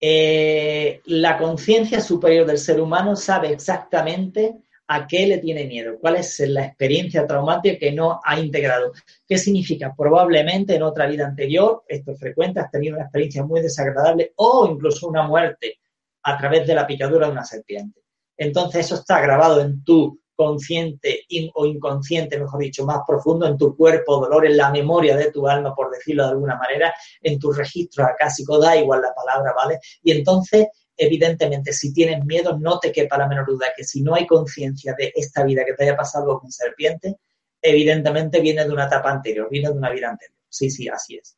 eh, 0.00 1.00
la 1.06 1.38
conciencia 1.38 2.00
superior 2.00 2.46
del 2.46 2.58
ser 2.58 2.80
humano 2.80 3.16
sabe 3.16 3.52
exactamente 3.52 4.63
a 4.86 5.06
qué 5.06 5.26
le 5.26 5.38
tiene 5.38 5.64
miedo, 5.64 5.98
cuál 5.98 6.16
es 6.16 6.38
la 6.40 6.66
experiencia 6.66 7.26
traumática 7.26 7.78
que 7.78 7.92
no 7.92 8.20
ha 8.22 8.38
integrado. 8.38 8.92
¿Qué 9.26 9.38
significa? 9.38 9.94
Probablemente 9.96 10.74
en 10.74 10.82
otra 10.82 11.06
vida 11.06 11.26
anterior, 11.26 11.84
esto 11.88 12.12
es 12.12 12.20
frecuente, 12.20 12.60
has 12.60 12.70
tenido 12.70 12.96
una 12.96 13.04
experiencia 13.04 13.44
muy 13.44 13.60
desagradable 13.60 14.32
o 14.36 14.68
incluso 14.70 15.08
una 15.08 15.26
muerte 15.26 15.78
a 16.22 16.36
través 16.36 16.66
de 16.66 16.74
la 16.74 16.86
picadura 16.86 17.26
de 17.26 17.32
una 17.32 17.44
serpiente. 17.44 18.00
Entonces 18.36 18.86
eso 18.86 18.96
está 18.96 19.20
grabado 19.20 19.60
en 19.60 19.82
tu 19.84 20.20
consciente 20.36 21.24
o 21.54 21.66
inconsciente, 21.66 22.38
mejor 22.38 22.60
dicho, 22.60 22.84
más 22.84 23.00
profundo 23.06 23.46
en 23.46 23.56
tu 23.56 23.76
cuerpo, 23.76 24.18
dolor 24.18 24.46
en 24.46 24.56
la 24.56 24.70
memoria 24.70 25.16
de 25.16 25.30
tu 25.30 25.46
alma, 25.46 25.74
por 25.74 25.90
decirlo 25.90 26.24
de 26.24 26.30
alguna 26.30 26.56
manera, 26.56 26.92
en 27.22 27.38
tus 27.38 27.56
registros 27.56 28.06
acásicos, 28.08 28.60
da 28.60 28.76
igual 28.76 29.00
la 29.02 29.14
palabra, 29.14 29.54
¿vale? 29.56 29.78
Y 30.02 30.12
entonces, 30.12 30.66
evidentemente, 30.96 31.72
si 31.72 31.92
tienes 31.92 32.24
miedo, 32.24 32.58
no 32.58 32.78
te 32.78 32.92
quepa 32.92 33.18
la 33.18 33.28
menor 33.28 33.46
duda 33.46 33.72
que 33.76 33.84
si 33.84 34.02
no 34.02 34.14
hay 34.14 34.26
conciencia 34.26 34.94
de 34.96 35.12
esta 35.14 35.44
vida 35.44 35.64
que 35.64 35.74
te 35.74 35.84
haya 35.84 35.96
pasado 35.96 36.38
con 36.38 36.50
serpiente, 36.50 37.16
evidentemente 37.60 38.40
viene 38.40 38.64
de 38.64 38.72
una 38.72 38.86
etapa 38.86 39.10
anterior, 39.10 39.48
viene 39.50 39.68
de 39.70 39.78
una 39.78 39.90
vida 39.90 40.10
anterior. 40.10 40.38
Sí, 40.48 40.70
sí, 40.70 40.88
así 40.88 41.16
es. 41.16 41.36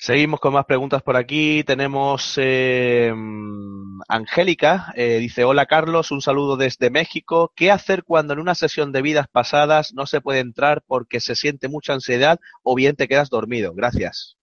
Seguimos 0.00 0.38
con 0.38 0.52
más 0.52 0.64
preguntas 0.64 1.02
por 1.02 1.16
aquí. 1.16 1.64
Tenemos 1.64 2.34
eh, 2.36 3.12
Angélica, 4.06 4.92
eh, 4.94 5.18
dice, 5.18 5.42
hola 5.42 5.66
Carlos, 5.66 6.12
un 6.12 6.20
saludo 6.20 6.56
desde 6.56 6.88
México. 6.88 7.52
¿Qué 7.56 7.72
hacer 7.72 8.04
cuando 8.04 8.32
en 8.32 8.38
una 8.38 8.54
sesión 8.54 8.92
de 8.92 9.02
vidas 9.02 9.26
pasadas 9.26 9.92
no 9.94 10.06
se 10.06 10.20
puede 10.20 10.38
entrar 10.38 10.84
porque 10.86 11.18
se 11.18 11.34
siente 11.34 11.68
mucha 11.68 11.94
ansiedad 11.94 12.38
o 12.62 12.76
bien 12.76 12.94
te 12.94 13.08
quedas 13.08 13.28
dormido? 13.28 13.74
Gracias. 13.74 14.36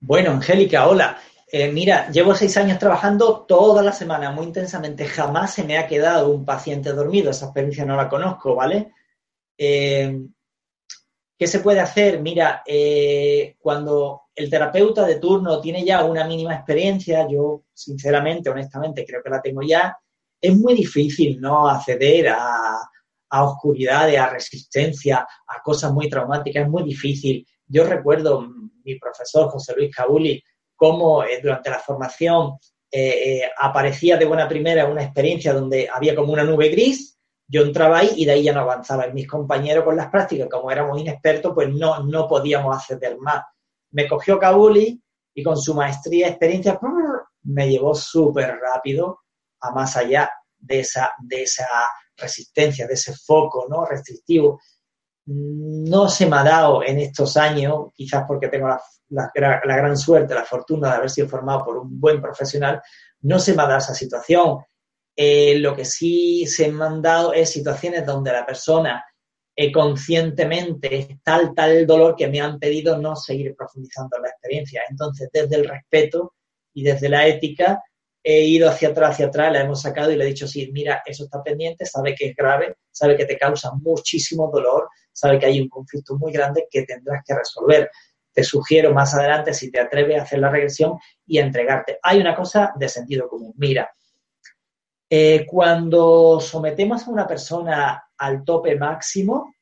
Bueno, 0.00 0.30
Angélica, 0.30 0.86
hola. 0.86 1.18
Eh, 1.46 1.70
mira, 1.70 2.10
llevo 2.10 2.34
seis 2.34 2.56
años 2.56 2.78
trabajando 2.78 3.44
toda 3.46 3.82
la 3.82 3.92
semana 3.92 4.30
muy 4.30 4.46
intensamente. 4.46 5.06
Jamás 5.06 5.54
se 5.54 5.64
me 5.64 5.78
ha 5.78 5.86
quedado 5.86 6.30
un 6.30 6.44
paciente 6.44 6.92
dormido. 6.92 7.30
Esa 7.30 7.46
experiencia 7.46 7.84
no 7.84 7.96
la 7.96 8.08
conozco, 8.08 8.54
¿vale? 8.54 8.92
¿Qué 9.56 11.46
se 11.46 11.60
puede 11.60 11.80
hacer? 11.80 12.20
Mira, 12.20 12.62
cuando 13.58 14.22
el 14.34 14.50
terapeuta 14.50 15.06
de 15.06 15.20
turno 15.20 15.60
tiene 15.60 15.84
ya 15.84 16.02
una 16.04 16.26
mínima 16.26 16.54
experiencia, 16.54 17.28
yo 17.28 17.64
sinceramente, 17.72 18.50
honestamente, 18.50 19.04
creo 19.06 19.22
que 19.22 19.30
la 19.30 19.40
tengo 19.40 19.62
ya, 19.62 19.96
es 20.40 20.56
muy 20.56 20.74
difícil 20.74 21.40
no 21.40 21.68
acceder 21.68 22.28
a, 22.28 22.78
a 23.30 23.44
oscuridades, 23.44 24.18
a 24.18 24.30
resistencia, 24.30 25.18
a 25.46 25.62
cosas 25.62 25.92
muy 25.92 26.08
traumáticas, 26.08 26.64
es 26.64 26.68
muy 26.68 26.82
difícil. 26.82 27.46
Yo 27.66 27.84
recuerdo 27.84 28.46
mi 28.84 28.98
profesor 28.98 29.48
José 29.50 29.74
Luis 29.76 29.94
Cabuli, 29.94 30.42
cómo 30.84 31.24
eh, 31.24 31.40
durante 31.42 31.70
la 31.70 31.78
formación 31.78 32.58
eh, 32.90 33.40
eh, 33.40 33.50
aparecía 33.58 34.16
de 34.16 34.26
buena 34.26 34.48
primera 34.48 34.86
una 34.86 35.02
experiencia 35.02 35.52
donde 35.52 35.88
había 35.92 36.14
como 36.14 36.32
una 36.32 36.44
nube 36.44 36.68
gris, 36.68 37.18
yo 37.48 37.62
entraba 37.62 37.98
ahí 37.98 38.10
y 38.16 38.24
de 38.24 38.32
ahí 38.32 38.42
ya 38.42 38.52
no 38.52 38.60
avanzaba. 38.60 39.06
Y 39.06 39.12
mis 39.12 39.26
compañeros 39.26 39.84
con 39.84 39.96
las 39.96 40.10
prácticas, 40.10 40.48
como 40.50 40.70
éramos 40.70 41.00
inexpertos, 41.00 41.52
pues 41.54 41.68
no, 41.70 42.02
no 42.04 42.28
podíamos 42.28 42.76
acceder 42.76 43.16
más 43.18 43.42
me 43.94 44.08
cogió 44.08 44.38
Kabuli 44.38 45.00
y 45.34 45.42
con 45.42 45.56
su 45.56 45.72
maestría 45.72 46.28
experiencia 46.28 46.78
me 47.44 47.68
llevó 47.68 47.94
súper 47.94 48.58
rápido 48.58 49.20
a 49.60 49.70
más 49.70 49.96
allá 49.96 50.30
de 50.58 50.80
esa, 50.80 51.12
de 51.22 51.44
esa 51.44 51.66
resistencia, 52.16 52.86
de 52.86 52.94
ese 52.94 53.14
foco 53.14 53.66
¿no? 53.68 53.86
restrictivo. 53.86 54.60
No 55.26 56.08
se 56.08 56.26
me 56.26 56.36
ha 56.36 56.42
dado 56.42 56.82
en 56.82 56.98
estos 56.98 57.36
años, 57.36 57.92
quizás 57.94 58.24
porque 58.26 58.48
tengo 58.48 58.68
la, 58.68 58.80
la, 59.10 59.30
gran 59.34 59.96
suerte, 59.96 60.34
la 60.34 60.44
fortuna 60.44 60.90
de 60.90 60.96
haber 60.96 61.10
sido 61.10 61.28
formado 61.28 61.64
por 61.64 61.78
un 61.78 62.00
buen 62.00 62.20
profesional, 62.20 62.80
no 63.22 63.38
se 63.38 63.54
me 63.54 63.62
ha 63.62 63.66
dado 63.66 63.78
esa 63.78 63.94
situación. 63.94 64.58
Eh, 65.16 65.58
lo 65.58 65.76
que 65.76 65.84
sí 65.84 66.46
se 66.46 66.70
me 66.70 66.84
han 66.84 67.00
dado 67.00 67.32
es 67.32 67.50
situaciones 67.50 68.04
donde 68.04 68.32
la 68.32 68.44
persona 68.44 69.04
eh, 69.56 69.70
conscientemente 69.70 70.96
es 70.96 71.08
tal, 71.22 71.54
tal 71.54 71.86
dolor 71.86 72.16
que 72.16 72.26
me 72.26 72.40
han 72.40 72.58
pedido 72.58 72.98
no 72.98 73.14
seguir 73.14 73.54
profundizando 73.54 74.16
en 74.16 74.22
la 74.22 74.28
experiencia. 74.30 74.82
Entonces, 74.88 75.28
desde 75.32 75.56
el 75.56 75.68
respeto 75.68 76.34
y 76.72 76.82
desde 76.82 77.08
la 77.08 77.26
ética, 77.28 77.80
he 78.26 78.42
ido 78.44 78.68
hacia 78.68 78.88
atrás, 78.88 79.12
hacia 79.12 79.26
atrás, 79.26 79.52
la 79.52 79.60
hemos 79.60 79.82
sacado 79.82 80.10
y 80.10 80.16
le 80.16 80.24
he 80.24 80.28
dicho, 80.28 80.48
sí, 80.48 80.70
mira, 80.72 81.02
eso 81.04 81.24
está 81.24 81.42
pendiente, 81.42 81.84
sabe 81.84 82.14
que 82.14 82.28
es 82.28 82.34
grave, 82.34 82.76
sabe 82.90 83.16
que 83.16 83.26
te 83.26 83.36
causa 83.36 83.70
muchísimo 83.74 84.50
dolor, 84.50 84.88
sabe 85.12 85.38
que 85.38 85.46
hay 85.46 85.60
un 85.60 85.68
conflicto 85.68 86.16
muy 86.16 86.32
grande 86.32 86.66
que 86.70 86.82
tendrás 86.84 87.22
que 87.24 87.34
resolver. 87.34 87.90
Te 88.34 88.44
sugiero 88.44 88.92
más 88.92 89.14
adelante, 89.14 89.54
si 89.54 89.70
te 89.70 89.80
atreves 89.80 90.18
a 90.18 90.24
hacer 90.24 90.40
la 90.40 90.50
regresión 90.50 90.98
y 91.26 91.38
a 91.38 91.44
entregarte. 91.44 91.98
Hay 92.02 92.20
una 92.20 92.34
cosa 92.34 92.72
de 92.76 92.88
sentido 92.88 93.28
común. 93.28 93.54
Mira, 93.56 93.90
eh, 95.08 95.46
cuando 95.46 96.40
sometemos 96.40 97.06
a 97.06 97.10
una 97.10 97.26
persona 97.26 98.04
al 98.18 98.44
tope 98.44 98.76
máximo, 98.76 99.54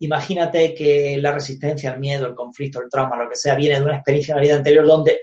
imagínate 0.00 0.74
que 0.74 1.18
la 1.18 1.32
resistencia, 1.32 1.92
el 1.92 2.00
miedo, 2.00 2.26
el 2.26 2.34
conflicto, 2.34 2.80
el 2.80 2.88
trauma, 2.88 3.16
lo 3.16 3.28
que 3.28 3.36
sea, 3.36 3.54
viene 3.54 3.76
de 3.76 3.84
una 3.84 3.96
experiencia 3.96 4.32
en 4.32 4.36
la 4.36 4.42
vida 4.42 4.56
anterior 4.56 4.86
donde 4.86 5.20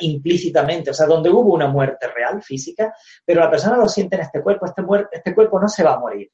implícitamente, 0.00 0.90
o 0.90 0.94
sea, 0.94 1.06
donde 1.06 1.30
hubo 1.30 1.54
una 1.54 1.68
muerte 1.68 2.08
real, 2.08 2.42
física, 2.42 2.94
pero 3.24 3.40
la 3.40 3.50
persona 3.50 3.76
lo 3.76 3.88
siente 3.88 4.16
en 4.16 4.22
este 4.22 4.42
cuerpo, 4.42 4.66
este, 4.66 4.82
este 5.12 5.34
cuerpo 5.34 5.60
no 5.60 5.68
se 5.68 5.84
va 5.84 5.94
a 5.94 6.00
morir, 6.00 6.30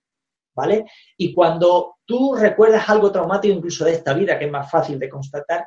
¿vale? 0.55 0.87
Y 1.19 1.35
cuando 1.35 1.97
tú 2.13 2.35
recuerdas 2.35 2.91
algo 2.91 3.11
traumático 3.11 3.55
incluso 3.55 3.87
de 3.87 3.93
esta 3.93 4.13
vida, 4.13 4.39
que 4.39 4.45
es 4.45 4.51
más 4.51 4.71
fácil 4.71 4.99
de 4.99 5.09
constatar, 5.09 5.67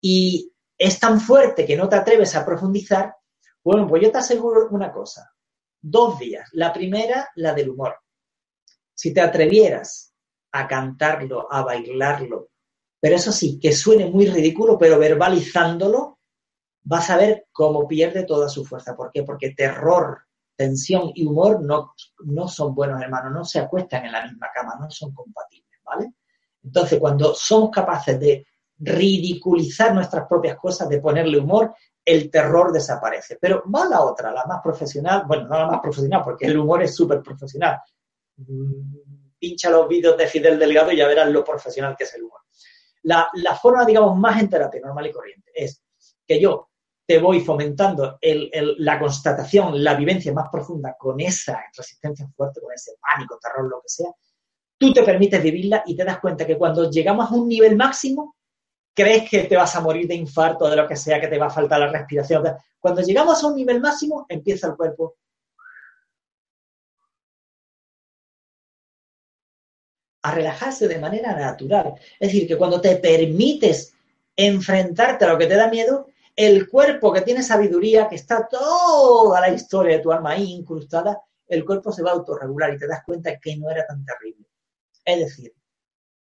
y 0.00 0.52
es 0.76 0.98
tan 0.98 1.20
fuerte 1.20 1.64
que 1.64 1.76
no 1.76 1.88
te 1.88 1.94
atreves 1.94 2.34
a 2.34 2.44
profundizar, 2.44 3.14
bueno, 3.62 3.86
pues 3.86 4.02
yo 4.02 4.10
te 4.10 4.18
aseguro 4.18 4.66
una 4.72 4.90
cosa, 4.90 5.32
dos 5.80 6.18
vías. 6.18 6.48
La 6.54 6.72
primera, 6.72 7.30
la 7.36 7.54
del 7.54 7.70
humor. 7.70 8.00
Si 8.92 9.14
te 9.14 9.20
atrevieras 9.20 10.12
a 10.50 10.66
cantarlo, 10.66 11.46
a 11.48 11.62
bailarlo, 11.62 12.48
pero 12.98 13.14
eso 13.14 13.30
sí, 13.30 13.60
que 13.60 13.72
suene 13.72 14.06
muy 14.06 14.26
ridículo, 14.26 14.76
pero 14.76 14.98
verbalizándolo, 14.98 16.18
vas 16.82 17.10
a 17.10 17.16
ver 17.16 17.46
cómo 17.52 17.86
pierde 17.86 18.24
toda 18.24 18.48
su 18.48 18.64
fuerza. 18.64 18.96
¿Por 18.96 19.12
qué? 19.12 19.22
Porque 19.22 19.54
terror, 19.54 20.22
tensión 20.56 21.10
y 21.14 21.24
humor 21.26 21.62
no, 21.62 21.94
no 22.24 22.48
son 22.48 22.74
buenos 22.74 23.00
hermanos, 23.00 23.32
no 23.32 23.44
se 23.44 23.60
acuestan 23.60 24.06
en 24.06 24.12
la 24.12 24.24
misma 24.24 24.48
cama, 24.54 24.76
no 24.80 24.90
son 24.90 25.12
compatibles, 25.12 25.80
¿vale? 25.84 26.12
Entonces, 26.62 26.98
cuando 26.98 27.34
somos 27.34 27.70
capaces 27.70 28.18
de 28.18 28.46
ridiculizar 28.78 29.94
nuestras 29.94 30.26
propias 30.26 30.56
cosas, 30.56 30.88
de 30.88 31.00
ponerle 31.00 31.38
humor, 31.38 31.74
el 32.04 32.30
terror 32.30 32.72
desaparece. 32.72 33.38
Pero 33.40 33.62
va 33.72 33.86
la 33.86 34.02
otra, 34.02 34.32
la 34.32 34.44
más 34.46 34.60
profesional, 34.62 35.24
bueno, 35.26 35.48
no 35.48 35.58
la 35.58 35.66
más 35.66 35.80
profesional, 35.80 36.22
porque 36.24 36.46
el 36.46 36.58
humor 36.58 36.82
es 36.82 36.94
súper 36.94 37.22
profesional. 37.22 37.78
Mm, 38.36 38.96
pincha 39.38 39.70
los 39.70 39.88
vídeos 39.88 40.16
de 40.16 40.26
Fidel 40.26 40.58
Delgado 40.58 40.90
y 40.92 40.96
ya 40.96 41.06
verás 41.06 41.30
lo 41.30 41.44
profesional 41.44 41.94
que 41.96 42.04
es 42.04 42.14
el 42.14 42.24
humor. 42.24 42.40
La, 43.02 43.28
forma, 43.60 43.84
digamos, 43.84 44.16
más 44.18 44.40
en 44.40 44.48
terapia 44.48 44.80
normal 44.80 45.06
y 45.06 45.12
corriente 45.12 45.50
es 45.54 45.82
que 46.26 46.40
yo 46.40 46.70
te 47.06 47.18
voy 47.18 47.40
fomentando 47.40 48.18
la 48.22 48.98
constatación, 48.98 49.82
la 49.82 49.94
vivencia 49.94 50.32
más 50.32 50.48
profunda 50.50 50.96
con 50.98 51.20
esa 51.20 51.62
resistencia 51.76 52.26
fuerte, 52.34 52.60
con 52.60 52.72
ese 52.72 52.92
pánico, 53.00 53.38
terror, 53.40 53.68
lo 53.68 53.82
que 53.82 53.88
sea, 53.88 54.10
tú 54.78 54.92
te 54.92 55.02
permites 55.02 55.42
vivirla 55.42 55.82
y 55.86 55.96
te 55.96 56.04
das 56.04 56.18
cuenta 56.18 56.46
que 56.46 56.56
cuando 56.56 56.90
llegamos 56.90 57.30
a 57.30 57.34
un 57.34 57.48
nivel 57.48 57.76
máximo, 57.76 58.36
crees 58.94 59.28
que 59.28 59.44
te 59.44 59.56
vas 59.56 59.74
a 59.76 59.80
morir 59.80 60.06
de 60.06 60.14
infarto, 60.14 60.68
de 60.70 60.76
lo 60.76 60.86
que 60.86 60.96
sea, 60.96 61.20
que 61.20 61.28
te 61.28 61.38
va 61.38 61.46
a 61.46 61.50
faltar 61.50 61.80
la 61.80 61.88
respiración. 61.88 62.44
Cuando 62.78 63.02
llegamos 63.02 63.42
a 63.42 63.46
un 63.48 63.56
nivel 63.56 63.80
máximo, 63.80 64.24
empieza 64.28 64.68
el 64.68 64.76
cuerpo 64.76 65.16
a 70.22 70.34
relajarse 70.34 70.88
de 70.88 70.98
manera 70.98 71.34
natural. 71.36 71.94
Es 72.18 72.32
decir, 72.32 72.48
que 72.48 72.56
cuando 72.56 72.80
te 72.80 72.96
permites 72.96 73.94
enfrentarte 74.34 75.26
a 75.26 75.28
lo 75.28 75.38
que 75.38 75.46
te 75.46 75.56
da 75.56 75.68
miedo, 75.68 76.08
el 76.36 76.68
cuerpo 76.68 77.12
que 77.12 77.22
tiene 77.22 77.42
sabiduría, 77.42 78.08
que 78.08 78.16
está 78.16 78.48
toda 78.48 79.40
la 79.40 79.50
historia 79.50 79.96
de 79.96 80.02
tu 80.02 80.10
alma 80.10 80.30
ahí 80.30 80.52
incrustada, 80.52 81.20
el 81.46 81.64
cuerpo 81.64 81.92
se 81.92 82.02
va 82.02 82.10
a 82.10 82.14
autorregular 82.14 82.74
y 82.74 82.78
te 82.78 82.86
das 82.86 83.02
cuenta 83.04 83.38
que 83.38 83.56
no 83.56 83.70
era 83.70 83.86
tan 83.86 84.04
terrible. 84.04 84.46
Es 85.04 85.18
decir, 85.18 85.52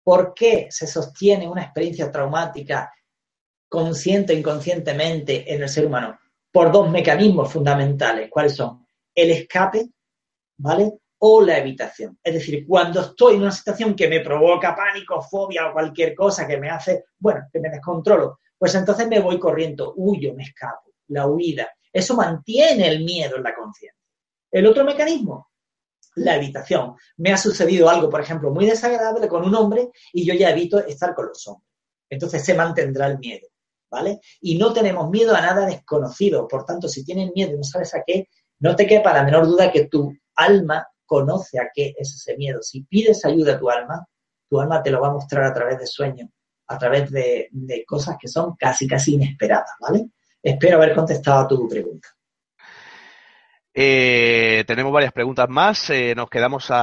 ¿por 0.03 0.33
qué 0.33 0.67
se 0.69 0.85
sostiene 0.85 1.47
una 1.47 1.63
experiencia 1.63 2.11
traumática 2.11 2.91
consciente 3.67 4.33
o 4.33 4.37
inconscientemente 4.37 5.53
en 5.53 5.63
el 5.63 5.69
ser 5.69 5.87
humano? 5.87 6.19
Por 6.51 6.71
dos 6.71 6.89
mecanismos 6.89 7.51
fundamentales. 7.51 8.29
¿Cuáles 8.29 8.55
son? 8.55 8.85
El 9.13 9.31
escape, 9.31 9.89
¿vale? 10.57 10.99
O 11.17 11.41
la 11.41 11.57
evitación. 11.57 12.19
Es 12.21 12.33
decir, 12.33 12.65
cuando 12.67 13.01
estoy 13.01 13.35
en 13.35 13.41
una 13.41 13.51
situación 13.51 13.95
que 13.95 14.07
me 14.07 14.19
provoca 14.19 14.75
pánico, 14.75 15.21
fobia 15.21 15.67
o 15.67 15.73
cualquier 15.73 16.13
cosa 16.13 16.45
que 16.45 16.57
me 16.57 16.69
hace, 16.69 17.05
bueno, 17.17 17.47
que 17.51 17.59
me 17.59 17.69
descontrolo, 17.69 18.39
pues 18.57 18.73
entonces 18.75 19.07
me 19.07 19.19
voy 19.19 19.39
corriendo, 19.39 19.93
huyo, 19.95 20.33
me 20.33 20.43
escapo, 20.43 20.91
la 21.07 21.27
huida. 21.27 21.69
Eso 21.91 22.15
mantiene 22.15 22.87
el 22.87 23.03
miedo 23.03 23.37
en 23.37 23.43
la 23.43 23.55
conciencia. 23.55 23.99
El 24.51 24.67
otro 24.67 24.83
mecanismo, 24.85 25.49
la 26.15 26.35
evitación. 26.35 26.95
Me 27.17 27.31
ha 27.31 27.37
sucedido 27.37 27.89
algo, 27.89 28.09
por 28.09 28.21
ejemplo, 28.21 28.51
muy 28.51 28.65
desagradable 28.65 29.27
con 29.27 29.43
un 29.43 29.55
hombre 29.55 29.89
y 30.13 30.25
yo 30.25 30.33
ya 30.33 30.49
evito 30.49 30.79
estar 30.79 31.13
con 31.13 31.27
los 31.27 31.45
hombres. 31.47 31.69
Entonces 32.09 32.43
se 32.43 32.53
mantendrá 32.53 33.07
el 33.07 33.19
miedo, 33.19 33.47
¿vale? 33.89 34.19
Y 34.41 34.57
no 34.57 34.71
tenemos 34.71 35.09
miedo 35.09 35.35
a 35.35 35.41
nada 35.41 35.65
desconocido. 35.65 36.47
Por 36.47 36.65
tanto, 36.65 36.87
si 36.87 37.03
tienes 37.03 37.31
miedo 37.33 37.53
y 37.53 37.57
no 37.57 37.63
sabes 37.63 37.93
a 37.95 38.03
qué, 38.05 38.29
no 38.59 38.75
te 38.75 38.87
quepa 38.87 39.13
la 39.13 39.23
menor 39.23 39.45
duda 39.47 39.71
que 39.71 39.87
tu 39.87 40.13
alma 40.35 40.87
conoce 41.05 41.59
a 41.59 41.69
qué 41.73 41.93
es 41.97 42.13
ese 42.13 42.37
miedo. 42.37 42.61
Si 42.61 42.83
pides 42.83 43.25
ayuda 43.25 43.53
a 43.53 43.59
tu 43.59 43.69
alma, 43.69 44.07
tu 44.49 44.59
alma 44.59 44.81
te 44.81 44.91
lo 44.91 45.01
va 45.01 45.09
a 45.09 45.13
mostrar 45.13 45.43
a 45.43 45.53
través 45.53 45.79
de 45.79 45.87
sueños 45.87 46.29
a 46.67 46.77
través 46.77 47.11
de, 47.11 47.49
cosas 47.87 48.17
que 48.19 48.27
son 48.27 48.55
casi, 48.55 48.87
casi 48.87 49.15
inesperadas, 49.15 49.71
¿vale? 49.79 50.07
Espero 50.41 50.77
haber 50.77 50.93
contestado 50.93 51.41
a 51.41 51.47
tu 51.47 51.67
pregunta. 51.67 52.07
Eh, 53.77 54.63
tenemos 54.67 54.93
varias 54.93 55.11
preguntas 55.11 55.49
más. 55.49 55.89
Eh, 55.89 56.13
nos 56.15 56.29
quedamos 56.29 56.69
eh, 56.69 56.73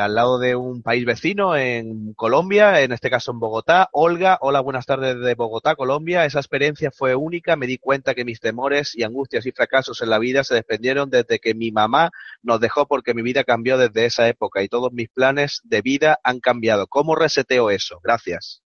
al 0.00 0.14
lado 0.14 0.38
de 0.38 0.56
un 0.56 0.82
país 0.82 1.04
vecino, 1.04 1.54
en 1.54 2.14
Colombia, 2.14 2.80
en 2.80 2.92
este 2.92 3.10
caso 3.10 3.32
en 3.32 3.40
Bogotá. 3.40 3.90
Olga, 3.92 4.38
hola, 4.40 4.60
buenas 4.60 4.86
tardes 4.86 5.20
de 5.20 5.34
Bogotá, 5.34 5.74
Colombia. 5.74 6.24
Esa 6.24 6.38
experiencia 6.38 6.90
fue 6.90 7.14
única. 7.14 7.56
Me 7.56 7.66
di 7.66 7.76
cuenta 7.76 8.14
que 8.14 8.24
mis 8.24 8.40
temores 8.40 8.96
y 8.96 9.02
angustias 9.02 9.44
y 9.44 9.52
fracasos 9.52 10.00
en 10.00 10.08
la 10.08 10.18
vida 10.18 10.42
se 10.42 10.54
desprendieron 10.54 11.10
desde 11.10 11.40
que 11.40 11.52
mi 11.54 11.72
mamá 11.72 12.10
nos 12.42 12.58
dejó 12.58 12.86
porque 12.86 13.12
mi 13.12 13.20
vida 13.20 13.44
cambió 13.44 13.76
desde 13.76 14.06
esa 14.06 14.26
época 14.26 14.62
y 14.62 14.68
todos 14.68 14.94
mis 14.94 15.10
planes 15.10 15.60
de 15.64 15.82
vida 15.82 16.20
han 16.24 16.40
cambiado. 16.40 16.86
¿Cómo 16.86 17.16
reseteo 17.16 17.68
eso? 17.68 18.00
Gracias. 18.02 18.62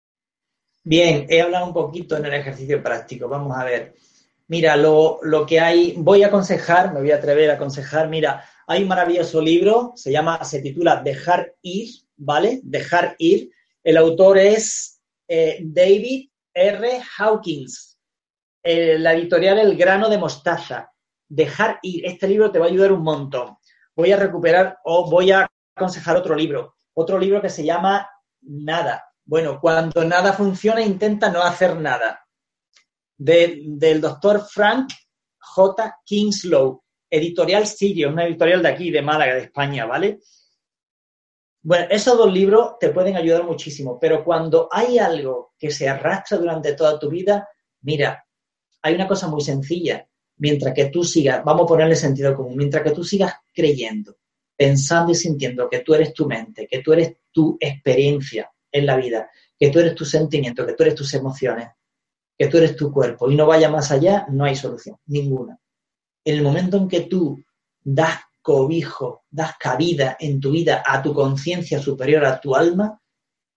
Bien, 0.89 1.27
he 1.29 1.43
hablado 1.43 1.67
un 1.67 1.75
poquito 1.75 2.17
en 2.17 2.25
el 2.25 2.33
ejercicio 2.33 2.83
práctico. 2.83 3.29
Vamos 3.29 3.55
a 3.55 3.63
ver. 3.63 3.95
Mira, 4.47 4.75
lo, 4.75 5.21
que 5.47 5.61
hay, 5.61 5.93
voy 5.99 6.23
a 6.23 6.29
aconsejar, 6.29 6.95
me 6.95 7.01
voy 7.01 7.11
a 7.11 7.17
atrever 7.17 7.51
a 7.51 7.57
aconsejar, 7.57 8.09
mira, 8.09 8.43
hay 8.67 8.85
un 8.85 8.89
maravilloso 8.89 9.43
libro, 9.43 9.93
se 9.97 10.11
llama, 10.11 10.43
se 10.45 10.63
titula 10.63 11.03
Dejar 11.03 11.55
ir, 11.61 11.91
¿vale? 12.17 12.61
Dejar 12.63 13.17
ir. 13.19 13.51
El 13.85 13.99
autor 13.99 14.39
es 14.39 15.03
eh, 15.29 15.59
David 15.63 16.31
R. 16.55 17.03
Hawkins. 17.19 18.01
la 18.63 19.13
editorial 19.13 19.59
El 19.59 19.77
grano 19.77 20.09
de 20.09 20.17
mostaza. 20.17 20.91
Dejar 21.29 21.81
ir. 21.83 22.07
Este 22.07 22.27
libro 22.29 22.51
te 22.51 22.59
va 22.59 22.65
a 22.65 22.69
ayudar 22.69 22.93
un 22.93 23.03
montón. 23.03 23.59
Voy 23.95 24.11
a 24.11 24.17
recuperar 24.17 24.79
o 24.85 25.11
voy 25.11 25.33
a 25.33 25.47
aconsejar 25.77 26.17
otro 26.17 26.35
libro. 26.35 26.77
Otro 26.95 27.19
libro 27.19 27.43
que 27.43 27.51
se 27.51 27.63
llama 27.63 28.09
Nada. 28.41 29.08
Bueno, 29.29 29.61
cuando 29.61 30.03
nada 30.07 30.33
funciona, 30.33 30.81
intenta 30.81 31.31
no 31.31 31.43
hacer 31.43 31.77
nada. 31.77 32.27
del 33.19 34.01
doctor 34.01 34.47
Frank 34.49 34.91
J. 35.39 35.97
Kingslow, 36.03 36.83
editorial 37.11 37.67
Sirio, 37.67 38.09
una 38.09 38.25
editorial 38.25 38.63
de 38.63 38.69
aquí, 38.69 38.91
de 38.91 39.03
Málaga, 39.03 39.35
de 39.35 39.43
España, 39.43 39.85
¿vale? 39.85 40.21
Bueno, 41.61 41.89
esos 41.91 42.17
dos 42.17 42.33
libros 42.33 42.79
te 42.81 42.89
pueden 42.89 43.17
ayudar 43.17 43.45
muchísimo, 43.45 43.99
pero 44.01 44.25
cuando 44.25 44.67
hay 44.73 44.99
algo 44.99 45.53
que 45.59 45.71
se 45.71 45.91
arrastra 45.91 46.39
durante 46.39 46.73
toda 46.73 46.99
tu 46.99 47.11
vida, 47.11 47.47
mira, 47.83 48.25
hay 48.81 48.95
una 48.95 49.07
cosa 49.07 49.29
muy 49.29 49.43
sencilla. 49.43 50.09
Mientras 50.39 50.73
que 50.73 50.87
tú 50.87 51.05
sigas, 51.05 51.45
vamos 51.45 51.65
a 51.65 51.67
ponerle 51.67 51.97
sentido 51.97 52.35
común, 52.35 52.57
mientras 52.57 52.83
que 52.83 52.93
tú 52.93 53.05
sigas 53.05 53.35
creyendo, 53.53 54.17
pensando 54.57 55.13
y 55.13 55.17
sintiendo 55.17 55.69
que 55.69 55.81
tú 55.81 55.93
eres 55.93 56.15
tu 56.15 56.27
mente, 56.27 56.67
que 56.67 56.81
tú 56.81 56.95
eres 56.95 57.15
tu 57.31 57.59
experiencia, 57.61 58.51
en 58.73 58.87
la 58.87 58.97
vida, 58.97 59.31
que 59.59 59.71
tú 59.71 59.81
eres 59.81 59.95
tu 59.95 60.05
sentimiento, 60.05 60.67
que 60.67 60.75
tú 60.75 60.83
eres 60.83 60.95
tus 60.95 61.13
emociones, 61.15 61.69
que 62.37 62.47
tú 62.47 62.59
eres 62.59 62.77
tu 62.77 62.93
cuerpo 62.93 63.31
y 63.31 63.37
no 63.37 63.47
vaya 63.47 63.69
más 63.69 63.91
allá, 63.91 64.27
no 64.31 64.45
hay 64.45 64.55
solución, 64.55 64.97
ninguna. 65.07 65.59
En 66.25 66.37
el 66.37 66.43
momento 66.43 66.77
en 66.77 66.89
que 66.89 67.03
tú 67.03 67.43
das 67.83 68.21
cobijo, 68.43 69.25
das 69.31 69.57
cabida 69.59 70.17
en 70.21 70.41
tu 70.41 70.53
vida 70.53 70.83
a 70.87 71.03
tu 71.03 71.13
conciencia 71.13 71.81
superior, 71.81 72.25
a 72.25 72.41
tu 72.41 72.55
alma, 72.55 73.01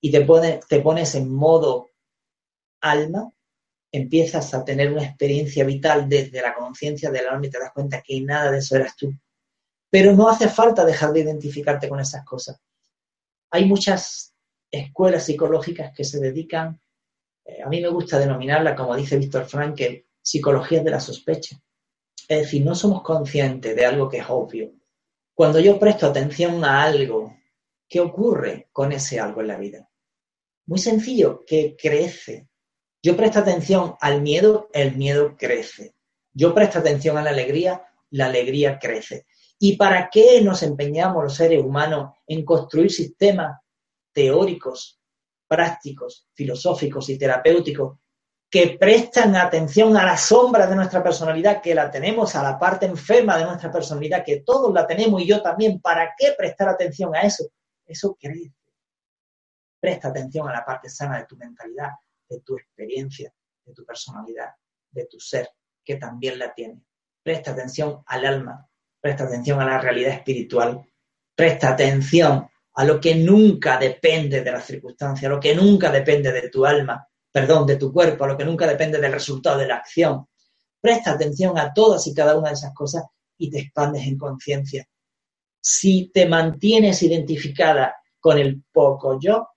y 0.02 0.12
te, 0.12 0.28
te 0.68 0.80
pones 0.82 1.16
en 1.16 1.32
modo 1.32 1.90
alma, 2.82 3.32
empiezas 3.92 4.54
a 4.54 4.66
tener 4.66 4.92
una 4.92 5.04
experiencia 5.04 5.64
vital 5.64 6.10
desde 6.10 6.42
la 6.42 6.56
conciencia 6.56 7.12
del 7.12 7.28
alma 7.28 7.46
y 7.46 7.50
te 7.50 7.60
das 7.60 7.72
cuenta 7.72 8.02
que 8.02 8.20
nada 8.22 8.52
de 8.52 8.60
eso 8.60 8.76
eras 8.76 8.96
tú. 8.96 9.14
Pero 9.90 10.14
no 10.14 10.28
hace 10.30 10.48
falta 10.48 10.86
dejar 10.86 11.12
de 11.14 11.20
identificarte 11.20 11.88
con 11.88 12.00
esas 12.00 12.24
cosas. 12.26 12.60
Hay 13.52 13.66
muchas 13.66 14.31
escuelas 14.72 15.26
psicológicas 15.26 15.94
que 15.96 16.04
se 16.04 16.20
dedican, 16.20 16.80
eh, 17.46 17.62
a 17.62 17.68
mí 17.68 17.82
me 17.82 17.90
gusta 17.90 18.18
denominarla, 18.18 18.76
como 18.76 18.96
dice 18.96 19.18
Víctor 19.18 19.46
Frankel, 19.46 20.06
psicología 20.22 20.82
de 20.84 20.92
la 20.92 21.00
sospecha. 21.00 21.62
Es 22.28 22.42
decir, 22.44 22.64
no 22.64 22.76
somos 22.76 23.02
conscientes 23.02 23.76
de 23.76 23.86
algo 23.86 24.08
que 24.08 24.20
es 24.20 24.26
obvio. 24.30 24.72
Cuando 25.34 25.60
yo 25.60 25.80
presto 25.80 26.08
atención 26.08 26.64
a 26.64 26.84
algo, 26.84 27.36
¿qué 27.90 28.00
ocurre 28.00 28.70
con 28.72 28.92
ese 28.92 29.20
algo 29.20 29.42
en 29.42 29.48
la 29.48 29.58
vida? 29.58 29.90
Muy 30.68 30.80
sencillo, 30.80 31.44
que 31.46 31.76
crece. 31.76 32.48
Yo 33.04 33.18
presto 33.18 33.40
atención 33.40 33.96
al 34.00 34.22
miedo, 34.22 34.70
el 34.74 34.96
miedo 34.96 35.36
crece. 35.38 35.96
Yo 36.34 36.54
presto 36.54 36.80
atención 36.80 37.18
a 37.18 37.24
la 37.24 37.32
alegría, 37.32 37.84
la 38.12 38.28
alegría 38.28 38.78
crece. 38.80 39.26
¿Y 39.60 39.76
para 39.76 40.10
qué 40.10 40.42
nos 40.42 40.64
empeñamos 40.64 41.24
los 41.24 41.36
seres 41.36 41.62
humanos 41.62 42.14
en 42.28 42.46
construir 42.46 42.92
sistemas 42.92 43.61
teóricos, 44.14 45.00
prácticos, 45.48 46.28
filosóficos 46.34 47.10
y 47.10 47.18
terapéuticos 47.18 47.98
que 48.52 48.78
prestan 48.78 49.38
atención 49.38 49.96
a 49.96 50.06
la 50.06 50.18
sombra 50.18 50.68
de 50.68 50.76
nuestra 50.76 51.02
personalidad, 51.02 51.62
que 51.62 51.74
la 51.74 51.90
tenemos, 51.90 52.36
a 52.36 52.44
la 52.44 52.60
parte 52.60 52.86
enferma 52.86 53.38
de 53.38 53.46
nuestra 53.46 53.72
personalidad, 53.72 54.26
que 54.26 54.42
todos 54.42 54.74
la 54.74 54.86
tenemos 54.86 55.22
y 55.22 55.26
yo 55.26 55.42
también. 55.42 55.80
¿Para 55.80 56.14
qué 56.18 56.34
prestar 56.38 56.68
atención 56.68 57.16
a 57.16 57.22
eso? 57.22 57.50
Eso 57.86 58.18
crece. 58.20 58.54
Presta 59.80 60.10
atención 60.10 60.50
a 60.50 60.52
la 60.52 60.66
parte 60.66 60.90
sana 60.90 61.20
de 61.20 61.26
tu 61.26 61.38
mentalidad, 61.38 61.92
de 62.28 62.42
tu 62.42 62.58
experiencia, 62.58 63.34
de 63.66 63.74
tu 63.74 63.86
personalidad, 63.86 64.50
de 64.92 65.06
tu 65.06 65.18
ser, 65.18 65.50
que 65.82 65.96
también 65.96 66.38
la 66.38 66.54
tiene. 66.54 66.84
Presta 67.24 67.52
atención 67.52 68.04
al 68.06 68.26
alma, 68.26 68.70
presta 69.00 69.24
atención 69.24 69.62
a 69.62 69.66
la 69.66 69.80
realidad 69.80 70.14
espiritual, 70.14 70.86
presta 71.34 71.70
atención 71.70 72.51
a 72.74 72.86
lo 72.86 73.00
que 73.00 73.16
nunca 73.16 73.78
depende 73.78 74.42
de 74.42 74.52
las 74.52 74.66
circunstancias, 74.66 75.30
a 75.30 75.34
lo 75.34 75.40
que 75.40 75.56
nunca 75.56 75.92
depende 75.92 76.32
de 76.32 76.50
tu 76.50 76.66
alma, 76.66 77.06
perdón, 77.32 77.66
de 77.66 77.76
tu 77.76 77.92
cuerpo, 77.92 78.24
a 78.24 78.28
lo 78.28 78.38
que 78.38 78.46
nunca 78.46 78.66
depende 78.66 79.00
del 79.00 79.12
resultado 79.12 79.58
de 79.58 79.68
la 79.68 79.78
acción. 79.78 80.28
Presta 80.80 81.12
atención 81.12 81.58
a 81.58 81.74
todas 81.74 82.08
y 82.08 82.14
cada 82.14 82.38
una 82.38 82.50
de 82.50 82.56
esas 82.56 82.74
cosas 82.74 83.04
y 83.38 83.50
te 83.50 83.60
expandes 83.60 84.08
en 84.08 84.18
conciencia. 84.18 84.88
Si 85.60 86.12
te 86.14 86.28
mantienes 86.28 87.04
identificada 87.04 87.96
con 88.20 88.38
el 88.38 88.64
poco 88.72 89.20
yo, 89.20 89.50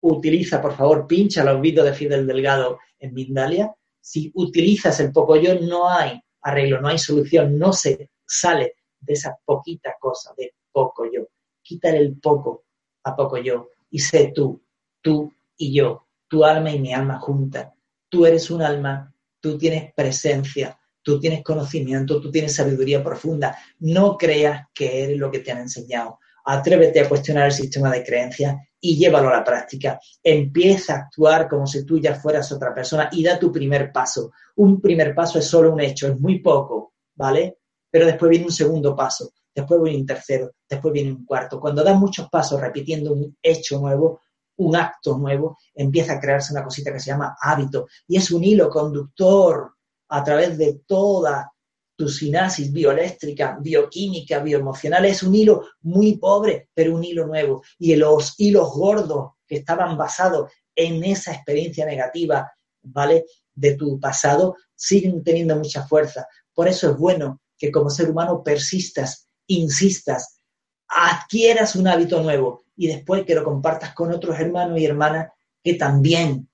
utiliza, 0.00 0.60
por 0.60 0.76
favor, 0.76 1.06
pincha 1.06 1.44
los 1.44 1.60
vídeos 1.60 1.86
de 1.86 1.94
Fidel 1.94 2.26
Delgado 2.26 2.78
en 2.98 3.14
Mindalia. 3.14 3.74
Si 4.00 4.30
utilizas 4.34 5.00
el 5.00 5.12
poco 5.12 5.36
yo, 5.36 5.54
no 5.60 5.88
hay 5.88 6.20
arreglo, 6.42 6.80
no 6.80 6.88
hay 6.88 6.98
solución, 6.98 7.58
no 7.58 7.72
se 7.72 8.10
sale 8.26 8.74
de 9.00 9.12
esa 9.14 9.36
poquita 9.44 9.94
cosa 9.98 10.34
de 10.36 10.54
poco 10.70 11.10
yo 11.10 11.26
quítale 11.64 11.98
el 11.98 12.16
poco 12.20 12.64
a 13.02 13.16
poco 13.16 13.38
yo 13.38 13.70
y 13.90 13.98
sé 13.98 14.32
tú, 14.34 14.62
tú 15.00 15.32
y 15.56 15.74
yo, 15.74 16.06
tu 16.28 16.44
alma 16.44 16.70
y 16.70 16.78
mi 16.78 16.92
alma 16.92 17.18
juntas. 17.18 17.72
Tú 18.08 18.26
eres 18.26 18.50
un 18.50 18.62
alma, 18.62 19.12
tú 19.40 19.58
tienes 19.58 19.92
presencia, 19.94 20.78
tú 21.02 21.20
tienes 21.20 21.42
conocimiento, 21.42 22.20
tú 22.20 22.30
tienes 22.30 22.54
sabiduría 22.54 23.02
profunda. 23.02 23.56
No 23.80 24.16
creas 24.16 24.66
que 24.74 25.04
eres 25.04 25.18
lo 25.18 25.30
que 25.30 25.40
te 25.40 25.52
han 25.52 25.58
enseñado. 25.58 26.18
Atrévete 26.46 27.00
a 27.00 27.08
cuestionar 27.08 27.46
el 27.46 27.52
sistema 27.52 27.90
de 27.90 28.04
creencias 28.04 28.56
y 28.80 28.96
llévalo 28.96 29.28
a 29.28 29.38
la 29.38 29.44
práctica. 29.44 29.98
Empieza 30.22 30.94
a 30.94 30.98
actuar 30.98 31.48
como 31.48 31.66
si 31.66 31.84
tú 31.86 31.98
ya 31.98 32.14
fueras 32.14 32.50
otra 32.52 32.74
persona 32.74 33.08
y 33.12 33.22
da 33.22 33.38
tu 33.38 33.50
primer 33.50 33.92
paso. 33.92 34.32
Un 34.56 34.80
primer 34.80 35.14
paso 35.14 35.38
es 35.38 35.46
solo 35.46 35.72
un 35.72 35.80
hecho, 35.80 36.08
es 36.08 36.18
muy 36.18 36.40
poco, 36.40 36.94
¿vale? 37.14 37.58
Pero 37.90 38.06
después 38.06 38.30
viene 38.30 38.46
un 38.46 38.52
segundo 38.52 38.94
paso, 38.94 39.30
después 39.54 39.80
viene 39.82 40.00
un 40.00 40.06
tercero, 40.06 40.52
después 40.68 40.92
viene 40.92 41.12
un 41.12 41.24
cuarto. 41.24 41.60
Cuando 41.60 41.84
das 41.84 41.98
muchos 41.98 42.28
pasos 42.28 42.60
repitiendo 42.60 43.12
un 43.12 43.36
hecho 43.42 43.78
nuevo, 43.78 44.20
un 44.56 44.76
acto 44.76 45.18
nuevo, 45.18 45.58
empieza 45.74 46.14
a 46.14 46.20
crearse 46.20 46.52
una 46.52 46.64
cosita 46.64 46.92
que 46.92 47.00
se 47.00 47.10
llama 47.10 47.36
hábito 47.40 47.86
y 48.06 48.16
es 48.16 48.30
un 48.30 48.44
hilo 48.44 48.68
conductor 48.68 49.72
a 50.08 50.22
través 50.22 50.56
de 50.58 50.80
toda 50.86 51.50
tu 51.96 52.08
sinapsis 52.08 52.72
bioeléctrica, 52.72 53.56
bioquímica, 53.60 54.40
bioemocional. 54.40 55.04
Es 55.04 55.22
un 55.22 55.34
hilo 55.34 55.64
muy 55.82 56.18
pobre, 56.18 56.68
pero 56.74 56.94
un 56.94 57.04
hilo 57.04 57.26
nuevo. 57.26 57.62
Y 57.78 57.94
los 57.96 58.34
hilos 58.38 58.72
gordos 58.72 59.32
que 59.46 59.56
estaban 59.56 59.96
basados 59.96 60.50
en 60.74 61.04
esa 61.04 61.32
experiencia 61.32 61.86
negativa, 61.86 62.52
¿vale? 62.82 63.26
De 63.54 63.76
tu 63.76 64.00
pasado, 64.00 64.56
siguen 64.74 65.22
teniendo 65.22 65.56
mucha 65.56 65.86
fuerza. 65.86 66.26
Por 66.52 66.66
eso 66.66 66.90
es 66.90 66.96
bueno 66.96 67.40
que 67.56 67.70
como 67.70 67.90
ser 67.90 68.10
humano 68.10 68.42
persistas, 68.42 69.28
insistas, 69.46 70.40
adquieras 70.88 71.76
un 71.76 71.88
hábito 71.88 72.22
nuevo 72.22 72.64
y 72.76 72.88
después 72.88 73.24
que 73.24 73.34
lo 73.34 73.44
compartas 73.44 73.94
con 73.94 74.12
otros 74.12 74.38
hermanos 74.38 74.78
y 74.78 74.84
hermanas 74.84 75.28
que 75.62 75.74
también 75.74 76.48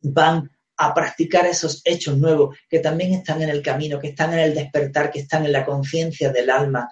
van 0.00 0.50
a 0.76 0.92
practicar 0.92 1.46
esos 1.46 1.80
hechos 1.84 2.18
nuevos, 2.18 2.56
que 2.68 2.80
también 2.80 3.14
están 3.14 3.42
en 3.42 3.48
el 3.48 3.62
camino, 3.62 3.98
que 3.98 4.08
están 4.08 4.32
en 4.32 4.40
el 4.40 4.54
despertar, 4.54 5.10
que 5.10 5.20
están 5.20 5.44
en 5.46 5.52
la 5.52 5.64
conciencia 5.64 6.30
del 6.30 6.50
alma. 6.50 6.90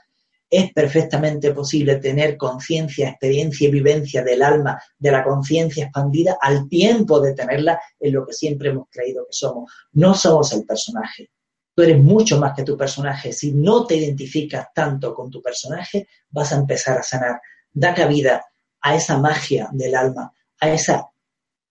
Es 0.49 0.73
perfectamente 0.73 1.53
posible 1.53 1.97
tener 1.97 2.37
conciencia, 2.37 3.09
experiencia 3.09 3.69
y 3.69 3.73
vivencia 3.73 4.23
del 4.23 4.43
alma, 4.43 4.81
de 4.99 5.11
la 5.11 5.25
conciencia 5.25 5.85
expandida, 5.85 6.37
al 6.41 6.69
tiempo 6.69 7.21
de 7.21 7.35
tenerla 7.35 7.81
en 7.99 8.13
lo 8.13 8.27
que 8.27 8.35
siempre 8.35 8.69
hemos 8.69 8.87
creído 8.91 9.25
que 9.27 9.33
somos. 9.33 9.73
No 9.93 10.15
somos 10.15 10.53
el 10.53 10.65
personaje. 10.65 11.31
Tú 11.75 11.83
eres 11.83 11.99
mucho 11.99 12.39
más 12.39 12.55
que 12.55 12.65
tu 12.65 12.77
personaje. 12.77 13.33
Si 13.33 13.53
no 13.53 13.87
te 13.87 13.97
identificas 13.97 14.69
tanto 14.75 15.15
con 15.15 15.31
tu 15.31 15.41
personaje, 15.41 16.09
vas 16.31 16.53
a 16.53 16.57
empezar 16.57 16.99
a 16.99 17.03
sanar. 17.03 17.41
Da 17.73 17.95
cabida 17.95 18.45
a 18.81 18.95
esa 18.95 19.19
magia 19.19 19.69
del 19.73 19.95
alma, 19.95 20.33
a 20.61 20.71
esa 20.71 21.09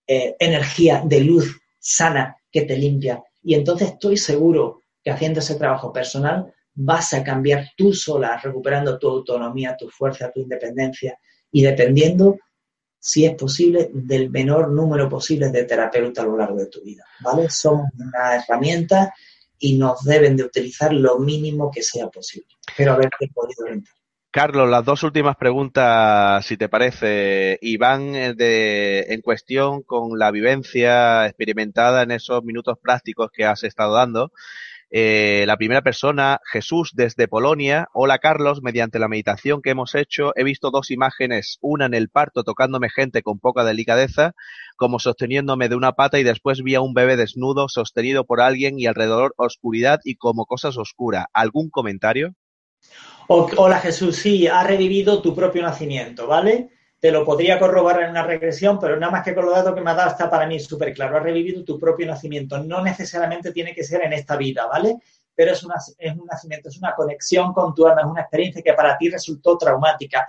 eh, 0.07 0.35
energía 0.39 1.03
de 1.05 1.21
luz 1.21 1.61
sana 1.79 2.35
que 2.51 2.63
te 2.63 2.77
limpia. 2.77 3.23
Y 3.43 3.55
entonces 3.55 3.91
estoy 3.91 4.17
seguro 4.17 4.81
que 5.03 5.11
haciendo 5.11 5.39
ese 5.39 5.55
trabajo 5.55 5.91
personal 5.91 6.53
vas 6.73 7.13
a 7.13 7.23
cambiar 7.23 7.69
tú 7.75 7.93
sola, 7.93 8.37
recuperando 8.37 8.97
tu 8.97 9.09
autonomía, 9.09 9.75
tu 9.77 9.89
fuerza, 9.89 10.31
tu 10.31 10.41
independencia 10.41 11.17
y 11.51 11.63
dependiendo, 11.63 12.37
si 12.99 13.25
es 13.25 13.35
posible, 13.35 13.89
del 13.93 14.29
menor 14.29 14.69
número 14.71 15.09
posible 15.09 15.49
de 15.49 15.65
terapeutas 15.65 16.23
a 16.23 16.27
lo 16.27 16.37
largo 16.37 16.57
de 16.57 16.67
tu 16.67 16.81
vida. 16.81 17.03
¿Vale? 17.21 17.49
Somos 17.49 17.87
una 17.97 18.35
herramienta 18.35 19.13
y 19.61 19.77
nos 19.77 20.03
deben 20.03 20.35
de 20.35 20.43
utilizar 20.43 20.91
lo 20.91 21.19
mínimo 21.19 21.71
que 21.71 21.83
sea 21.83 22.07
posible. 22.07 22.47
Podido. 23.33 23.81
Carlos, 24.31 24.69
las 24.69 24.85
dos 24.85 25.03
últimas 25.03 25.35
preguntas, 25.35 26.45
si 26.45 26.55
te 26.55 26.69
parece, 26.69 27.59
y 27.61 27.75
van 27.75 28.15
eh, 28.15 28.33
de, 28.33 29.07
en 29.09 29.21
cuestión 29.21 29.83
con 29.83 30.17
la 30.17 30.31
vivencia 30.31 31.25
experimentada 31.25 32.03
en 32.03 32.11
esos 32.11 32.41
minutos 32.43 32.77
prácticos 32.81 33.29
que 33.31 33.43
has 33.45 33.63
estado 33.63 33.93
dando. 33.93 34.31
Eh, 34.93 35.45
la 35.47 35.55
primera 35.55 35.81
persona, 35.81 36.41
Jesús 36.51 36.91
desde 36.93 37.29
Polonia. 37.29 37.87
Hola 37.93 38.19
Carlos, 38.19 38.61
mediante 38.61 38.99
la 38.99 39.07
meditación 39.07 39.61
que 39.61 39.69
hemos 39.69 39.95
hecho 39.95 40.33
he 40.35 40.43
visto 40.43 40.69
dos 40.69 40.91
imágenes, 40.91 41.57
una 41.61 41.85
en 41.85 41.93
el 41.93 42.09
parto 42.09 42.43
tocándome 42.43 42.89
gente 42.89 43.21
con 43.21 43.39
poca 43.39 43.63
delicadeza, 43.63 44.33
como 44.75 44.99
sosteniéndome 44.99 45.69
de 45.69 45.77
una 45.77 45.93
pata 45.93 46.19
y 46.19 46.23
después 46.23 46.61
vi 46.61 46.75
a 46.75 46.81
un 46.81 46.93
bebé 46.93 47.15
desnudo 47.15 47.69
sostenido 47.69 48.25
por 48.25 48.41
alguien 48.41 48.79
y 48.79 48.85
alrededor 48.85 49.33
oscuridad 49.37 50.01
y 50.03 50.15
como 50.15 50.45
cosas 50.45 50.77
oscuras. 50.77 51.27
¿Algún 51.31 51.69
comentario? 51.69 52.35
Hola 53.27 53.79
Jesús, 53.79 54.17
sí, 54.17 54.47
ha 54.47 54.61
revivido 54.61 55.21
tu 55.21 55.33
propio 55.33 55.61
nacimiento, 55.61 56.27
¿vale? 56.27 56.69
Te 57.01 57.11
lo 57.11 57.25
podría 57.25 57.57
corroborar 57.57 58.03
en 58.03 58.11
una 58.11 58.21
regresión, 58.21 58.77
pero 58.79 58.95
nada 58.95 59.11
más 59.11 59.23
que 59.23 59.33
con 59.33 59.45
los 59.45 59.55
datos 59.55 59.73
que 59.73 59.81
me 59.81 59.89
ha 59.89 59.95
dado 59.95 60.11
está 60.11 60.29
para 60.29 60.45
mí 60.45 60.59
súper 60.59 60.93
claro. 60.93 61.17
Ha 61.17 61.19
revivido 61.19 61.63
tu 61.65 61.79
propio 61.79 62.05
nacimiento. 62.05 62.59
No 62.59 62.83
necesariamente 62.83 63.51
tiene 63.51 63.73
que 63.73 63.83
ser 63.83 64.03
en 64.03 64.13
esta 64.13 64.37
vida, 64.37 64.67
¿vale? 64.67 64.97
Pero 65.33 65.51
es, 65.51 65.65
es 65.97 66.15
un 66.15 66.27
nacimiento, 66.27 66.69
es 66.69 66.77
una 66.77 66.93
conexión 66.93 67.53
con 67.53 67.73
tu 67.73 67.87
alma, 67.87 68.01
es 68.01 68.07
una 68.07 68.21
experiencia 68.21 68.61
que 68.61 68.73
para 68.73 68.95
ti 68.99 69.09
resultó 69.09 69.57
traumática. 69.57 70.27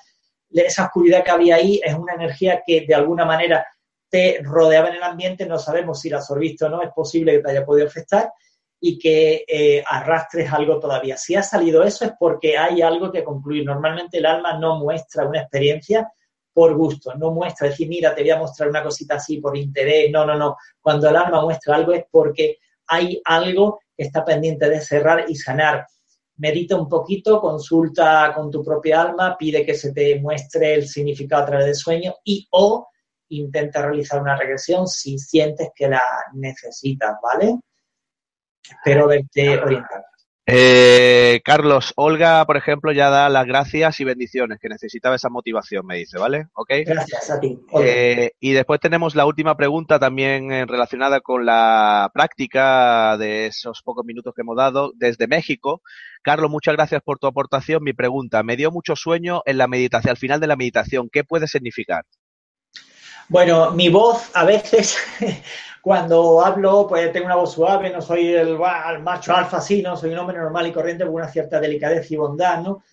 Esa 0.51 0.87
oscuridad 0.87 1.23
que 1.23 1.31
había 1.31 1.57
ahí 1.57 1.79
es 1.85 1.95
una 1.95 2.14
energía 2.14 2.62
que 2.66 2.87
de 2.87 2.95
alguna 2.95 3.27
manera 3.27 3.66
te 4.09 4.41
rodeaba 4.43 4.89
en 4.89 4.95
el 4.95 5.03
ambiente, 5.03 5.45
no 5.45 5.59
sabemos 5.59 6.01
si 6.01 6.09
la 6.09 6.18
absorbiste 6.18 6.64
o 6.64 6.70
no, 6.70 6.83
es 6.83 6.91
posible 6.95 7.33
que 7.33 7.39
te 7.41 7.51
haya 7.51 7.66
podido 7.66 7.87
afectar 7.87 8.33
y 8.81 8.99
que 8.99 9.45
eh, 9.47 9.85
arrastres 9.87 10.51
algo 10.51 10.81
todavía. 10.81 11.18
Si 11.18 11.35
ha 11.35 11.43
salido 11.43 11.83
eso 11.83 12.07
es 12.07 12.12
porque 12.18 12.57
hay 12.57 12.81
algo 12.81 13.12
que 13.12 13.23
concluir. 13.23 13.64
Normalmente 13.64 14.18
el 14.18 14.27
alma 14.27 14.59
no 14.59 14.79
muestra 14.79 15.27
una 15.27 15.43
experiencia 15.43 16.11
por 16.53 16.76
gusto, 16.76 17.14
no 17.14 17.30
muestra 17.30 17.68
decir, 17.68 17.88
mira, 17.88 18.14
te 18.14 18.22
voy 18.22 18.30
a 18.30 18.38
mostrar 18.38 18.68
una 18.68 18.82
cosita 18.82 19.14
así 19.14 19.38
por 19.38 19.57
interés. 19.57 20.11
No, 20.11 20.26
no, 20.26 20.36
no. 20.36 20.57
Cuando 20.80 21.09
el 21.09 21.16
alma 21.16 21.42
muestra 21.42 21.76
algo 21.76 21.92
es 21.92 22.05
porque 22.11 22.59
hay 22.88 23.20
algo 23.24 23.80
que 23.96 24.05
está 24.05 24.24
pendiente 24.24 24.68
de 24.68 24.80
cerrar 24.80 25.24
y 25.28 25.34
sanar. 25.34 25.86
Medita 26.36 26.76
un 26.76 26.88
poquito, 26.88 27.40
consulta 27.40 28.32
con 28.34 28.50
tu 28.50 28.64
propia 28.64 29.03
alma, 29.03 29.36
pide 29.38 29.64
que 29.64 29.74
se 29.74 29.92
te 29.92 30.18
muestre 30.20 30.74
el 30.74 30.88
significado 30.88 31.42
a 31.42 31.46
través 31.46 31.66
del 31.66 31.74
sueño 31.74 32.14
y 32.24 32.46
o 32.50 32.88
intenta 33.28 33.82
realizar 33.82 34.20
una 34.20 34.36
regresión 34.36 34.86
si 34.86 35.18
sientes 35.18 35.70
que 35.74 35.88
la 35.88 36.03
necesitas, 36.34 37.14
¿vale? 37.22 37.59
Espero 38.62 39.09
verte 39.09 39.59
orientado. 39.59 40.05
Eh, 40.45 41.40
Carlos, 41.45 41.93
Olga, 41.95 42.45
por 42.47 42.57
ejemplo, 42.57 42.90
ya 42.90 43.11
da 43.11 43.28
las 43.28 43.47
gracias 43.47 44.01
y 44.01 44.05
bendiciones, 44.05 44.59
que 44.61 44.68
necesitaba 44.68 45.14
esa 45.14 45.28
motivación, 45.28 45.86
me 45.86 45.97
dice, 45.97 46.18
¿vale? 46.18 46.47
Gracias 46.84 47.30
a 47.30 47.38
ti. 47.38 47.61
Eh, 47.80 48.32
y 48.40 48.53
después 48.53 48.80
tenemos 48.80 49.14
la 49.14 49.24
última 49.24 49.57
pregunta 49.57 50.01
también 50.01 50.51
eh, 50.51 50.66
relacionada 50.66 51.20
con 51.20 51.47
la 51.47 52.11
práctica 52.12 53.16
de 53.18 53.47
esos 53.47 53.82
pocos 53.82 54.05
minutos 54.05 54.34
que 54.34 54.43
hemos 54.43 54.57
dado 54.57 54.93
desde 54.97 55.28
México. 55.28 55.80
Carlos, 56.22 56.51
muchas 56.51 56.74
gracias 56.74 57.03
por 57.03 57.18
tu 57.20 57.28
aportación. 57.28 57.84
Mi 57.84 57.93
pregunta, 57.93 58.43
me 58.43 58.57
dio 58.57 58.72
mucho 58.72 58.97
sueño 58.97 59.43
en 59.47 59.59
la 59.59 59.68
meditación, 59.68 60.11
al 60.11 60.16
final 60.16 60.40
de 60.40 60.49
la 60.49 60.57
meditación, 60.57 61.09
¿qué 61.11 61.22
puede 61.22 61.47
significar? 61.47 62.05
Bueno, 63.29 63.70
mi 63.73 63.89
voz 63.89 64.31
a 64.35 64.45
veces 64.45 64.97
Cuando 65.83 66.41
hablo, 66.41 66.87
pues 66.89 67.12
tengo 67.12 67.27
una 67.27 67.35
voz 67.35 67.55
suave, 67.55 67.91
no 67.91 68.01
soy 68.01 68.33
el, 68.35 68.57
macho 69.03 69.35
alfa, 69.35 69.61
sí, 69.61 69.83
no 69.83 69.97
soy 69.97 70.12
un 70.12 70.18
hombre 70.18 70.39
normal 70.39 70.68
y 70.68 70.73
corriente 70.73 71.05
con 71.05 71.14
una 71.14 71.27
cierta 71.27 71.59
delicadeza 71.59 72.14
y 72.14 72.16
bondad, 72.16 72.62
¿no? 72.62 72.85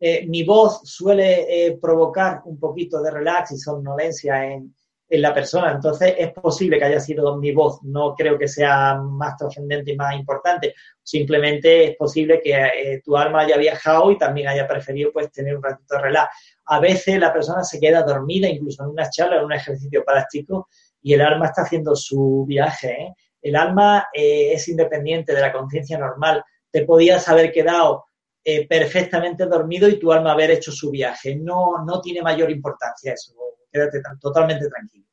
Eh, 0.00 0.26
mi 0.26 0.42
voz 0.42 0.80
suele 0.82 1.66
eh, 1.66 1.78
provocar 1.80 2.42
un 2.46 2.58
poquito 2.58 3.00
de 3.00 3.12
relax 3.12 3.52
y 3.52 3.58
somnolencia 3.58 4.44
en, 4.44 4.74
en, 5.12 5.22
la 5.22 5.34
persona, 5.34 5.72
entonces 5.72 6.14
es 6.18 6.32
posible 6.32 6.78
que 6.78 6.84
haya 6.84 7.00
sido 7.00 7.36
mi 7.36 7.52
voz, 7.52 7.82
no 7.82 8.14
creo 8.14 8.38
que 8.38 8.48
sea 8.48 8.96
más 8.96 9.36
trascendente 9.36 9.92
y 9.92 9.96
más 9.96 10.14
importante, 10.16 10.74
simplemente 11.02 11.90
es 11.90 11.96
posible 11.96 12.40
que 12.42 12.52
eh, 12.52 13.02
tu 13.04 13.16
alma 13.16 13.40
haya 13.40 13.56
viajado 13.56 14.10
y 14.10 14.18
también 14.18 14.48
haya 14.48 14.66
preferido 14.66 15.12
pues 15.12 15.30
tener 15.30 15.56
un 15.56 15.62
ratito 15.62 15.96
de 15.96 16.02
relax. 16.02 16.36
A 16.66 16.80
veces 16.80 17.18
la 17.18 17.32
persona 17.32 17.64
se 17.64 17.78
queda 17.78 18.02
dormida, 18.02 18.48
incluso 18.48 18.82
en 18.84 18.90
una 18.90 19.08
charla, 19.10 19.36
en 19.36 19.44
un 19.44 19.52
ejercicio 19.52 20.04
práctico, 20.04 20.68
y 21.02 21.14
el 21.14 21.20
alma 21.20 21.46
está 21.46 21.62
haciendo 21.62 21.94
su 21.94 22.44
viaje. 22.46 22.90
¿eh? 22.90 23.14
El 23.42 23.56
alma 23.56 24.06
eh, 24.12 24.52
es 24.52 24.68
independiente 24.68 25.34
de 25.34 25.40
la 25.40 25.52
conciencia 25.52 25.98
normal. 25.98 26.44
Te 26.70 26.84
podías 26.84 27.28
haber 27.28 27.52
quedado 27.52 28.06
eh, 28.44 28.66
perfectamente 28.66 29.46
dormido 29.46 29.88
y 29.88 29.98
tu 29.98 30.12
alma 30.12 30.32
haber 30.32 30.52
hecho 30.52 30.72
su 30.72 30.90
viaje. 30.90 31.36
No, 31.36 31.84
no 31.84 32.00
tiene 32.00 32.22
mayor 32.22 32.50
importancia 32.50 33.12
eso. 33.12 33.34
Quédate 33.72 34.02
totalmente 34.20 34.68
tranquilo. 34.68 35.06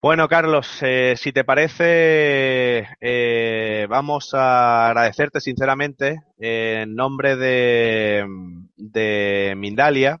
Bueno, 0.00 0.28
Carlos, 0.28 0.66
si 1.16 1.32
te 1.32 1.44
parece, 1.44 2.86
vamos 3.88 4.34
a 4.34 4.88
agradecerte 4.88 5.40
sinceramente 5.40 6.22
en 6.38 6.94
nombre 6.94 7.36
de, 7.36 8.24
de 8.76 9.54
Mindalia 9.56 10.20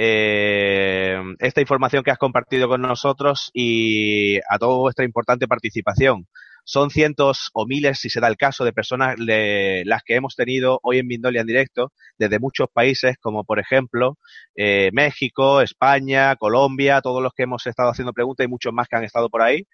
eh, 0.00 1.20
esta 1.40 1.60
información 1.60 2.04
que 2.04 2.12
has 2.12 2.18
compartido 2.18 2.68
con 2.68 2.80
nosotros 2.80 3.50
y 3.52 4.36
a 4.48 4.56
toda 4.60 4.78
vuestra 4.78 5.04
importante 5.04 5.48
participación. 5.48 6.28
Son 6.70 6.90
cientos 6.90 7.48
o 7.54 7.64
miles, 7.64 7.98
si 7.98 8.10
se 8.10 8.20
da 8.20 8.28
el 8.28 8.36
caso, 8.36 8.62
de 8.62 8.74
personas 8.74 9.14
las 9.18 10.02
que 10.02 10.16
hemos 10.16 10.36
tenido 10.36 10.80
hoy 10.82 10.98
en 10.98 11.06
Mindolia 11.06 11.40
en 11.40 11.46
directo, 11.46 11.94
desde 12.18 12.38
muchos 12.38 12.68
países, 12.70 13.16
como 13.22 13.42
por 13.44 13.58
ejemplo 13.58 14.18
eh, 14.54 14.90
México, 14.92 15.62
España, 15.62 16.36
Colombia, 16.36 17.00
todos 17.00 17.22
los 17.22 17.32
que 17.32 17.44
hemos 17.44 17.66
estado 17.66 17.88
haciendo 17.88 18.12
preguntas 18.12 18.44
y 18.44 18.50
muchos 18.50 18.74
más 18.74 18.86
que 18.86 18.96
han 18.96 19.04
estado 19.04 19.30
por 19.30 19.40
ahí. 19.40 19.66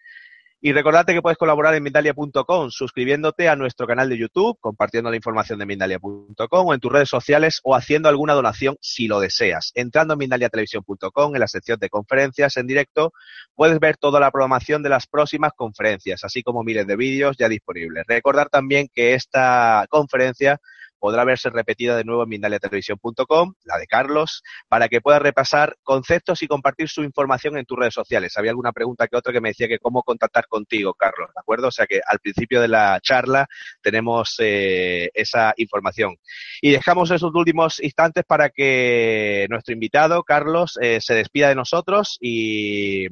Y 0.66 0.72
recordate 0.72 1.12
que 1.12 1.20
puedes 1.20 1.36
colaborar 1.36 1.74
en 1.74 1.82
Mindalia.com 1.82 2.70
suscribiéndote 2.70 3.50
a 3.50 3.54
nuestro 3.54 3.86
canal 3.86 4.08
de 4.08 4.16
YouTube, 4.16 4.56
compartiendo 4.60 5.10
la 5.10 5.16
información 5.16 5.58
de 5.58 5.66
Mindalia.com 5.66 6.66
o 6.66 6.72
en 6.72 6.80
tus 6.80 6.90
redes 6.90 7.10
sociales 7.10 7.60
o 7.64 7.76
haciendo 7.76 8.08
alguna 8.08 8.32
donación 8.32 8.78
si 8.80 9.06
lo 9.06 9.20
deseas. 9.20 9.72
Entrando 9.74 10.14
en 10.14 10.20
Mindaliatelevisión.com 10.20 11.34
en 11.34 11.40
la 11.40 11.48
sección 11.48 11.78
de 11.78 11.90
conferencias 11.90 12.56
en 12.56 12.66
directo, 12.66 13.12
puedes 13.54 13.78
ver 13.78 13.98
toda 13.98 14.20
la 14.20 14.30
programación 14.30 14.82
de 14.82 14.88
las 14.88 15.06
próximas 15.06 15.52
conferencias, 15.54 16.24
así 16.24 16.42
como 16.42 16.62
miles 16.62 16.86
de 16.86 16.96
vídeos 16.96 17.36
ya 17.36 17.50
disponibles. 17.50 18.04
Recordar 18.08 18.48
también 18.48 18.88
que 18.94 19.12
esta 19.12 19.84
conferencia 19.90 20.62
podrá 21.05 21.22
verse 21.26 21.50
repetida 21.50 21.98
de 21.98 22.05
nuevo 22.05 22.22
en 22.22 22.30
mindaliatelevisión.com, 22.30 23.52
la 23.64 23.76
de 23.76 23.86
Carlos, 23.86 24.42
para 24.68 24.88
que 24.88 25.02
puedas 25.02 25.20
repasar 25.20 25.76
conceptos 25.82 26.40
y 26.42 26.48
compartir 26.48 26.88
su 26.88 27.02
información 27.02 27.59
en 27.59 27.66
tus 27.66 27.78
redes 27.78 27.92
sociales. 27.92 28.34
Había 28.38 28.52
alguna 28.52 28.72
pregunta 28.72 29.07
que 29.07 29.14
otra 29.18 29.30
que 29.30 29.42
me 29.42 29.50
decía 29.50 29.68
que 29.68 29.78
cómo 29.78 30.02
contactar 30.02 30.46
contigo, 30.46 30.94
Carlos, 30.94 31.28
¿de 31.34 31.38
acuerdo? 31.38 31.68
O 31.68 31.70
sea 31.70 31.84
que 31.84 32.00
al 32.07 32.20
principio 32.20 32.59
de 32.62 32.68
la 32.68 32.98
charla 33.02 33.46
tenemos 33.82 34.36
eh, 34.38 35.11
esa 35.12 35.52
información. 35.59 36.16
Y 36.62 36.70
dejamos 36.70 37.11
esos 37.11 37.34
últimos 37.34 37.82
instantes 37.82 38.24
para 38.24 38.48
que 38.48 39.46
nuestro 39.50 39.74
invitado, 39.74 40.22
Carlos, 40.22 40.78
eh, 40.80 41.02
se 41.02 41.12
despida 41.12 41.50
de 41.50 41.55
nosotros 41.55 42.16
y, 42.18 43.09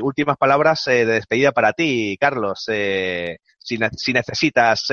últimas 0.00 0.38
palabras 0.38 0.86
eh, 0.86 1.04
de 1.04 1.12
despedida 1.12 1.52
para 1.52 1.74
ti, 1.74 2.16
Carlos. 2.18 2.64
Si, 2.64 3.76
si, 3.96 4.12
necesitas 4.14 4.90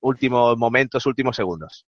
últimos 0.00 0.56
momentos, 0.56 1.04
últimos 1.06 1.36
segundos. 1.36 1.86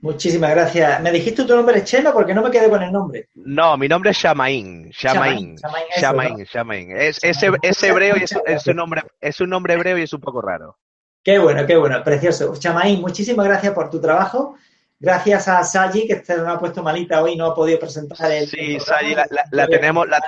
Muchísimas 0.00 0.50
gracias. 0.50 1.00
¿Me 1.00 1.10
dijiste 1.10 1.44
tu 1.44 1.56
nombre 1.56 1.78
es 1.78 1.84
Chema 1.84 2.12
porque 2.12 2.34
no 2.34 2.42
me 2.42 2.50
quedé 2.50 2.68
con 2.68 2.82
el 2.82 2.92
nombre? 2.92 3.28
No, 3.34 3.76
mi 3.76 3.88
nombre 3.88 4.10
es 4.10 4.18
Shamaín. 4.18 4.90
Shamaín. 4.90 5.56
Shamaín. 5.98 6.44
Shamaín. 6.44 6.96
Es, 6.96 7.18
es, 7.22 7.82
hebreo 7.82 8.16
y 8.16 8.24
es, 8.24 8.34
es, 8.46 8.66
un 8.66 8.76
nombre, 8.76 9.02
es 9.20 9.40
un 9.40 9.48
nombre 9.48 9.74
hebreo 9.74 9.98
y 9.98 10.02
es 10.02 10.12
un 10.12 10.20
poco 10.20 10.42
raro. 10.42 10.76
Qué 11.24 11.38
bueno, 11.38 11.66
qué 11.66 11.76
bueno, 11.76 12.04
precioso. 12.04 12.54
Chamaín, 12.56 13.00
muchísimas 13.00 13.46
gracias 13.46 13.72
por 13.72 13.90
tu 13.90 14.00
trabajo. 14.00 14.56
Gracias 14.98 15.48
a 15.48 15.64
Saji, 15.64 16.06
que 16.06 16.24
se 16.24 16.40
me 16.40 16.48
ha 16.50 16.58
puesto 16.58 16.82
malita 16.82 17.22
hoy 17.22 17.32
y 17.32 17.36
no 17.36 17.46
ha 17.46 17.54
podido 17.54 17.78
presentar 17.78 18.30
el. 18.30 18.46
Sí, 18.46 18.78
Saji, 18.78 19.14
la, 19.14 19.26
la, 19.50 19.66
tenemos, 19.66 20.06
la, 20.08 20.20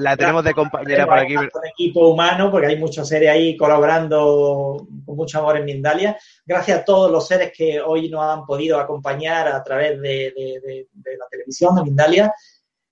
la 0.00 0.16
tenemos 0.16 0.42
de 0.44 0.54
compañera 0.54 1.06
por 1.06 1.18
aquí. 1.18 1.36
Un 1.36 1.50
equipo 1.64 2.08
humano, 2.08 2.50
porque 2.50 2.68
hay 2.68 2.76
muchos 2.76 3.06
seres 3.06 3.28
ahí 3.30 3.56
colaborando 3.56 4.88
con 5.04 5.16
mucho 5.16 5.38
amor 5.38 5.58
en 5.58 5.64
Mindalia. 5.64 6.18
Gracias 6.44 6.80
a 6.80 6.84
todos 6.84 7.08
los 7.10 7.26
seres 7.26 7.52
que 7.56 7.80
hoy 7.80 8.08
nos 8.08 8.22
han 8.24 8.46
podido 8.46 8.78
acompañar 8.78 9.48
a 9.48 9.60
través 9.62 10.00
de, 10.00 10.86
la 10.94 11.26
televisión 11.30 11.74
de 11.76 11.82
Mindalia. 11.82 12.32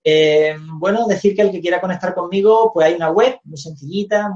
Eh, 0.04 0.56
bueno, 0.74 1.06
decir 1.06 1.34
que 1.34 1.42
el 1.42 1.50
que 1.50 1.60
quiera 1.60 1.80
conectar 1.80 2.14
conmigo, 2.14 2.70
pues 2.72 2.86
hay 2.86 2.94
una 2.94 3.10
web 3.10 3.40
muy 3.44 3.58
sencillita, 3.58 4.30